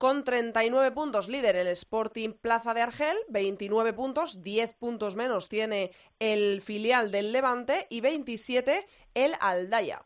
con 0.02 0.24
39 0.24 0.90
puntos 0.90 1.28
líder 1.28 1.54
el 1.54 1.68
Sporting 1.68 2.30
Plaza 2.32 2.74
de 2.74 2.80
Argel, 2.82 3.16
29 3.28 3.92
puntos, 3.92 4.42
10 4.42 4.74
puntos 4.74 5.14
menos 5.14 5.48
tiene 5.48 5.92
el 6.18 6.60
filial 6.60 7.12
del 7.12 7.30
Levante 7.30 7.86
y 7.88 8.00
27 8.00 8.84
el 9.14 9.34
Aldaya. 9.38 10.00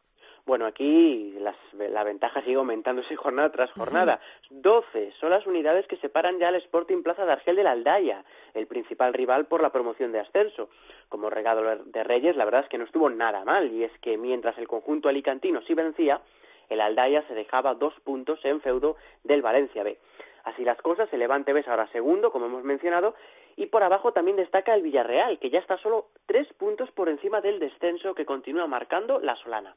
Bueno, 0.44 0.66
aquí 0.66 1.32
las- 1.40 1.56
la 1.72 2.04
ventaja 2.04 2.42
sigue 2.42 2.56
aumentándose 2.56 3.16
jornada 3.16 3.50
tras 3.50 3.72
jornada. 3.72 4.20
12 4.50 5.14
son 5.18 5.30
las 5.30 5.46
unidades 5.46 5.86
que 5.86 5.96
separan 5.96 6.38
ya 6.38 6.48
al 6.48 6.56
Sporting 6.56 7.02
Plaza 7.02 7.24
de 7.24 7.32
Argel 7.32 7.56
del 7.56 7.66
Aldaya, 7.66 8.22
el 8.52 8.66
principal 8.66 9.14
rival 9.14 9.46
por 9.46 9.62
la 9.62 9.70
promoción 9.72 10.12
de 10.12 10.20
ascenso. 10.20 10.68
Como 11.08 11.30
regalo 11.30 11.84
de 11.86 12.04
Reyes, 12.04 12.36
la 12.36 12.44
verdad 12.44 12.64
es 12.64 12.68
que 12.68 12.76
no 12.76 12.84
estuvo 12.84 13.08
nada 13.08 13.46
mal, 13.46 13.72
y 13.72 13.82
es 13.84 13.92
que 14.02 14.18
mientras 14.18 14.58
el 14.58 14.68
conjunto 14.68 15.08
alicantino 15.08 15.62
sí 15.62 15.72
vencía, 15.72 16.20
el 16.68 16.80
Aldaya 16.80 17.26
se 17.28 17.34
dejaba 17.34 17.74
dos 17.74 17.94
puntos 18.04 18.38
en 18.44 18.60
feudo 18.60 18.96
del 19.24 19.42
Valencia 19.42 19.82
B. 19.82 19.98
Así 20.44 20.64
las 20.64 20.80
cosas, 20.80 21.12
el 21.12 21.18
Levante 21.18 21.52
B 21.52 21.60
es 21.60 21.68
ahora 21.68 21.90
segundo, 21.90 22.30
como 22.30 22.46
hemos 22.46 22.62
mencionado, 22.62 23.14
y 23.56 23.66
por 23.66 23.82
abajo 23.82 24.12
también 24.12 24.36
destaca 24.36 24.74
el 24.74 24.82
Villarreal, 24.82 25.38
que 25.40 25.50
ya 25.50 25.58
está 25.58 25.76
solo 25.78 26.10
tres 26.26 26.46
puntos 26.54 26.90
por 26.92 27.08
encima 27.08 27.40
del 27.40 27.58
descenso 27.58 28.14
que 28.14 28.24
continúa 28.24 28.66
marcando 28.66 29.18
la 29.18 29.34
Solana. 29.36 29.74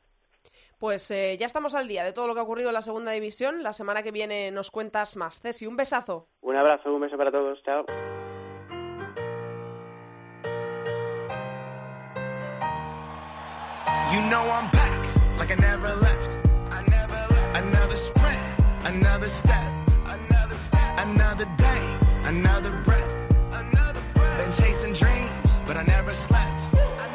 Pues 0.77 1.11
eh, 1.11 1.37
ya 1.37 1.45
estamos 1.45 1.75
al 1.75 1.87
día 1.87 2.03
de 2.03 2.13
todo 2.13 2.27
lo 2.27 2.33
que 2.33 2.39
ha 2.39 2.43
ocurrido 2.43 2.69
en 2.69 2.75
la 2.75 2.81
segunda 2.81 3.11
división. 3.11 3.63
La 3.63 3.73
semana 3.73 4.01
que 4.01 4.11
viene 4.11 4.49
nos 4.51 4.71
cuentas 4.71 5.17
más. 5.17 5.41
Ceci, 5.41 5.67
un 5.67 5.75
besazo. 5.75 6.27
Un 6.41 6.55
abrazo, 6.55 6.93
un 6.93 7.01
beso 7.01 7.17
para 7.17 7.31
todos, 7.31 7.61
chao. 7.63 7.85
You 14.13 14.21
know 14.21 14.43
I'm 14.43 14.71
back, 14.71 15.37
like 15.37 15.51
I 15.51 15.55
never 15.55 15.95
left. 15.95 16.48
Sprint, 17.99 18.39
another 18.85 19.29
step, 19.29 19.71
another 20.05 20.55
step, 20.55 20.99
another 20.99 21.45
day, 21.57 21.97
another 22.23 22.71
breath, 22.83 23.13
another 23.51 24.01
breath. 24.13 24.37
Been 24.39 24.51
chasing 24.51 24.93
dreams, 24.93 25.59
but 25.67 25.75
I 25.77 25.83
never 25.83 26.13
slept. 26.13 26.69
I 26.73 27.08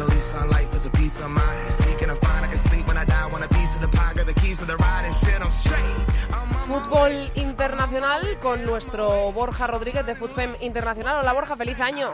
a 0.00 0.04
lease 0.04 0.34
on 0.34 0.50
life 0.50 0.74
is 0.74 0.86
a 0.86 0.90
peace 0.90 1.20
of 1.20 1.30
mind. 1.30 1.70
Seeking 1.70 2.10
a 2.10 2.16
find 2.16 2.44
I 2.44 2.48
can 2.48 2.58
sleep 2.58 2.86
when 2.86 2.96
I 2.96 3.04
die. 3.04 3.26
Want 3.30 3.44
a 3.44 3.48
piece 3.48 3.74
of 3.76 3.80
the 3.80 3.88
pie, 3.88 4.12
got 4.14 4.26
the 4.26 4.34
keys 4.34 4.58
to 4.58 4.64
the 4.64 4.76
ride 4.76 5.04
and 5.04 5.14
shit. 5.14 5.40
I'm 5.40 5.50
straight. 5.50 6.14
Fútbol 6.66 7.30
internacional 7.34 8.38
con 8.40 8.64
nuestro 8.64 9.32
Borja 9.32 9.66
Rodríguez 9.66 10.06
de 10.06 10.14
FUTFEM 10.14 10.56
Internacional. 10.62 11.18
Hola 11.20 11.34
Borja, 11.34 11.56
feliz 11.56 11.78
año. 11.78 12.08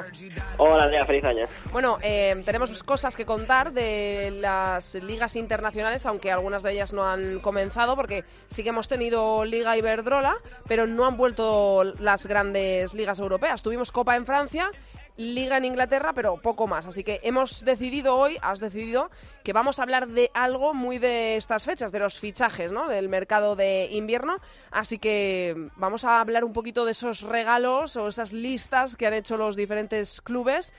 Hola 0.57 0.85
Andrea, 0.85 1.05
feliz 1.05 1.25
año. 1.25 1.47
Bueno, 1.71 1.99
eh, 2.03 2.43
tenemos 2.45 2.83
cosas 2.83 3.17
que 3.17 3.25
contar 3.25 3.73
de 3.73 4.33
las 4.33 4.97
ligas 4.97 5.37
internacionales, 5.37 6.05
aunque 6.05 6.33
algunas 6.33 6.65
de 6.65 6.73
ellas 6.73 6.93
no 6.93 7.07
han 7.07 7.39
comenzado, 7.39 7.95
porque 7.95 8.25
sí 8.49 8.65
que 8.65 8.71
hemos 8.71 8.89
tenido 8.89 9.45
Liga 9.45 9.77
Iberdrola, 9.77 10.37
pero 10.67 10.89
no 10.89 11.07
han 11.07 11.17
vuelto 11.17 11.85
las 12.01 12.27
grandes 12.27 12.93
ligas 12.93 13.21
europeas. 13.21 13.63
Tuvimos 13.63 13.93
Copa 13.93 14.17
en 14.17 14.27
Francia, 14.27 14.73
Liga 15.21 15.59
en 15.59 15.67
Inglaterra, 15.67 16.13
pero 16.15 16.39
poco 16.39 16.67
más. 16.67 16.87
Así 16.87 17.05
que 17.05 17.21
hemos 17.23 17.65
decidido 17.65 18.17
hoy, 18.17 18.39
has 18.41 18.59
decidido, 18.59 19.11
que 19.45 19.53
vamos 19.53 19.79
a 19.79 19.83
hablar 19.83 20.09
de 20.09 20.31
algo 20.35 20.73
muy 20.73 20.99
de 20.99 21.37
estas 21.37 21.67
fechas, 21.67 21.93
de 21.93 21.99
los 21.99 22.19
fichajes, 22.19 22.73
¿no? 22.73 22.89
Del 22.89 23.09
mercado 23.11 23.55
de 23.55 23.89
invierno. 23.93 24.39
Así 24.71 24.99
que 24.99 25.55
vamos 25.77 26.05
a 26.05 26.21
hablar 26.21 26.43
un 26.45 26.53
poquito 26.55 26.85
de 26.87 26.93
esos 26.93 27.21
regalos 27.23 27.97
o 27.97 28.09
esas 28.09 28.33
listas 28.33 28.97
que 28.97 29.07
han 29.07 29.15
hecho 29.15 29.37
los 29.37 29.57
diferentes 29.57 30.21
clubes 30.23 30.75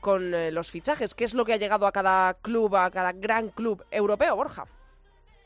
con 0.00 0.34
eh, 0.34 0.50
los 0.52 0.70
fichajes. 0.70 1.14
¿Qué 1.14 1.24
es 1.24 1.34
lo 1.34 1.44
que 1.44 1.52
ha 1.54 1.56
llegado 1.58 1.86
a 1.86 1.92
cada 1.92 2.34
club, 2.34 2.76
a 2.76 2.90
cada 2.90 3.12
gran 3.12 3.48
club 3.48 3.84
europeo, 3.90 4.36
Borja? 4.36 4.64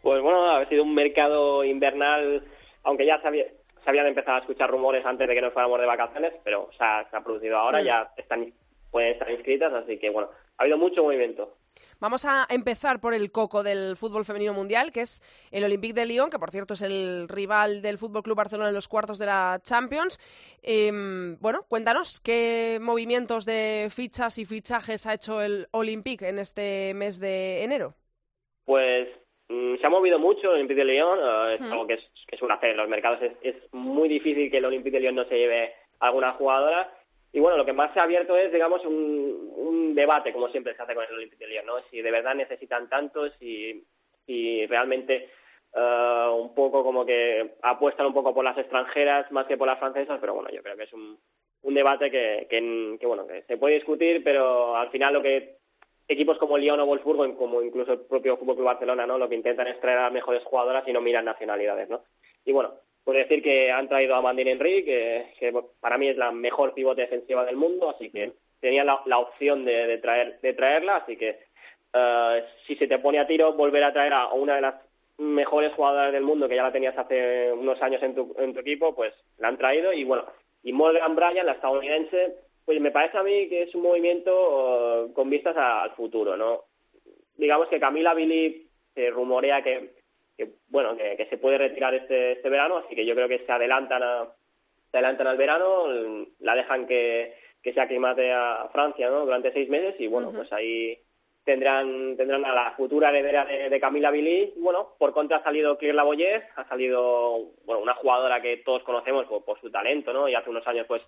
Pues 0.03 0.23
bueno, 0.23 0.51
ha 0.55 0.69
sido 0.69 0.83
un 0.83 0.95
mercado 0.95 1.65
invernal, 1.65 2.45
aunque 2.83 3.07
ya 3.07 3.19
se, 3.23 3.27
había- 3.27 3.47
se 3.85 3.91
habían 3.91 4.07
empezado 4.07 4.39
a 4.39 4.41
escuchar 4.41 4.71
rumores 4.71 5.05
antes 5.07 5.29
de 5.29 5.35
que 5.35 5.41
nos 5.43 5.53
fuéramos 5.53 5.79
de 5.81 5.87
vacaciones, 5.87 6.33
pero 6.43 6.63
o 6.65 6.73
sea, 6.73 7.07
se 7.11 7.17
ha 7.17 7.21
producido 7.23 7.57
ahora, 7.59 7.81
Mm. 7.83 7.85
ya 7.85 8.11
están 8.17 8.53
pueden 8.91 9.13
estar 9.13 9.29
inscritas, 9.31 9.73
así 9.73 9.99
que 9.99 10.09
bueno, 10.11 10.31
ha 10.57 10.63
habido 10.63 10.79
mucho 10.79 11.03
movimiento. 11.03 11.57
Vamos 11.99 12.25
a 12.25 12.47
empezar 12.49 13.01
por 13.01 13.13
el 13.13 13.33
coco 13.33 13.63
del 13.65 13.97
fútbol 13.97 14.25
femenino 14.25 14.53
mundial, 14.53 14.93
que 14.93 15.01
es 15.01 15.21
el 15.51 15.65
Olympique 15.65 15.95
de 15.95 16.07
Lyon, 16.07 16.31
que 16.31 16.39
por 16.39 16.51
cierto 16.53 16.75
es 16.75 16.83
el 16.83 17.29
rival 17.29 17.83
del 17.83 17.99
Fútbol 17.99 18.23
Club 18.23 18.37
Barcelona 18.37 18.69
en 18.69 18.75
los 18.75 18.87
cuartos 18.87 19.19
de 19.19 19.27
la 19.27 19.59
Champions. 19.65 20.19
Em, 20.63 21.37
bueno, 21.41 21.65
cuéntanos 21.69 22.21
qué 22.21 22.79
movimientos 22.81 23.47
de 23.47 23.89
fichas 23.91 24.39
y 24.39 24.45
fichajes 24.45 25.07
ha 25.07 25.15
hecho 25.15 25.41
el 25.43 25.67
Olympique 25.73 26.29
en 26.29 26.39
este 26.39 26.93
mes 26.95 27.19
de 27.19 27.65
enero. 27.65 27.95
Pues 28.65 29.09
mm, 29.49 29.77
se 29.81 29.87
ha 29.87 29.91
movido 29.91 30.19
mucho 30.19 30.43
el 30.49 30.55
Olympique 30.55 30.79
de 30.81 30.85
Lyon, 30.85 31.19
eh, 31.21 31.55
es 31.57 31.61
Mm. 31.63 31.73
algo 31.73 31.87
que, 31.87 31.95
es, 31.95 32.01
que 32.35 32.39
suele 32.39 32.55
hacer 32.55 32.71
en 32.71 32.77
los 32.77 32.89
mercados, 32.89 33.23
es, 33.23 33.33
es 33.43 33.55
muy 33.73 34.09
difícil 34.09 34.51
que 34.51 34.59
el 34.59 34.65
Olympique 34.65 34.97
de 34.97 35.01
Lyon 35.01 35.15
no 35.15 35.25
se 35.25 35.39
lleve 35.39 35.73
alguna 36.01 36.33
jugadora. 36.33 36.93
Y 37.33 37.41
bueno, 37.41 37.57
lo 37.57 37.65
que 37.65 37.73
más 37.73 37.93
se 37.93 38.01
ha 38.01 38.05
abierto 38.05 38.37
es, 38.37 38.53
digamos, 38.53 38.85
un, 38.85 39.53
un 39.57 39.95
debate, 39.95 40.33
como 40.33 40.49
siempre 40.49 40.75
se 40.75 40.83
hace 40.83 40.95
con 40.95 41.05
el 41.05 41.15
Olympique 41.15 41.45
de 41.45 41.51
Lyon, 41.51 41.67
¿no? 41.67 41.75
Si 41.91 42.01
de 42.01 42.11
verdad 42.11 42.35
necesitan 42.35 42.89
tanto, 42.89 43.29
si, 43.39 43.85
si 44.27 44.67
realmente 44.67 45.31
eh, 45.75 46.29
un 46.33 46.55
poco 46.55 46.85
como 46.85 47.05
que 47.05 47.55
apuestan 47.63 48.07
un 48.07 48.15
poco 48.15 48.35
por 48.35 48.45
las 48.45 48.59
extranjeras 48.59 49.31
más 49.33 49.47
que 49.47 49.57
por 49.57 49.67
las 49.67 49.79
francesas, 49.79 50.19
pero 50.21 50.35
bueno, 50.35 50.51
yo 50.51 50.63
creo 50.63 50.77
que 50.77 50.85
es 50.85 50.93
un, 50.93 51.19
un 51.63 51.75
debate 51.75 52.11
que, 52.11 52.47
que, 52.49 53.07
bueno, 53.07 53.27
que 53.27 53.43
se 53.43 53.57
puede 53.57 53.75
discutir, 53.75 54.23
pero 54.23 54.77
al 54.77 54.91
final 54.91 55.15
lo 55.15 55.23
que 55.23 55.57
equipos 56.07 56.39
como 56.39 56.59
Lyon 56.59 56.81
o 56.81 56.87
Wolfsburgo, 56.87 57.37
como 57.37 57.63
incluso 57.63 57.95
el 57.95 58.01
propio 58.01 58.37
Fútbol 58.37 58.57
Club 58.57 58.67
Barcelona, 58.67 59.07
¿no? 59.07 59.19
Lo 59.19 59.29
que 59.29 59.35
intentan 59.35 59.67
es 59.67 59.81
traer 59.81 59.99
a 59.99 60.11
mejores 60.11 60.45
jugadoras 60.45 60.87
y 60.87 60.93
no 60.93 61.01
miran 61.01 61.25
nacionalidades, 61.25 61.89
¿no? 61.89 62.05
Y 62.45 62.53
bueno, 62.53 62.75
puedo 63.05 63.19
decir 63.19 63.43
que 63.43 63.71
han 63.71 63.89
traído 63.89 64.15
a 64.15 64.23
Mandine 64.23 64.53
Henry, 64.53 64.85
que, 64.85 65.53
para 65.81 65.99
mí 65.99 66.09
es 66.09 66.17
la 66.17 66.33
mejor 66.33 66.75
pivote 66.75 67.03
defensiva 67.03 67.45
del 67.45 67.57
mundo, 67.57 67.91
así 67.91 68.11
que 68.11 68.33
tenía 68.61 68.85
la, 68.85 69.01
la 69.07 69.19
opción 69.19 69.65
de, 69.65 69.87
de 69.87 69.99
traer 69.99 70.41
de 70.41 70.55
traerla, 70.55 70.97
así 70.97 71.17
que 71.17 71.39
eh, 71.93 72.45
si 72.67 72.75
se 72.77 72.89
te 72.89 72.99
pone 72.99 73.21
a 73.21 73.27
tiro 73.27 73.53
volver 73.53 73.85
a 73.85 73.93
traer 73.93 74.13
a 74.13 74.29
una 74.33 74.57
de 74.57 74.63
las 74.63 74.75
mejores 75.19 75.73
jugadoras 75.75 76.13
del 76.13 76.25
mundo 76.25 76.49
que 76.49 76.57
ya 76.57 76.65
la 76.65 76.73
tenías 76.73 76.97
hace 76.99 77.53
unos 77.53 77.81
años 77.81 78.03
en 78.03 78.15
tu, 78.17 78.35
en 78.39 78.53
tu 78.53 78.61
equipo, 78.61 78.95
pues 78.95 79.15
la 79.39 79.49
han 79.49 79.59
traído 79.59 79.93
y 79.93 80.03
bueno, 80.03 80.25
y 80.65 80.73
Morgan 80.73 81.15
Bryan, 81.15 81.47
la 81.47 81.53
estadounidense, 81.53 82.35
pues 82.65 82.81
me 82.81 82.91
parece 82.91 83.19
a 83.19 83.23
mí 83.23 83.49
que 83.49 83.63
es 83.63 83.75
un 83.75 83.83
movimiento 83.83 85.05
eh, 85.05 85.13
con 85.13 85.31
vistas 85.31 85.57
al 85.57 85.91
futuro, 85.93 86.37
¿no? 86.37 86.63
Digamos 87.37 87.69
que 87.69 87.79
Camila 87.79 88.15
Billy 88.15 88.67
se 88.95 89.11
rumorea 89.11 89.63
que, 89.63 89.94
que 90.37 90.49
bueno, 90.69 90.97
que, 90.97 91.17
que 91.17 91.27
se 91.27 91.39
puede 91.39 91.59
retirar 91.59 91.95
este, 91.95 92.33
este 92.33 92.49
verano, 92.49 92.79
así 92.79 92.95
que 92.95 93.07
yo 93.07 93.15
creo 93.15 93.29
que 93.29 93.41
se 93.41 93.53
adelantan 93.53 94.03
a, 94.03 94.29
se 94.91 94.97
adelantan 94.97 95.27
al 95.27 95.37
verano, 95.37 95.87
la 96.41 96.55
dejan 96.55 96.87
que, 96.87 97.35
que 97.63 97.73
se 97.73 97.81
aclimate 97.81 98.33
a 98.33 98.69
Francia, 98.73 99.09
¿no? 99.09 99.25
Durante 99.25 99.53
seis 99.53 99.69
meses 99.69 99.95
y 99.99 100.07
bueno, 100.07 100.33
pues 100.33 100.53
ahí 100.53 100.99
tendrán 101.45 102.17
tendrán 102.17 102.45
a 102.45 102.55
la 102.55 102.71
futura 102.73 103.11
heredera 103.11 103.45
de, 103.45 103.69
de 103.69 103.81
Camila 103.81 104.11
Billy. 104.11 104.53
Bueno, 104.57 104.95
por 104.99 105.13
contra 105.13 105.39
ha 105.39 105.43
salido 105.43 105.77
Claire 105.79 105.97
Lavoyer, 105.97 106.45
ha 106.57 106.69
salido 106.69 107.53
bueno 107.65 107.83
una 107.83 107.95
jugadora 107.95 108.41
que 108.41 108.59
todos 108.59 108.83
conocemos 108.83 109.27
por, 109.27 109.45
por 109.45 109.61
su 109.61 109.71
talento, 109.71 110.13
¿no? 110.13 110.29
Y 110.29 110.35
hace 110.35 110.51
unos 110.51 110.67
años 110.67 110.87
pues 110.87 111.03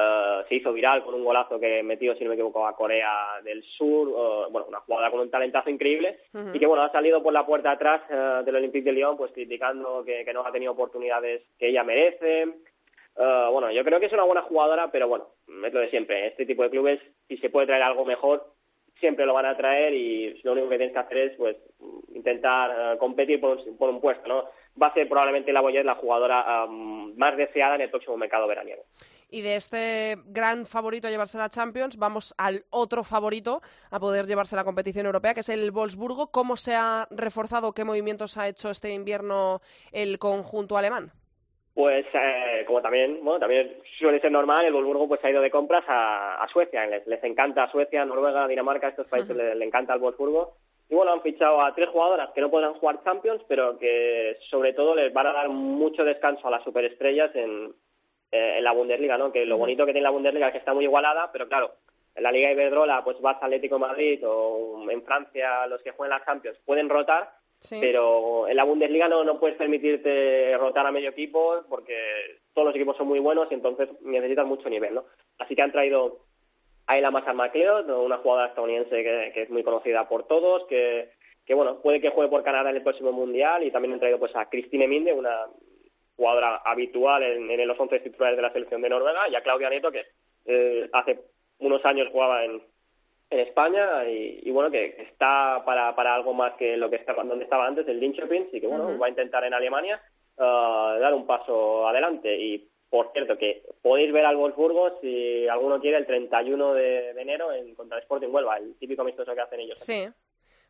eh, 0.00 0.44
se 0.48 0.54
hizo 0.54 0.72
viral 0.72 1.02
con 1.02 1.14
un 1.14 1.24
golazo 1.24 1.58
que 1.58 1.82
metió, 1.82 2.14
si 2.14 2.22
no 2.22 2.28
me 2.28 2.34
equivoco, 2.34 2.66
a 2.66 2.76
Corea 2.76 3.40
del 3.42 3.64
Sur, 3.64 4.08
eh, 4.08 4.46
bueno, 4.50 4.66
una 4.68 4.80
jugada 4.80 5.10
con 5.10 5.20
un 5.20 5.30
talentazo 5.30 5.70
increíble, 5.70 6.20
y 6.52 6.58
que 6.58 6.66
bueno, 6.66 6.84
ha 6.84 6.92
salido 6.92 7.22
por 7.22 7.32
la 7.32 7.44
puerta 7.44 7.72
atrás 7.72 8.02
eh, 8.08 8.42
del 8.44 8.56
Olympique 8.56 8.84
de 8.84 8.92
Lyon, 8.92 9.16
pues 9.16 9.32
criticando 9.32 10.04
que, 10.04 10.24
que 10.24 10.32
no 10.32 10.46
ha 10.46 10.52
tenido 10.52 10.72
oportunidades 10.72 11.42
que 11.58 11.68
ella 11.68 11.82
merece. 11.82 12.46
Bueno, 13.16 13.72
yo 13.72 13.82
creo 13.82 13.98
que 13.98 14.06
es 14.06 14.12
una 14.12 14.22
buena 14.22 14.42
jugadora, 14.42 14.92
pero 14.92 15.08
bueno, 15.08 15.26
es 15.66 15.72
lo 15.72 15.80
de 15.80 15.90
siempre. 15.90 16.28
Este 16.28 16.46
tipo 16.46 16.62
de 16.62 16.70
clubes, 16.70 17.00
si 17.26 17.36
se 17.38 17.50
puede 17.50 17.66
traer 17.66 17.82
algo 17.82 18.04
mejor, 18.04 18.52
siempre 19.00 19.26
lo 19.26 19.34
van 19.34 19.46
a 19.46 19.56
traer 19.56 19.92
y 19.92 20.40
lo 20.44 20.52
único 20.52 20.68
que 20.68 20.76
tienes 20.76 20.92
que 20.92 21.00
hacer 21.00 21.18
es 21.18 21.36
pues 21.36 21.56
intentar 22.14 22.96
competir 22.98 23.40
por 23.40 23.58
un, 23.58 23.76
por 23.76 23.90
un 23.90 24.00
puesto, 24.00 24.28
¿no? 24.28 24.44
Va 24.80 24.88
a 24.88 24.94
ser 24.94 25.08
probablemente 25.08 25.52
la 25.52 25.60
Boyer 25.60 25.84
la 25.84 25.96
jugadora 25.96 26.62
am, 26.62 27.16
más 27.16 27.36
deseada 27.36 27.74
en 27.74 27.80
el 27.80 27.90
próximo 27.90 28.16
mercado 28.16 28.46
veraniego. 28.46 28.84
Y 29.30 29.42
de 29.42 29.56
este 29.56 30.16
gran 30.26 30.64
favorito 30.64 31.06
a 31.06 31.10
llevarse 31.10 31.36
la 31.36 31.50
Champions, 31.50 31.98
vamos 31.98 32.34
al 32.38 32.64
otro 32.70 33.04
favorito 33.04 33.60
a 33.90 34.00
poder 34.00 34.26
llevarse 34.26 34.56
la 34.56 34.64
competición 34.64 35.04
europea, 35.04 35.34
que 35.34 35.40
es 35.40 35.50
el 35.50 35.70
Wolfsburgo. 35.70 36.30
¿Cómo 36.30 36.56
se 36.56 36.74
ha 36.74 37.06
reforzado, 37.10 37.72
qué 37.72 37.84
movimientos 37.84 38.38
ha 38.38 38.48
hecho 38.48 38.70
este 38.70 38.90
invierno 38.90 39.60
el 39.92 40.18
conjunto 40.18 40.78
alemán? 40.78 41.10
Pues 41.74 42.06
eh, 42.12 42.64
como 42.66 42.80
también, 42.80 43.22
bueno, 43.22 43.38
también 43.38 43.76
suele 43.98 44.18
ser 44.20 44.32
normal, 44.32 44.64
el 44.64 44.72
Wolfsburgo 44.72 45.08
pues 45.08 45.24
ha 45.24 45.30
ido 45.30 45.42
de 45.42 45.50
compras 45.50 45.84
a, 45.86 46.42
a 46.42 46.48
Suecia, 46.48 46.86
les, 46.86 47.06
les 47.06 47.22
encanta 47.22 47.70
Suecia, 47.70 48.06
Noruega, 48.06 48.48
Dinamarca, 48.48 48.88
estos 48.88 49.06
países 49.08 49.30
Ujú. 49.30 49.38
le, 49.38 49.54
le 49.54 49.64
encanta 49.64 49.92
el 49.92 50.00
Wolfsburgo. 50.00 50.56
Y 50.88 50.94
bueno, 50.94 51.12
han 51.12 51.20
fichado 51.20 51.60
a 51.60 51.74
tres 51.74 51.90
jugadoras 51.90 52.30
que 52.34 52.40
no 52.40 52.50
podrán 52.50 52.72
jugar 52.74 53.04
Champions, 53.04 53.42
pero 53.46 53.78
que 53.78 54.38
sobre 54.48 54.72
todo 54.72 54.94
les 54.94 55.12
van 55.12 55.26
a 55.26 55.34
dar 55.34 55.50
mucho 55.50 56.02
descanso 56.02 56.48
a 56.48 56.50
las 56.50 56.64
superestrellas 56.64 57.30
en, 57.36 57.74
eh, 58.32 58.54
en 58.58 58.64
la 58.64 58.72
Bundesliga, 58.72 59.16
¿no? 59.18 59.32
Que 59.32 59.44
lo 59.46 59.56
bonito 59.58 59.84
que 59.86 59.92
tiene 59.92 60.04
la 60.04 60.10
Bundesliga 60.10 60.46
es 60.48 60.52
que 60.52 60.58
está 60.58 60.74
muy 60.74 60.84
igualada, 60.84 61.30
pero 61.32 61.48
claro, 61.48 61.72
en 62.14 62.22
la 62.22 62.32
Liga 62.32 62.50
Iberdrola 62.52 63.02
pues 63.04 63.20
vas 63.20 63.40
a 63.42 63.46
Atlético 63.46 63.76
de 63.76 63.80
Madrid 63.80 64.20
o 64.26 64.84
en 64.90 65.02
Francia 65.02 65.66
los 65.66 65.80
que 65.82 65.92
juegan 65.92 66.18
la 66.18 66.24
Champions 66.24 66.58
pueden 66.64 66.88
rotar, 66.88 67.30
Sí. 67.60 67.76
pero 67.80 68.46
en 68.46 68.54
la 68.56 68.62
Bundesliga 68.62 69.08
no, 69.08 69.24
no 69.24 69.40
puedes 69.40 69.56
permitirte 69.56 70.56
rotar 70.58 70.86
a 70.86 70.92
medio 70.92 71.10
equipo 71.10 71.64
porque 71.68 71.96
todos 72.54 72.66
los 72.66 72.74
equipos 72.76 72.96
son 72.96 73.08
muy 73.08 73.18
buenos 73.18 73.48
y 73.50 73.54
entonces 73.54 73.88
necesitas 74.02 74.46
mucho 74.46 74.68
nivel, 74.68 74.94
¿no? 74.94 75.04
Así 75.40 75.56
que 75.56 75.62
han 75.62 75.72
traído 75.72 76.18
a 76.86 76.96
Ela 76.96 77.10
Masan 77.10 77.36
McLeod, 77.36 77.90
una 77.90 78.18
jugadora 78.18 78.46
estadounidense 78.48 79.02
que, 79.02 79.32
que 79.34 79.42
es 79.42 79.50
muy 79.50 79.64
conocida 79.64 80.08
por 80.08 80.26
todos, 80.28 80.66
que, 80.68 81.10
que 81.44 81.54
bueno, 81.54 81.80
puede 81.82 82.00
que 82.00 82.10
juegue 82.10 82.30
por 82.30 82.44
Canadá 82.44 82.70
en 82.70 82.76
el 82.76 82.82
próximo 82.82 83.10
Mundial 83.10 83.64
y 83.64 83.70
también 83.72 83.94
han 83.94 84.00
traído 84.00 84.20
pues 84.20 84.34
a 84.36 84.48
Christine 84.48 84.86
Minde, 84.86 85.12
una 85.12 85.46
jugadora 86.18 86.56
habitual 86.64 87.22
en, 87.22 87.48
en 87.48 87.68
los 87.68 87.78
11 87.78 88.00
titulares 88.00 88.36
de 88.36 88.42
la 88.42 88.52
selección 88.52 88.82
de 88.82 88.88
Noruega 88.88 89.28
y 89.28 89.36
a 89.36 89.40
Claudia 89.40 89.70
Nieto 89.70 89.92
que 89.92 90.04
eh, 90.46 90.90
hace 90.92 91.20
unos 91.60 91.84
años 91.84 92.08
jugaba 92.10 92.44
en, 92.44 92.60
en 93.30 93.38
España 93.38 94.04
y, 94.08 94.40
y 94.42 94.50
bueno 94.50 94.68
que 94.68 94.96
está 94.98 95.62
para, 95.64 95.94
para 95.94 96.16
algo 96.16 96.34
más 96.34 96.54
que 96.54 96.76
lo 96.76 96.90
que 96.90 96.96
estaba 96.96 97.22
donde 97.22 97.44
estaba 97.44 97.66
antes 97.66 97.86
el 97.86 98.00
Linköping 98.00 98.48
y 98.52 98.60
que 98.60 98.66
bueno 98.66 98.98
va 98.98 99.06
a 99.06 99.10
intentar 99.10 99.44
en 99.44 99.54
Alemania 99.54 100.02
ah, 100.38 100.96
dar 101.00 101.14
un 101.14 101.24
paso 101.24 101.86
adelante. 101.86 102.36
Y 102.36 102.68
por 102.90 103.12
cierto 103.12 103.38
que 103.38 103.62
podéis 103.80 104.12
ver 104.12 104.26
al 104.26 104.36
Wolfsburgo 104.36 104.98
si 105.00 105.46
alguno 105.46 105.80
quiere 105.80 105.98
el 105.98 106.06
31 106.06 106.74
de, 106.74 107.14
de 107.14 107.22
enero 107.22 107.52
en 107.52 107.76
contra 107.76 107.98
el 107.98 108.02
Sporting 108.02 108.28
Huelva 108.28 108.58
el 108.58 108.74
típico 108.76 109.02
amistoso 109.02 109.34
que 109.36 109.40
hacen 109.40 109.60
ellos. 109.60 109.78
Sí. 109.78 110.08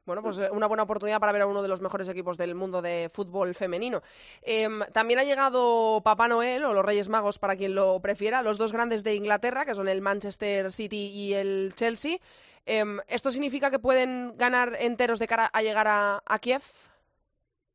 Bueno, 0.09 0.22
pues 0.22 0.40
eh, 0.40 0.48
una 0.50 0.66
buena 0.66 0.84
oportunidad 0.84 1.20
para 1.20 1.32
ver 1.32 1.42
a 1.42 1.46
uno 1.46 1.61
de 1.61 1.68
los 1.68 1.82
mejores 1.82 2.09
equipos 2.09 2.38
del 2.38 2.54
mundo 2.54 2.80
de 2.80 3.11
fútbol 3.12 3.54
femenino. 3.54 4.00
Em, 4.40 4.80
también 4.94 5.20
ha 5.20 5.22
llegado 5.22 6.00
Papá 6.02 6.28
Noel 6.28 6.64
o 6.64 6.72
los 6.72 6.82
Reyes 6.82 7.11
Magos, 7.11 7.38
para 7.38 7.56
quien 7.56 7.74
lo 7.74 8.00
prefiera, 8.00 8.40
los 8.40 8.56
dos 8.56 8.72
grandes 8.72 9.04
de 9.04 9.14
Inglaterra, 9.14 9.66
que 9.66 9.74
son 9.74 9.86
el 9.86 10.00
Manchester 10.00 10.72
City 10.72 11.11
y 11.12 11.34
el 11.34 11.74
Chelsea. 11.74 12.16
Em, 12.64 13.00
¿Esto 13.06 13.30
significa 13.30 13.70
que 13.70 13.78
pueden 13.78 14.34
ganar 14.38 14.78
enteros 14.80 15.18
de 15.18 15.26
cara 15.26 15.50
a 15.52 15.61
llegar 15.61 15.86
a, 15.86 16.38
Kiev? 16.40 16.62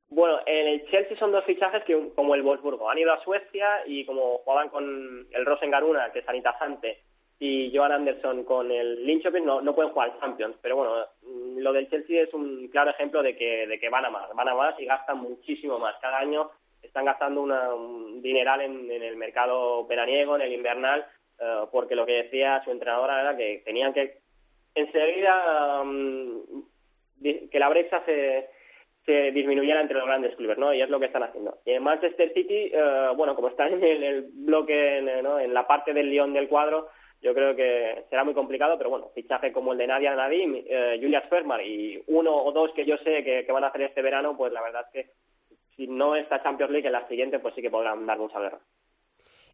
Bueno, 0.09 0.39
en 0.47 0.67
el 0.69 0.89
Chelsea 0.89 1.15
son 1.19 1.31
dos 1.31 1.45
fichajes 1.45 1.83
que, 1.83 2.13
como 2.15 2.33
el 2.33 2.41
Wolfsburgo, 2.41 2.89
han 2.89 2.97
ido 2.97 3.13
a 3.13 3.23
Suecia 3.23 3.83
y 3.85 4.07
como 4.07 4.39
jugaban 4.39 4.69
con 4.69 5.27
el 5.31 5.45
Rosen 5.45 5.69
Garuna, 5.69 6.11
que 6.11 6.19
es 6.19 6.27
Anita 6.27 6.57
Sante, 6.57 6.97
y 7.45 7.75
Johan 7.75 7.91
Anderson 7.91 8.45
con 8.45 8.71
el 8.71 9.05
Linköping, 9.05 9.43
no, 9.45 9.59
no 9.59 9.75
pueden 9.75 9.91
jugar 9.91 10.17
Champions. 10.21 10.55
Pero 10.61 10.77
bueno, 10.77 10.93
mm, 11.23 11.57
lo 11.59 11.73
del 11.73 11.89
Chelsea 11.89 12.21
es 12.23 12.33
un 12.33 12.69
claro 12.69 12.91
ejemplo 12.91 13.21
de 13.21 13.35
que, 13.35 13.67
de 13.67 13.77
que 13.79 13.89
van 13.89 14.05
a 14.05 14.09
más, 14.09 14.33
van 14.33 14.47
a 14.47 14.55
más 14.55 14.79
y 14.79 14.85
gastan 14.85 15.17
muchísimo 15.17 15.77
más. 15.77 15.95
Cada 16.01 16.19
año 16.19 16.49
están 16.81 17.03
gastando 17.03 17.41
una, 17.41 17.73
un 17.73 18.21
dineral 18.21 18.61
en, 18.61 18.89
en 18.89 19.03
el 19.03 19.17
mercado 19.17 19.85
veraniego, 19.87 20.35
en 20.37 20.41
el 20.43 20.53
invernal, 20.53 21.05
eh, 21.39 21.65
porque 21.69 21.95
lo 21.95 22.05
que 22.05 22.23
decía 22.23 22.61
su 22.63 22.71
entrenadora 22.71 23.19
era 23.19 23.35
que 23.35 23.61
tenían 23.65 23.93
que 23.93 24.19
enseguida 24.75 25.83
di- 27.17 27.49
que 27.49 27.59
la 27.59 27.69
brecha 27.69 28.01
se, 28.05 28.49
se 29.05 29.31
disminuyera 29.31 29.81
entre 29.81 29.97
los 29.97 30.05
grandes 30.07 30.35
clubes, 30.35 30.57
¿no? 30.57 30.73
Y 30.73 30.81
es 30.81 30.89
lo 30.89 30.99
que 30.99 31.07
están 31.07 31.23
haciendo. 31.23 31.57
Y 31.65 31.71
en 31.71 31.83
Manchester 31.83 32.31
City, 32.33 32.71
eh, 32.73 33.09
bueno, 33.15 33.35
como 33.35 33.49
están 33.49 33.73
en 33.73 34.03
el 34.03 34.29
bloque, 34.33 34.97
en, 34.99 35.23
¿no? 35.23 35.39
en 35.39 35.53
la 35.53 35.67
parte 35.67 35.93
del 35.93 36.09
león 36.09 36.33
del 36.33 36.47
cuadro, 36.47 36.89
yo 37.23 37.33
creo 37.33 37.55
que 37.55 38.03
será 38.09 38.25
muy 38.25 38.33
complicado, 38.33 38.77
pero 38.77 38.89
bueno, 38.89 39.09
fichaje 39.15 39.53
como 39.53 39.71
el 39.71 39.77
de 39.77 39.87
Nadia 39.87 40.13
Nadim, 40.13 40.55
eh, 40.67 40.99
Julia 41.01 41.23
Spermar 41.25 41.65
y 41.65 42.03
uno 42.07 42.35
o 42.35 42.51
dos 42.51 42.71
que 42.75 42.85
yo 42.85 42.97
sé 42.97 43.23
que, 43.23 43.49
van 43.49 43.63
a 43.63 43.67
hacer 43.67 43.83
este 43.83 44.01
verano, 44.01 44.35
pues 44.35 44.51
la 44.51 44.61
verdad 44.61 44.85
es 44.87 45.05
que 45.05 45.11
si 45.77 45.87
no 45.87 46.17
esta 46.17 46.43
Champions 46.43 46.71
League, 46.71 46.85
en 46.85 46.91
la 46.91 47.07
siguiente, 47.07 47.39
pues 47.39 47.55
sí 47.55 47.61
que 47.61 47.71
podrán 47.71 48.05
dar 48.05 48.19
mucha 48.19 48.39
guerra. 48.39 48.59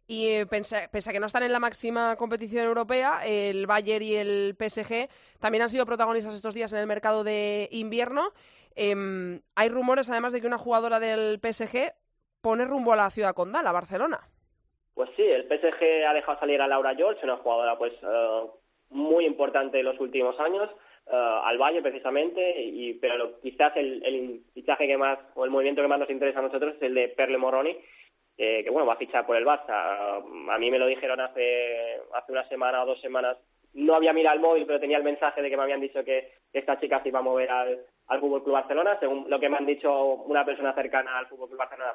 Y 0.08 0.26
eh, 0.26 0.46
pese, 0.46 0.88
pese 0.90 1.10
a 1.10 1.12
que 1.12 1.20
no 1.20 1.26
están 1.26 1.44
en 1.44 1.52
la 1.52 1.60
máxima 1.60 2.16
competición 2.16 2.66
europea, 2.66 3.20
el 3.24 3.68
Bayern 3.68 4.04
y 4.04 4.16
el 4.16 4.56
PSG 4.58 5.08
también 5.38 5.62
han 5.62 5.68
sido 5.68 5.86
protagonistas 5.86 6.34
estos 6.34 6.54
días 6.54 6.72
en 6.72 6.80
el 6.80 6.88
mercado 6.88 7.22
de 7.22 7.68
invierno. 7.70 8.32
Em, 8.74 9.40
hay 9.54 9.68
rumores, 9.68 10.10
además, 10.10 10.32
de 10.32 10.40
que 10.40 10.48
una 10.48 10.58
jugadora 10.58 10.98
del 10.98 11.38
PSG 11.38 11.92
pone 12.40 12.64
rumbo 12.64 12.92
a 12.92 12.96
la 12.96 13.10
ciudad 13.10 13.34
condal, 13.34 13.64
a 13.66 13.72
Barcelona. 13.72 14.29
Pues 14.94 15.10
sí, 15.16 15.22
el 15.22 15.44
PSG 15.48 16.04
ha 16.06 16.14
dejado 16.14 16.38
salir 16.40 16.60
a 16.60 16.66
Laura 16.68 16.94
George, 16.94 17.24
una 17.24 17.36
jugadora 17.38 17.78
pues 17.78 17.92
eh, 18.02 18.40
muy 18.90 19.24
importante 19.24 19.78
en 19.78 19.86
los 19.86 19.98
últimos 20.00 20.38
años, 20.40 20.68
eh, 21.06 21.40
al 21.44 21.58
Valle 21.58 21.80
precisamente, 21.82 22.60
y 22.60 22.94
pero 22.94 23.16
lo- 23.16 23.40
quizás 23.40 23.74
el, 23.76 24.04
el 24.04 24.40
fichaje 24.52 24.86
que 24.86 24.96
más, 24.98 25.18
o 25.34 25.44
el 25.44 25.50
movimiento 25.50 25.80
que 25.82 25.88
más 25.88 25.98
nos 26.00 26.10
interesa 26.10 26.40
a 26.40 26.42
nosotros 26.42 26.74
es 26.76 26.82
el 26.82 26.94
de 26.94 27.08
Perle 27.08 27.38
Moroni, 27.38 27.76
eh, 28.36 28.62
que 28.64 28.70
bueno, 28.70 28.86
va 28.86 28.94
a 28.94 28.98
fichar 28.98 29.26
por 29.26 29.36
el 29.36 29.44
Barça. 29.46 30.22
A 30.50 30.58
mí 30.58 30.70
me 30.70 30.78
lo 30.78 30.86
dijeron 30.86 31.20
hace, 31.20 32.00
hace 32.14 32.32
una 32.32 32.46
semana 32.48 32.82
o 32.82 32.86
dos 32.86 33.00
semanas, 33.00 33.36
no 33.72 33.94
había 33.94 34.12
mirado 34.12 34.34
el 34.36 34.42
móvil, 34.42 34.66
pero 34.66 34.80
tenía 34.80 34.96
el 34.98 35.04
mensaje 35.04 35.40
de 35.42 35.48
que 35.48 35.56
me 35.56 35.62
habían 35.62 35.80
dicho 35.80 36.04
que 36.04 36.32
esta 36.52 36.78
chica 36.80 37.00
se 37.02 37.08
iba 37.10 37.20
a 37.20 37.22
mover 37.22 37.50
al, 37.50 37.80
al 38.08 38.20
Fútbol 38.20 38.42
Club 38.42 38.54
Barcelona, 38.54 38.98
según 38.98 39.26
lo 39.30 39.38
que 39.38 39.48
me 39.48 39.56
han 39.56 39.66
dicho 39.66 39.92
una 40.26 40.44
persona 40.44 40.74
cercana 40.74 41.18
al 41.18 41.26
Fútbol 41.28 41.48
Club 41.48 41.58
Barcelona 41.60 41.92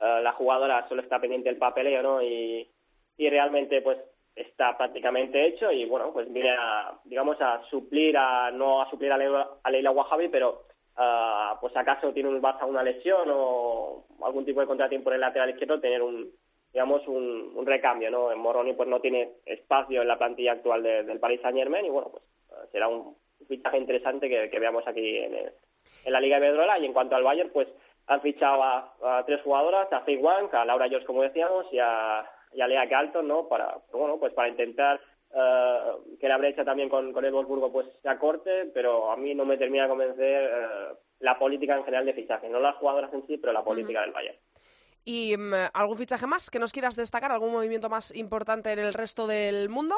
eh, 0.00 0.20
la 0.22 0.32
jugadora 0.32 0.86
solo 0.88 1.02
está 1.02 1.18
pendiente 1.20 1.48
del 1.48 1.58
papeleo, 1.58 2.02
¿no? 2.02 2.22
Y, 2.22 2.68
y 3.16 3.30
realmente, 3.30 3.80
pues, 3.82 3.98
está 4.34 4.76
prácticamente 4.76 5.46
hecho 5.46 5.72
y, 5.72 5.86
bueno, 5.86 6.12
pues 6.12 6.30
viene 6.30 6.50
a, 6.50 6.92
digamos, 7.04 7.40
a 7.40 7.62
suplir, 7.70 8.16
a 8.18 8.50
no 8.50 8.82
a 8.82 8.90
suplir 8.90 9.10
a 9.10 9.16
Leila, 9.16 9.48
a 9.62 9.70
Leila 9.70 9.90
Wahabi, 9.92 10.28
pero, 10.28 10.64
ah, 10.96 11.56
pues, 11.60 11.74
acaso 11.76 12.12
tiene 12.12 12.28
un 12.28 12.42
Barça 12.42 12.66
una 12.66 12.82
lesión 12.82 13.28
o 13.30 14.04
algún 14.22 14.44
tipo 14.44 14.60
de 14.60 14.66
contratiempo 14.66 15.08
en 15.10 15.14
el 15.14 15.20
lateral 15.22 15.50
izquierdo, 15.50 15.80
tener 15.80 16.02
un, 16.02 16.30
digamos, 16.72 17.06
un, 17.08 17.64
recambio, 17.64 18.10
¿no? 18.10 18.30
En 18.30 18.38
Moroni, 18.38 18.74
pues, 18.74 18.88
no 18.88 19.00
tiene 19.00 19.30
espacio 19.46 20.02
en 20.02 20.08
la 20.08 20.18
plantilla 20.18 20.52
actual 20.52 20.82
de- 20.82 21.02
del 21.04 21.18
Paris 21.18 21.40
Saint-Germain 21.40 21.86
y, 21.86 21.90
bueno, 21.90 22.10
pues, 22.10 22.22
eh, 22.50 22.68
será 22.72 22.88
un 22.88 23.16
fichaje 23.48 23.78
interesante 23.78 24.28
que, 24.28 24.58
veamos 24.58 24.86
aquí 24.86 25.16
en, 25.18 25.34
el- 25.34 25.52
en 26.04 26.12
la 26.12 26.20
Liga 26.20 26.36
Iberdrola 26.36 26.78
y 26.78 26.84
en 26.84 26.92
cuanto 26.92 27.16
al 27.16 27.22
Bayern, 27.24 27.50
pues, 27.50 27.68
han 28.06 28.20
fichado 28.20 28.62
a, 28.62 28.94
a 29.02 29.24
tres 29.26 29.42
jugadoras, 29.42 29.92
a 29.92 30.00
Faye 30.00 30.18
Wang, 30.18 30.48
a 30.52 30.64
Laura 30.64 30.88
George, 30.88 31.06
como 31.06 31.22
decíamos, 31.22 31.66
y 31.72 31.78
a, 31.78 32.28
y 32.52 32.60
a 32.60 32.68
Lea 32.68 32.86
Galton, 32.86 33.26
¿no? 33.26 33.48
Para, 33.48 33.78
bueno, 33.92 34.18
pues 34.18 34.32
para 34.32 34.48
intentar 34.48 35.00
eh, 35.34 35.78
que 36.20 36.28
la 36.28 36.38
brecha 36.38 36.64
también 36.64 36.88
con, 36.88 37.12
con 37.12 37.24
el 37.24 37.32
Wolfsburgo 37.32 37.72
pues 37.72 37.86
se 38.00 38.08
acorte, 38.08 38.66
pero 38.72 39.10
a 39.10 39.16
mí 39.16 39.34
no 39.34 39.44
me 39.44 39.58
termina 39.58 39.84
de 39.84 39.88
convencer 39.88 40.50
eh, 40.50 40.94
la 41.20 41.38
política 41.38 41.76
en 41.76 41.84
general 41.84 42.06
de 42.06 42.14
fichaje, 42.14 42.48
no 42.48 42.60
las 42.60 42.76
jugadoras 42.76 43.12
en 43.12 43.26
sí, 43.26 43.36
pero 43.36 43.52
la 43.52 43.64
política 43.64 44.00
del 44.02 44.12
Bayern. 44.12 44.38
¿Y 45.04 45.36
mm, 45.36 45.70
algún 45.74 45.98
fichaje 45.98 46.26
más 46.26 46.50
que 46.50 46.58
nos 46.58 46.72
quieras 46.72 46.96
destacar? 46.96 47.30
¿Algún 47.32 47.52
movimiento 47.52 47.88
más 47.88 48.14
importante 48.14 48.72
en 48.72 48.78
el 48.78 48.94
resto 48.94 49.26
del 49.26 49.68
mundo? 49.68 49.94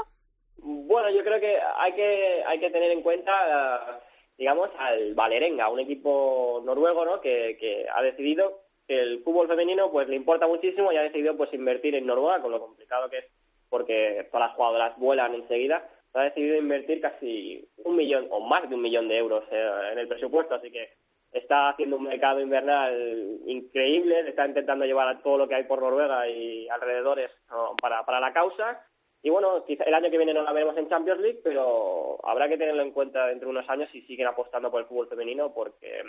Bueno, 0.59 1.11
yo 1.11 1.23
creo 1.23 1.41
que 1.41 1.57
hay 1.77 1.93
que 1.93 2.43
hay 2.45 2.59
que 2.59 2.71
tener 2.71 2.91
en 2.91 3.03
cuenta, 3.03 3.33
eh, 3.33 3.99
digamos, 4.39 4.71
al 4.79 5.15
Valerenga, 5.15 5.69
un 5.69 5.81
equipo 5.81 6.63
noruego, 6.65 7.05
¿no? 7.05 7.21
Que, 7.21 7.87
ha 7.93 8.03
decidido 8.03 8.61
que 8.87 8.99
el 8.99 9.23
fútbol 9.25 9.49
femenino, 9.49 9.91
pues 9.91 10.09
le 10.09 10.17
importa 10.17 10.47
muchísimo 10.47 10.93
y 10.93 10.97
ha 10.97 11.03
decidido, 11.03 11.37
pues, 11.37 11.53
invertir 11.53 11.97
en 11.97 12.07
Noruega, 12.07 12.41
con 12.41 12.53
lo 12.53 12.61
complicado 12.61 13.11
que 13.11 13.19
es, 13.19 13.25
porque 13.69 14.27
todas 14.31 14.49
las 14.49 14.57
jugadoras 14.57 14.97
vuelan 14.99 15.35
enseguida. 15.35 15.87
Ha 16.15 16.23
decidido 16.23 16.57
invertir 16.57 17.01
casi 17.01 17.69
un 17.85 17.97
millón 17.97 18.29
o 18.31 18.41
más 18.41 18.69
de 18.69 18.75
un 18.75 18.81
millón 18.81 19.09
de 19.09 19.19
euros 19.19 19.45
eh, 19.51 19.71
en 19.93 19.99
el 19.99 20.09
presupuesto, 20.09 20.55
así 20.55 20.71
que 20.71 20.89
está 21.33 21.69
haciendo 21.69 21.97
un 21.97 22.05
mercado 22.05 22.41
invernal 22.41 23.41
increíble, 23.45 24.21
está 24.21 24.47
intentando 24.47 24.87
llevar 24.87 25.23
todo 25.23 25.37
lo 25.37 25.49
que 25.49 25.57
hay 25.57 25.65
por 25.65 25.83
Noruega 25.83 26.27
y 26.29 26.67
alrededores 26.69 27.31
para, 27.81 28.05
para 28.05 28.21
la 28.21 28.33
causa 28.33 28.81
y 29.23 29.31
bueno, 29.31 29.65
quizá 29.67 29.85
el 29.85 29.95
año 29.95 30.11
que 30.11 30.17
viene 30.17 30.33
no 30.33 30.43
la 30.43 30.53
veremos 30.53 30.77
en 30.77 30.89
Champions 30.89 31.21
League, 31.21 31.41
pero 31.43 32.19
habrá 32.25 32.49
que 32.49 32.57
tenerlo 32.57 32.83
en 32.83 32.93
cuenta 32.93 33.27
dentro 33.27 33.49
de 33.49 33.51
unos 33.51 33.69
años 33.69 33.89
si 33.91 34.03
siguen 34.03 34.29
apostando 34.29 34.71
por 34.71 34.81
el 34.81 34.87
fútbol 34.87 35.09
femenino, 35.09 35.53
porque 35.53 36.01
eh, 36.01 36.05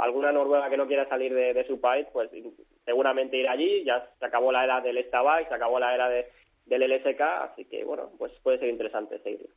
alguna 0.00 0.32
noruega 0.32 0.70
que 0.70 0.76
no 0.76 0.86
quiera 0.86 1.08
salir 1.08 1.34
de, 1.34 1.66
su 1.66 1.80
país, 1.80 2.06
pues 2.12 2.30
seguramente 2.84 3.36
irá 3.36 3.52
allí, 3.52 3.84
ya 3.84 4.08
se 4.18 4.24
acabó 4.24 4.52
la 4.52 4.64
era 4.64 4.80
del 4.80 4.96
Estaba 4.96 5.42
y 5.42 5.46
se 5.46 5.54
acabó 5.54 5.78
la 5.78 5.94
era 5.94 6.08
de, 6.08 6.30
del 6.64 6.90
LSK, 6.90 7.20
así 7.20 7.64
que 7.66 7.84
bueno, 7.84 8.10
pues 8.18 8.32
puede 8.42 8.58
ser 8.58 8.68
interesante 8.68 9.18
seguir. 9.20 9.50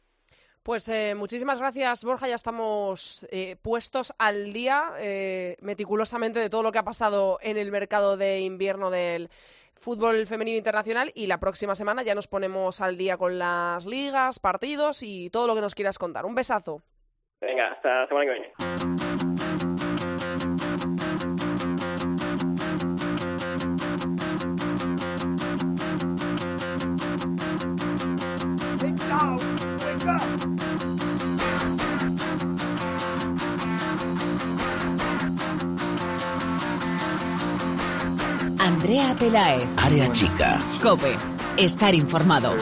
Pues 0.64 0.88
eh, 0.89 1.16
muchísimas 1.16 1.58
gracias, 1.60 2.04
Borja. 2.04 2.28
Ya 2.28 2.36
estamos 2.36 3.26
eh, 3.32 3.56
puestos 3.62 4.14
al 4.18 4.52
día 4.52 4.91
eh, 5.00 5.56
meticulosamente 5.62 6.39
de 6.39 6.50
todo 6.50 6.64
lo 6.64 6.72
que 6.72 6.80
ha 6.80 6.84
pasado 6.84 7.39
en 7.41 7.58
el 7.58 7.72
mercado 7.72 8.18
de 8.18 8.41
invierno 8.41 8.91
del 8.91 9.30
fútbol 9.80 10.26
femenino 10.26 10.58
internacional 10.58 11.12
y 11.16 11.28
la 11.28 11.40
próxima 11.40 11.76
semana 11.76 12.04
ya 12.04 12.16
nos 12.16 12.28
ponemos 12.28 12.82
al 12.82 12.98
día 12.98 13.18
con 13.18 13.40
las 13.40 13.86
ligas, 13.86 14.40
partidos 14.40 15.02
y 15.04 15.30
todo 15.30 15.48
lo 15.48 15.56
que 15.56 15.62
nos 15.62 15.76
quieras 15.76 15.98
contar. 15.98 16.26
Un 16.26 16.36
besazo. 16.36 16.82
Venga, 17.42 17.72
hasta 17.72 18.02
la 18.02 18.08
semana 18.08 18.26
que 18.26 18.32
viene. 18.32 18.54
Andrea 38.90 39.16
Pelaez. 39.20 39.70
Área 39.86 40.12
chica. 40.12 40.58
Cope. 40.82 41.16
Estar 41.58 41.94
informado. 41.94 42.56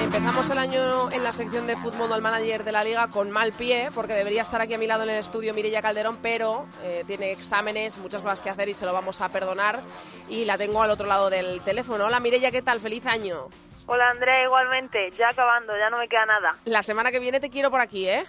Empezamos 0.00 0.48
el 0.48 0.58
año 0.58 1.10
en 1.10 1.24
la 1.24 1.32
sección 1.32 1.66
de 1.66 1.76
fútbol 1.76 2.12
al 2.12 2.22
manager 2.22 2.62
de 2.62 2.70
la 2.70 2.84
liga 2.84 3.08
con 3.08 3.32
mal 3.32 3.50
pie, 3.50 3.90
porque 3.92 4.12
debería 4.12 4.42
estar 4.42 4.60
aquí 4.60 4.74
a 4.74 4.78
mi 4.78 4.86
lado 4.86 5.02
en 5.02 5.10
el 5.10 5.18
estudio 5.18 5.54
Mirella 5.54 5.82
Calderón, 5.82 6.18
pero 6.22 6.66
eh, 6.84 7.02
tiene 7.04 7.32
exámenes, 7.32 7.98
muchas 7.98 8.22
cosas 8.22 8.42
que 8.42 8.50
hacer 8.50 8.68
y 8.68 8.74
se 8.74 8.86
lo 8.86 8.92
vamos 8.92 9.20
a 9.22 9.30
perdonar. 9.30 9.80
Y 10.28 10.44
la 10.44 10.56
tengo 10.56 10.84
al 10.84 10.92
otro 10.92 11.08
lado 11.08 11.30
del 11.30 11.62
teléfono. 11.62 12.04
Hola 12.04 12.20
Mirella, 12.20 12.52
¿qué 12.52 12.62
tal? 12.62 12.78
Feliz 12.78 13.04
año. 13.06 13.48
Hola 13.86 14.10
Andrea, 14.10 14.44
igualmente, 14.44 15.10
ya 15.18 15.30
acabando, 15.30 15.76
ya 15.76 15.90
no 15.90 15.98
me 15.98 16.06
queda 16.06 16.26
nada. 16.26 16.56
La 16.66 16.84
semana 16.84 17.10
que 17.10 17.18
viene 17.18 17.40
te 17.40 17.50
quiero 17.50 17.72
por 17.72 17.80
aquí, 17.80 18.08
¿eh? 18.08 18.24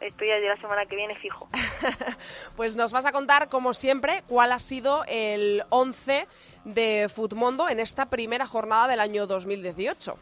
Estoy 0.00 0.30
allí 0.30 0.46
la 0.46 0.56
semana 0.56 0.86
que 0.86 0.96
viene 0.96 1.14
fijo. 1.16 1.48
Pues 2.56 2.76
nos 2.76 2.92
vas 2.92 3.06
a 3.06 3.12
contar, 3.12 3.48
como 3.48 3.74
siempre, 3.74 4.22
cuál 4.28 4.52
ha 4.52 4.58
sido 4.58 5.04
el 5.08 5.62
11 5.70 6.26
de 6.64 7.08
Futmundo 7.08 7.68
en 7.68 7.80
esta 7.80 8.10
primera 8.10 8.46
jornada 8.46 8.88
del 8.88 9.00
año 9.00 9.26
2018. 9.26 10.14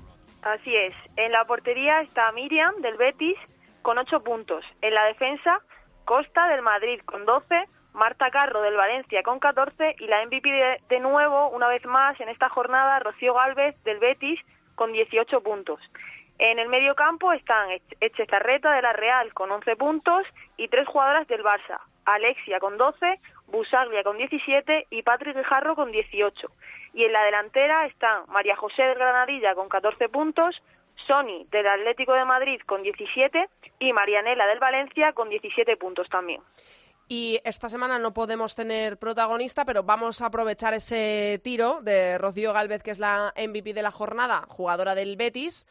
Así 0.43 0.75
es. 0.75 0.95
En 1.17 1.33
la 1.33 1.45
portería 1.45 2.01
está 2.03 2.31
Miriam 2.33 2.75
del 2.81 2.97
Betis 2.97 3.37
con 3.83 3.99
8 3.99 4.21
puntos. 4.23 4.65
En 4.83 4.95
la 4.95 5.05
defensa, 5.07 5.61
Costa 6.05 6.49
del 6.49 6.63
Madrid 6.63 7.01
con 7.05 7.25
12, 7.25 7.69
Marta 7.93 8.31
Carro 8.31 8.63
del 8.63 8.77
Valencia 8.77 9.23
con 9.23 9.41
14 9.41 9.97
y 9.99 10.07
la 10.07 10.25
MVP 10.25 10.49
de, 10.49 10.81
de 10.89 11.01
nuevo, 11.01 11.49
una 11.49 11.69
vez 11.69 11.85
más, 11.87 12.21
en 12.21 12.29
esta 12.29 12.49
jornada, 12.49 13.01
Rocío 13.01 13.35
Galvez 13.35 13.75
del 13.85 13.99
Betis 13.99 14.41
con 14.77 14.93
18 14.93 15.41
puntos. 15.43 15.81
En 16.39 16.61
el 16.61 16.69
medio 16.69 16.95
campo 16.95 17.33
están 17.33 17.69
Echezarreta 18.01 18.73
de 18.73 18.83
la 18.83 18.93
Real 18.93 19.35
con 19.35 19.51
11 19.51 19.75
puntos 19.75 20.25
y 20.57 20.69
tres 20.69 20.87
jugadoras 20.87 21.27
del 21.27 21.43
Barça, 21.43 21.81
Alexia 22.05 22.61
con 22.61 22.79
12, 22.79 23.21
Busaglia 23.49 24.05
con 24.05 24.17
17 24.17 24.87
y 24.91 25.03
Patrick 25.03 25.37
Guijarro 25.37 25.75
con 25.75 25.91
18. 25.91 26.49
Y 26.95 27.05
en 27.05 27.13
la 27.13 27.25
delantera 27.25 27.87
están 27.87 28.23
María 28.29 28.57
José 28.57 28.83
del 28.83 28.99
Granadilla 28.99 29.57
con 29.57 29.69
14 29.69 30.09
puntos, 30.09 30.63
Sony 31.09 31.45
del 31.51 31.67
Atlético 31.67 32.13
de 32.13 32.25
Madrid 32.25 32.61
con 32.67 32.83
17 32.83 33.49
y 33.81 33.93
Marianela 33.93 34.47
del 34.47 34.61
Valencia 34.61 35.13
con 35.15 35.29
17 35.29 35.77
puntos 35.77 36.09
también. 36.09 36.41
Y 37.09 37.41
esta 37.43 37.69
semana 37.69 37.99
no 37.99 38.13
podemos 38.13 38.55
tener 38.55 38.99
protagonista, 38.99 39.65
pero 39.65 39.83
vamos 39.83 40.21
a 40.21 40.27
aprovechar 40.27 40.75
ese 40.75 41.41
tiro 41.43 41.81
de 41.81 42.19
Rocío 42.19 42.53
Galvez, 42.53 42.83
que 42.83 42.91
es 42.91 42.99
la 42.99 43.33
MVP 43.35 43.73
de 43.73 43.83
la 43.83 43.91
jornada, 43.91 44.45
jugadora 44.49 44.95
del 44.95 45.17
Betis, 45.17 45.67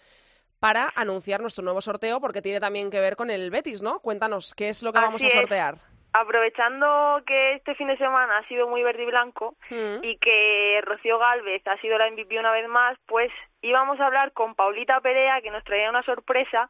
para 0.60 0.91
anunciar 0.95 1.41
nuestro 1.41 1.64
nuevo 1.64 1.82
sorteo, 1.82 2.20
porque 2.20 2.41
tiene 2.41 2.60
también 2.60 2.89
que 2.89 2.99
ver 2.99 3.16
con 3.16 3.30
el 3.30 3.51
Betis, 3.51 3.82
¿no? 3.82 3.99
Cuéntanos, 3.99 4.53
¿qué 4.55 4.70
es 4.70 4.84
lo 4.84 4.91
que 4.93 4.99
vamos 4.99 5.24
a 5.24 5.28
es. 5.28 5.34
sortear? 5.34 5.76
Aprovechando 6.14 7.22
que 7.26 7.53
este 7.55 7.76
fin 7.76 7.88
de 7.88 7.97
semana 7.97 8.39
ha 8.39 8.47
sido 8.47 8.68
muy 8.68 8.82
verde 8.84 9.03
y 9.03 9.05
blanco 9.05 9.55
Mm. 9.70 10.03
y 10.03 10.18
que 10.18 10.82
Rocío 10.84 11.20
Galvez 11.20 11.62
ha 11.68 11.78
sido 11.78 11.97
la 11.97 12.10
MVP 12.10 12.39
una 12.39 12.51
vez 12.51 12.68
más, 12.68 12.97
pues 13.05 13.32
íbamos 13.62 13.99
a 13.99 14.08
hablar 14.08 14.32
con 14.34 14.55
Paulita 14.55 14.99
Perea, 15.01 15.41
que 15.41 15.51
nos 15.51 15.64
traía 15.64 15.89
una 15.89 16.03
sorpresa 16.03 16.70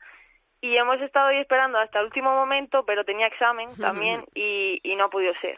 y 0.61 0.75
hemos 0.75 0.99
estado 1.01 1.27
ahí 1.27 1.37
esperando 1.39 1.77
hasta 1.79 1.99
el 1.99 2.05
último 2.05 2.33
momento, 2.33 2.83
pero 2.85 3.03
tenía 3.05 3.27
examen 3.27 3.69
también 3.79 4.23
y, 4.35 4.79
y 4.83 4.95
no 4.95 5.05
ha 5.05 5.09
podido 5.09 5.33
ser. 5.41 5.57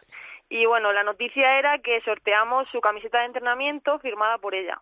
Y 0.50 0.66
bueno, 0.66 0.92
la 0.94 1.04
noticia 1.04 1.60
era 1.60 1.78
que 1.80 2.02
sorteamos 2.02 2.68
su 2.72 2.82
camiseta 2.82 3.20
de 3.20 3.26
entrenamiento 3.26 4.00
firmada 4.00 4.38
por 4.40 4.56
ella. 4.56 4.80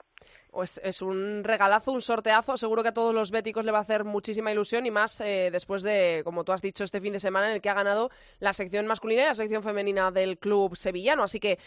Pues 0.58 0.82
es 0.84 1.04
un 1.04 1.44
regalazo, 1.44 1.92
un 1.92 2.02
sorteazo. 2.02 2.58
Seguro 2.58 2.82
que 2.82 2.90
a 2.90 2.92
todos 2.92 3.14
los 3.14 3.30
béticos 3.30 3.64
le 3.64 3.72
va 3.72 3.78
a 3.78 3.82
hacer 3.82 4.06
muchísima 4.06 4.52
ilusión 4.52 4.88
y 4.88 4.90
más 4.90 5.22
eh, 5.22 5.50
después 5.52 5.84
de, 5.84 6.22
como 6.24 6.44
tú 6.44 6.52
has 6.52 6.64
dicho, 6.64 6.84
este 6.84 7.00
fin 7.00 7.14
de 7.14 7.20
semana 7.20 7.50
en 7.50 7.54
el 7.54 7.62
que 7.62 7.70
ha 7.70 7.76
ganado 7.76 8.10
la 8.40 8.54
sección 8.54 8.88
masculina 8.88 9.22
y 9.22 9.26
la 9.26 9.36
sección 9.36 9.62
femenina 9.62 10.10
del 10.10 10.40
club 10.40 10.76
sevillano. 10.76 11.22
Así 11.22 11.40
que 11.40 11.60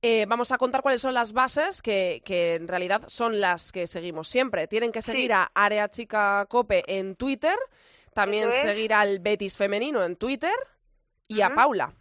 eh, 0.00 0.26
vamos 0.28 0.52
a 0.52 0.58
contar 0.58 0.82
cuáles 0.82 1.02
son 1.02 1.12
las 1.12 1.32
bases 1.32 1.82
que, 1.82 2.22
que 2.24 2.54
en 2.54 2.68
realidad 2.68 3.02
son 3.08 3.40
las 3.40 3.72
que 3.72 3.88
seguimos 3.88 4.28
siempre. 4.28 4.68
Tienen 4.68 4.92
que 4.92 5.02
seguir 5.02 5.32
a 5.32 5.50
Área 5.52 5.88
Chica 5.88 6.46
Cope 6.48 6.84
en 6.86 7.16
Twitter, 7.16 7.56
también 8.14 8.50
es. 8.50 8.62
seguir 8.62 8.94
al 8.94 9.18
Betis 9.18 9.56
femenino 9.56 10.04
en 10.04 10.14
Twitter 10.14 10.54
y 11.26 11.40
a. 11.40 11.52
Paula. 11.52 11.94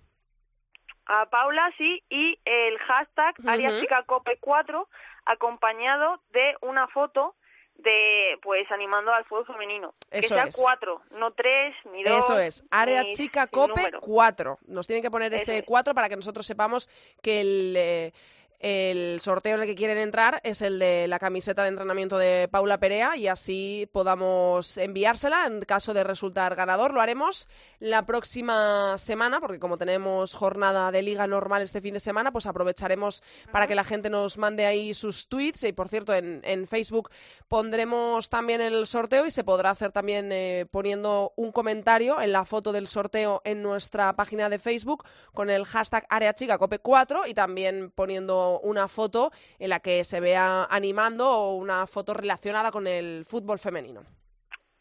A 1.08 1.26
Paula, 1.28 1.72
sí, 1.80 2.04
y 2.12 2.40
el 2.46 2.78
hashtag 2.78 3.34
Ujú. 3.40 3.50
AriaChicaCope4 3.50 4.88
acompañado 5.26 6.22
de 6.32 6.56
una 6.62 6.88
foto 6.88 7.36
de, 7.78 8.38
pues, 8.42 8.70
animando 8.72 9.14
al 9.14 9.26
fútbol 9.26 9.46
femenino. 9.48 9.94
Eso 10.10 10.30
que 10.30 10.36
sea 10.36 10.44
es. 10.46 10.56
cuatro, 10.56 11.02
no 11.12 11.32
tres, 11.34 11.76
ni 11.92 12.04
dos. 12.04 12.24
Eso 12.24 12.40
es, 12.40 12.64
área 12.72 13.04
ni 13.04 13.14
chica 13.14 13.48
cope 13.48 13.76
número. 13.76 14.00
4. 14.02 14.60
Nos 14.68 14.88
tienen 14.88 15.04
que 15.04 15.12
poner 15.12 15.34
Eso 15.34 15.44
ese 15.44 15.58
es. 15.60 15.66
4 15.66 15.94
para 15.94 16.08
que 16.08 16.16
nosotros 16.16 16.46
sepamos 16.46 16.90
que 17.22 17.42
el, 17.42 17.76
eh, 17.78 18.14
el 18.60 19.20
sorteo 19.22 19.56
en 19.56 19.62
el 19.62 19.68
que 19.68 19.76
quieren 19.76 19.98
entrar 19.98 20.42
es 20.44 20.62
el 20.62 20.80
de 20.80 21.08
la 21.08 21.20
camiseta 21.20 21.64
de 21.64 21.70
entrenamiento 21.70 22.18
de 22.18 22.48
Paula 22.48 22.80
Perea 22.80 23.16
y 23.18 23.28
así 23.28 23.90
podamos 23.92 24.78
enviársela 24.78 25.46
en 25.46 25.62
caso 25.62 25.94
de 25.94 26.04
resultar 26.04 26.56
ganador. 26.56 26.94
Lo 26.94 27.02
haremos 27.02 27.48
la 27.80 28.06
próxima 28.06 28.98
semana 28.98 29.40
porque 29.40 29.60
como 29.60 29.78
tenemos 29.78 30.34
jornada 30.34 30.92
de 30.92 31.02
liga 31.02 31.28
normal 31.28 31.62
este 31.62 31.82
fin 31.82 31.94
de 31.94 32.00
semana, 32.00 32.32
pues 32.32 32.48
aprovecharemos 32.48 33.24
para 33.52 33.68
que 33.68 33.76
la 33.76 33.84
gente 33.84 34.10
nos 34.10 34.38
mande 34.38 34.66
ahí 34.66 34.94
sus 34.94 35.28
tweets 35.28 35.64
y 35.64 35.74
por 35.74 35.90
cierto 35.90 36.14
en, 36.14 36.42
en 36.44 36.68
Facebook 36.68 37.10
pondremos 37.48 38.30
también 38.30 38.62
el 38.62 38.88
sorteo 38.88 39.26
y 39.26 39.32
se 39.32 39.44
podrá 39.44 39.72
hacer 39.72 39.92
también 39.92 40.32
eh, 40.32 40.66
poniendo 40.70 41.34
un 41.36 41.52
comentario 41.52 42.22
en 42.22 42.32
la 42.32 42.46
foto 42.46 42.72
del 42.72 42.88
sorteo 42.88 43.42
en 43.46 43.62
nuestra 43.62 44.16
página 44.16 44.50
de 44.50 44.60
Facebook 44.60 45.04
con 45.34 45.50
el 45.50 45.66
hashtag 45.66 46.08
AreaChicaCope4 46.10 47.28
y 47.28 47.34
también 47.34 47.92
poniendo 47.92 48.45
una 48.64 48.88
foto 48.88 49.32
en 49.60 49.70
la 49.70 49.80
que 49.80 50.04
se 50.04 50.20
vea 50.20 50.66
animando 50.66 51.30
o 51.30 51.56
una 51.56 51.88
foto 51.88 52.14
relacionada 52.14 52.72
con 52.72 52.88
el 52.88 53.26
fútbol 53.26 53.60
femenino. 53.60 54.04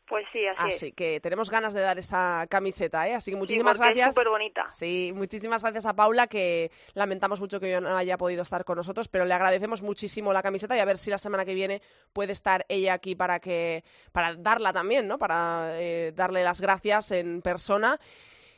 Pues 0.06 0.26
sí, 0.32 0.46
así, 0.46 0.74
Así 0.74 0.86
es. 0.88 0.94
que 0.94 1.18
tenemos 1.20 1.50
ganas 1.50 1.72
de 1.72 1.80
dar 1.80 1.98
esa 1.98 2.46
camiseta, 2.50 3.08
¿eh? 3.08 3.14
Así 3.14 3.30
que 3.30 3.38
muchísimas 3.38 3.78
gracias. 3.78 4.10
Es 4.10 4.14
súper 4.14 4.28
bonita. 4.28 4.68
Sí, 4.68 5.12
muchísimas 5.14 5.62
gracias 5.62 5.86
a 5.86 5.96
Paula, 5.96 6.26
que 6.26 6.70
lamentamos 6.92 7.40
mucho 7.40 7.58
que 7.58 7.80
no 7.80 7.96
haya 7.96 8.18
podido 8.18 8.42
estar 8.42 8.66
con 8.66 8.76
nosotros, 8.76 9.08
pero 9.08 9.24
le 9.24 9.32
agradecemos 9.32 9.80
muchísimo 9.80 10.34
la 10.34 10.42
camiseta 10.42 10.76
y 10.76 10.80
a 10.80 10.84
ver 10.84 10.98
si 10.98 11.10
la 11.10 11.16
semana 11.16 11.46
que 11.46 11.54
viene 11.54 11.80
puede 12.12 12.32
estar 12.32 12.66
ella 12.68 12.92
aquí 12.92 13.14
para 13.14 13.40
que 13.40 13.82
para 14.12 14.34
darla 14.34 14.74
también, 14.74 15.08
¿no? 15.08 15.18
Para 15.18 15.70
eh, 15.80 16.12
darle 16.14 16.44
las 16.44 16.60
gracias 16.60 17.10
en 17.10 17.40
persona 17.40 17.98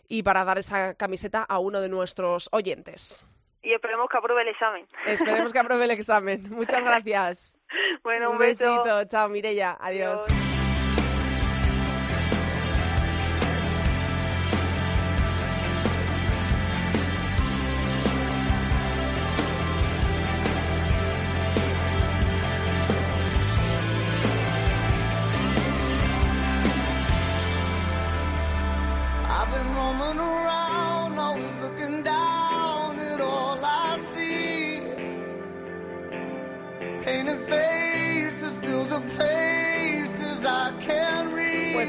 y 0.09 0.24
para 0.24 0.44
dar 0.44 0.59
esa 0.59 0.94
camiseta 0.94 1.44
a 1.44 1.61
uno 1.61 1.80
de 1.80 1.88
nuestros 1.88 2.48
oyentes. 2.50 3.24
Y 3.67 3.75
esperemos 3.75 4.09
que 4.09 4.17
apruebe 4.17 4.43
el 4.43 4.49
examen. 4.49 4.87
Esperemos 5.07 5.53
que 5.53 5.59
apruebe 5.59 5.85
el 5.87 5.91
examen. 5.91 6.49
Muchas 6.51 6.85
gracias. 6.85 7.59
Bueno, 8.05 8.31
un, 8.31 8.39
besito. 8.39 9.05
Chao, 9.07 9.29
Mirella. 9.29 9.77
Adiós. 9.81 10.25
Adiós. 10.31 10.55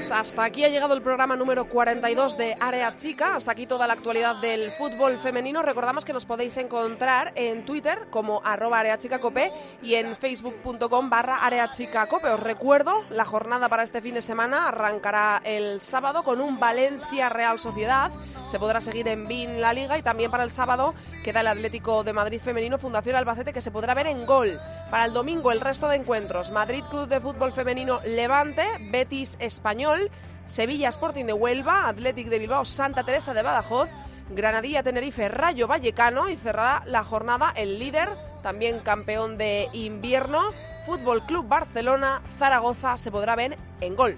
Pues 0.08 0.20
hasta 0.20 0.46
aquí 0.46 0.64
ha 0.64 0.70
llegado 0.70 0.94
el 0.94 1.02
programa 1.02 1.36
número 1.36 1.68
42 1.68 2.38
de 2.38 2.56
Área 2.62 2.96
Chica. 2.96 3.36
Hasta 3.36 3.52
aquí 3.52 3.68
toda 3.68 3.88
la 3.88 3.94
actualidad 3.94 4.38
del 4.38 4.72
fútbol 4.72 5.18
femenino. 5.18 5.62
Recordamos 5.64 6.06
que 6.06 6.14
nos 6.14 6.26
podéis 6.26 6.56
encontrar 6.56 7.34
en 7.36 7.66
Twitter 7.66 8.08
como 8.10 8.42
arroba 8.46 8.80
areachicacope 8.80 9.52
y 9.82 9.96
en 9.96 10.16
facebook.com 10.16 11.10
barra 11.10 11.46
areachicacope. 11.46 12.30
Os 12.30 12.40
recuerdo, 12.40 13.04
la 13.10 13.26
jornada 13.26 13.68
para 13.68 13.84
este 13.84 14.02
fin 14.02 14.16
de 14.16 14.22
semana 14.22 14.70
arrancará 14.70 15.42
el 15.44 15.82
sábado 15.82 16.24
con 16.24 16.40
un 16.40 16.58
Valencia 16.58 17.28
Real 17.28 17.60
Sociedad. 17.60 18.10
Se 18.48 18.60
podrá 18.60 18.80
seguir 18.80 19.10
en 19.10 19.28
BIN 19.28 19.60
la 19.60 19.74
Liga 19.74 19.98
y 19.98 20.02
también 20.02 20.32
para 20.32 20.46
el 20.46 20.52
sábado 20.52 20.94
queda 21.22 21.42
el 21.42 21.48
Atlético 21.48 22.06
de 22.06 22.14
Madrid 22.14 22.40
Femenino 22.40 22.78
Fundación 22.78 23.18
Albacete 23.18 23.52
que 23.52 23.60
se 23.60 23.72
podrá 23.72 23.94
ver 23.94 24.08
en 24.08 24.26
gol. 24.26 24.58
Para 24.90 25.04
el 25.04 25.12
domingo 25.12 25.52
el 25.52 25.60
resto 25.60 25.90
de 25.90 25.98
encuentros. 25.98 26.52
Madrid 26.52 26.86
Club 26.90 27.10
de 27.10 27.20
Fútbol 27.20 27.52
Femenino 27.52 28.00
Levante, 28.06 28.66
Betis 28.90 29.36
Español, 29.42 29.97
Sevilla 30.46 30.90
Sporting 30.90 31.26
de 31.26 31.34
Huelva, 31.34 31.88
Athletic 31.88 32.28
de 32.28 32.40
Bilbao 32.40 32.66
Santa 32.66 33.04
Teresa 33.04 33.34
de 33.34 33.42
Badajoz, 33.44 33.90
Granadilla 34.30 34.84
Tenerife 34.84 35.30
Rayo 35.30 35.68
Vallecano 35.68 36.30
y 36.30 36.36
cerrará 36.36 36.84
la 36.86 37.04
jornada 37.04 37.54
el 37.56 37.80
líder, 37.80 38.10
también 38.44 38.80
campeón 38.80 39.38
de 39.38 39.70
invierno, 39.74 40.52
Fútbol 40.86 41.26
Club 41.26 41.48
Barcelona 41.48 42.22
Zaragoza 42.38 42.98
se 42.98 43.12
podrá 43.12 43.36
ver 43.36 43.58
en 43.82 43.96
gol. 43.96 44.18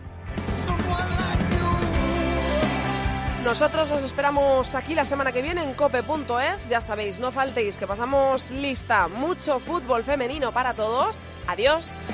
Nosotros 3.44 3.90
os 3.90 4.04
esperamos 4.04 4.76
aquí 4.76 4.94
la 4.94 5.06
semana 5.06 5.32
que 5.32 5.42
viene 5.42 5.64
en 5.64 5.74
cope.es. 5.74 6.68
Ya 6.68 6.82
sabéis, 6.82 7.20
no 7.20 7.32
faltéis 7.32 7.78
que 7.78 7.88
pasamos 7.88 8.52
lista. 8.52 9.08
Mucho 9.08 9.60
fútbol 9.60 10.04
femenino 10.04 10.52
para 10.52 10.74
todos. 10.74 11.28
Adiós. 11.48 12.10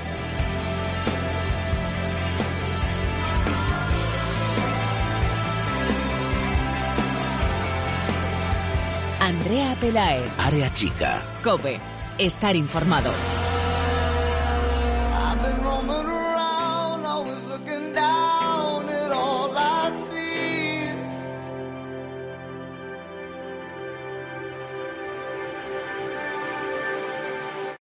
Andrea 9.26 9.76
Pelae. 9.82 10.22
Área 10.38 10.72
chica. 10.72 11.20
COPE. 11.44 11.80
Estar 12.20 12.56
informado. 12.56 13.10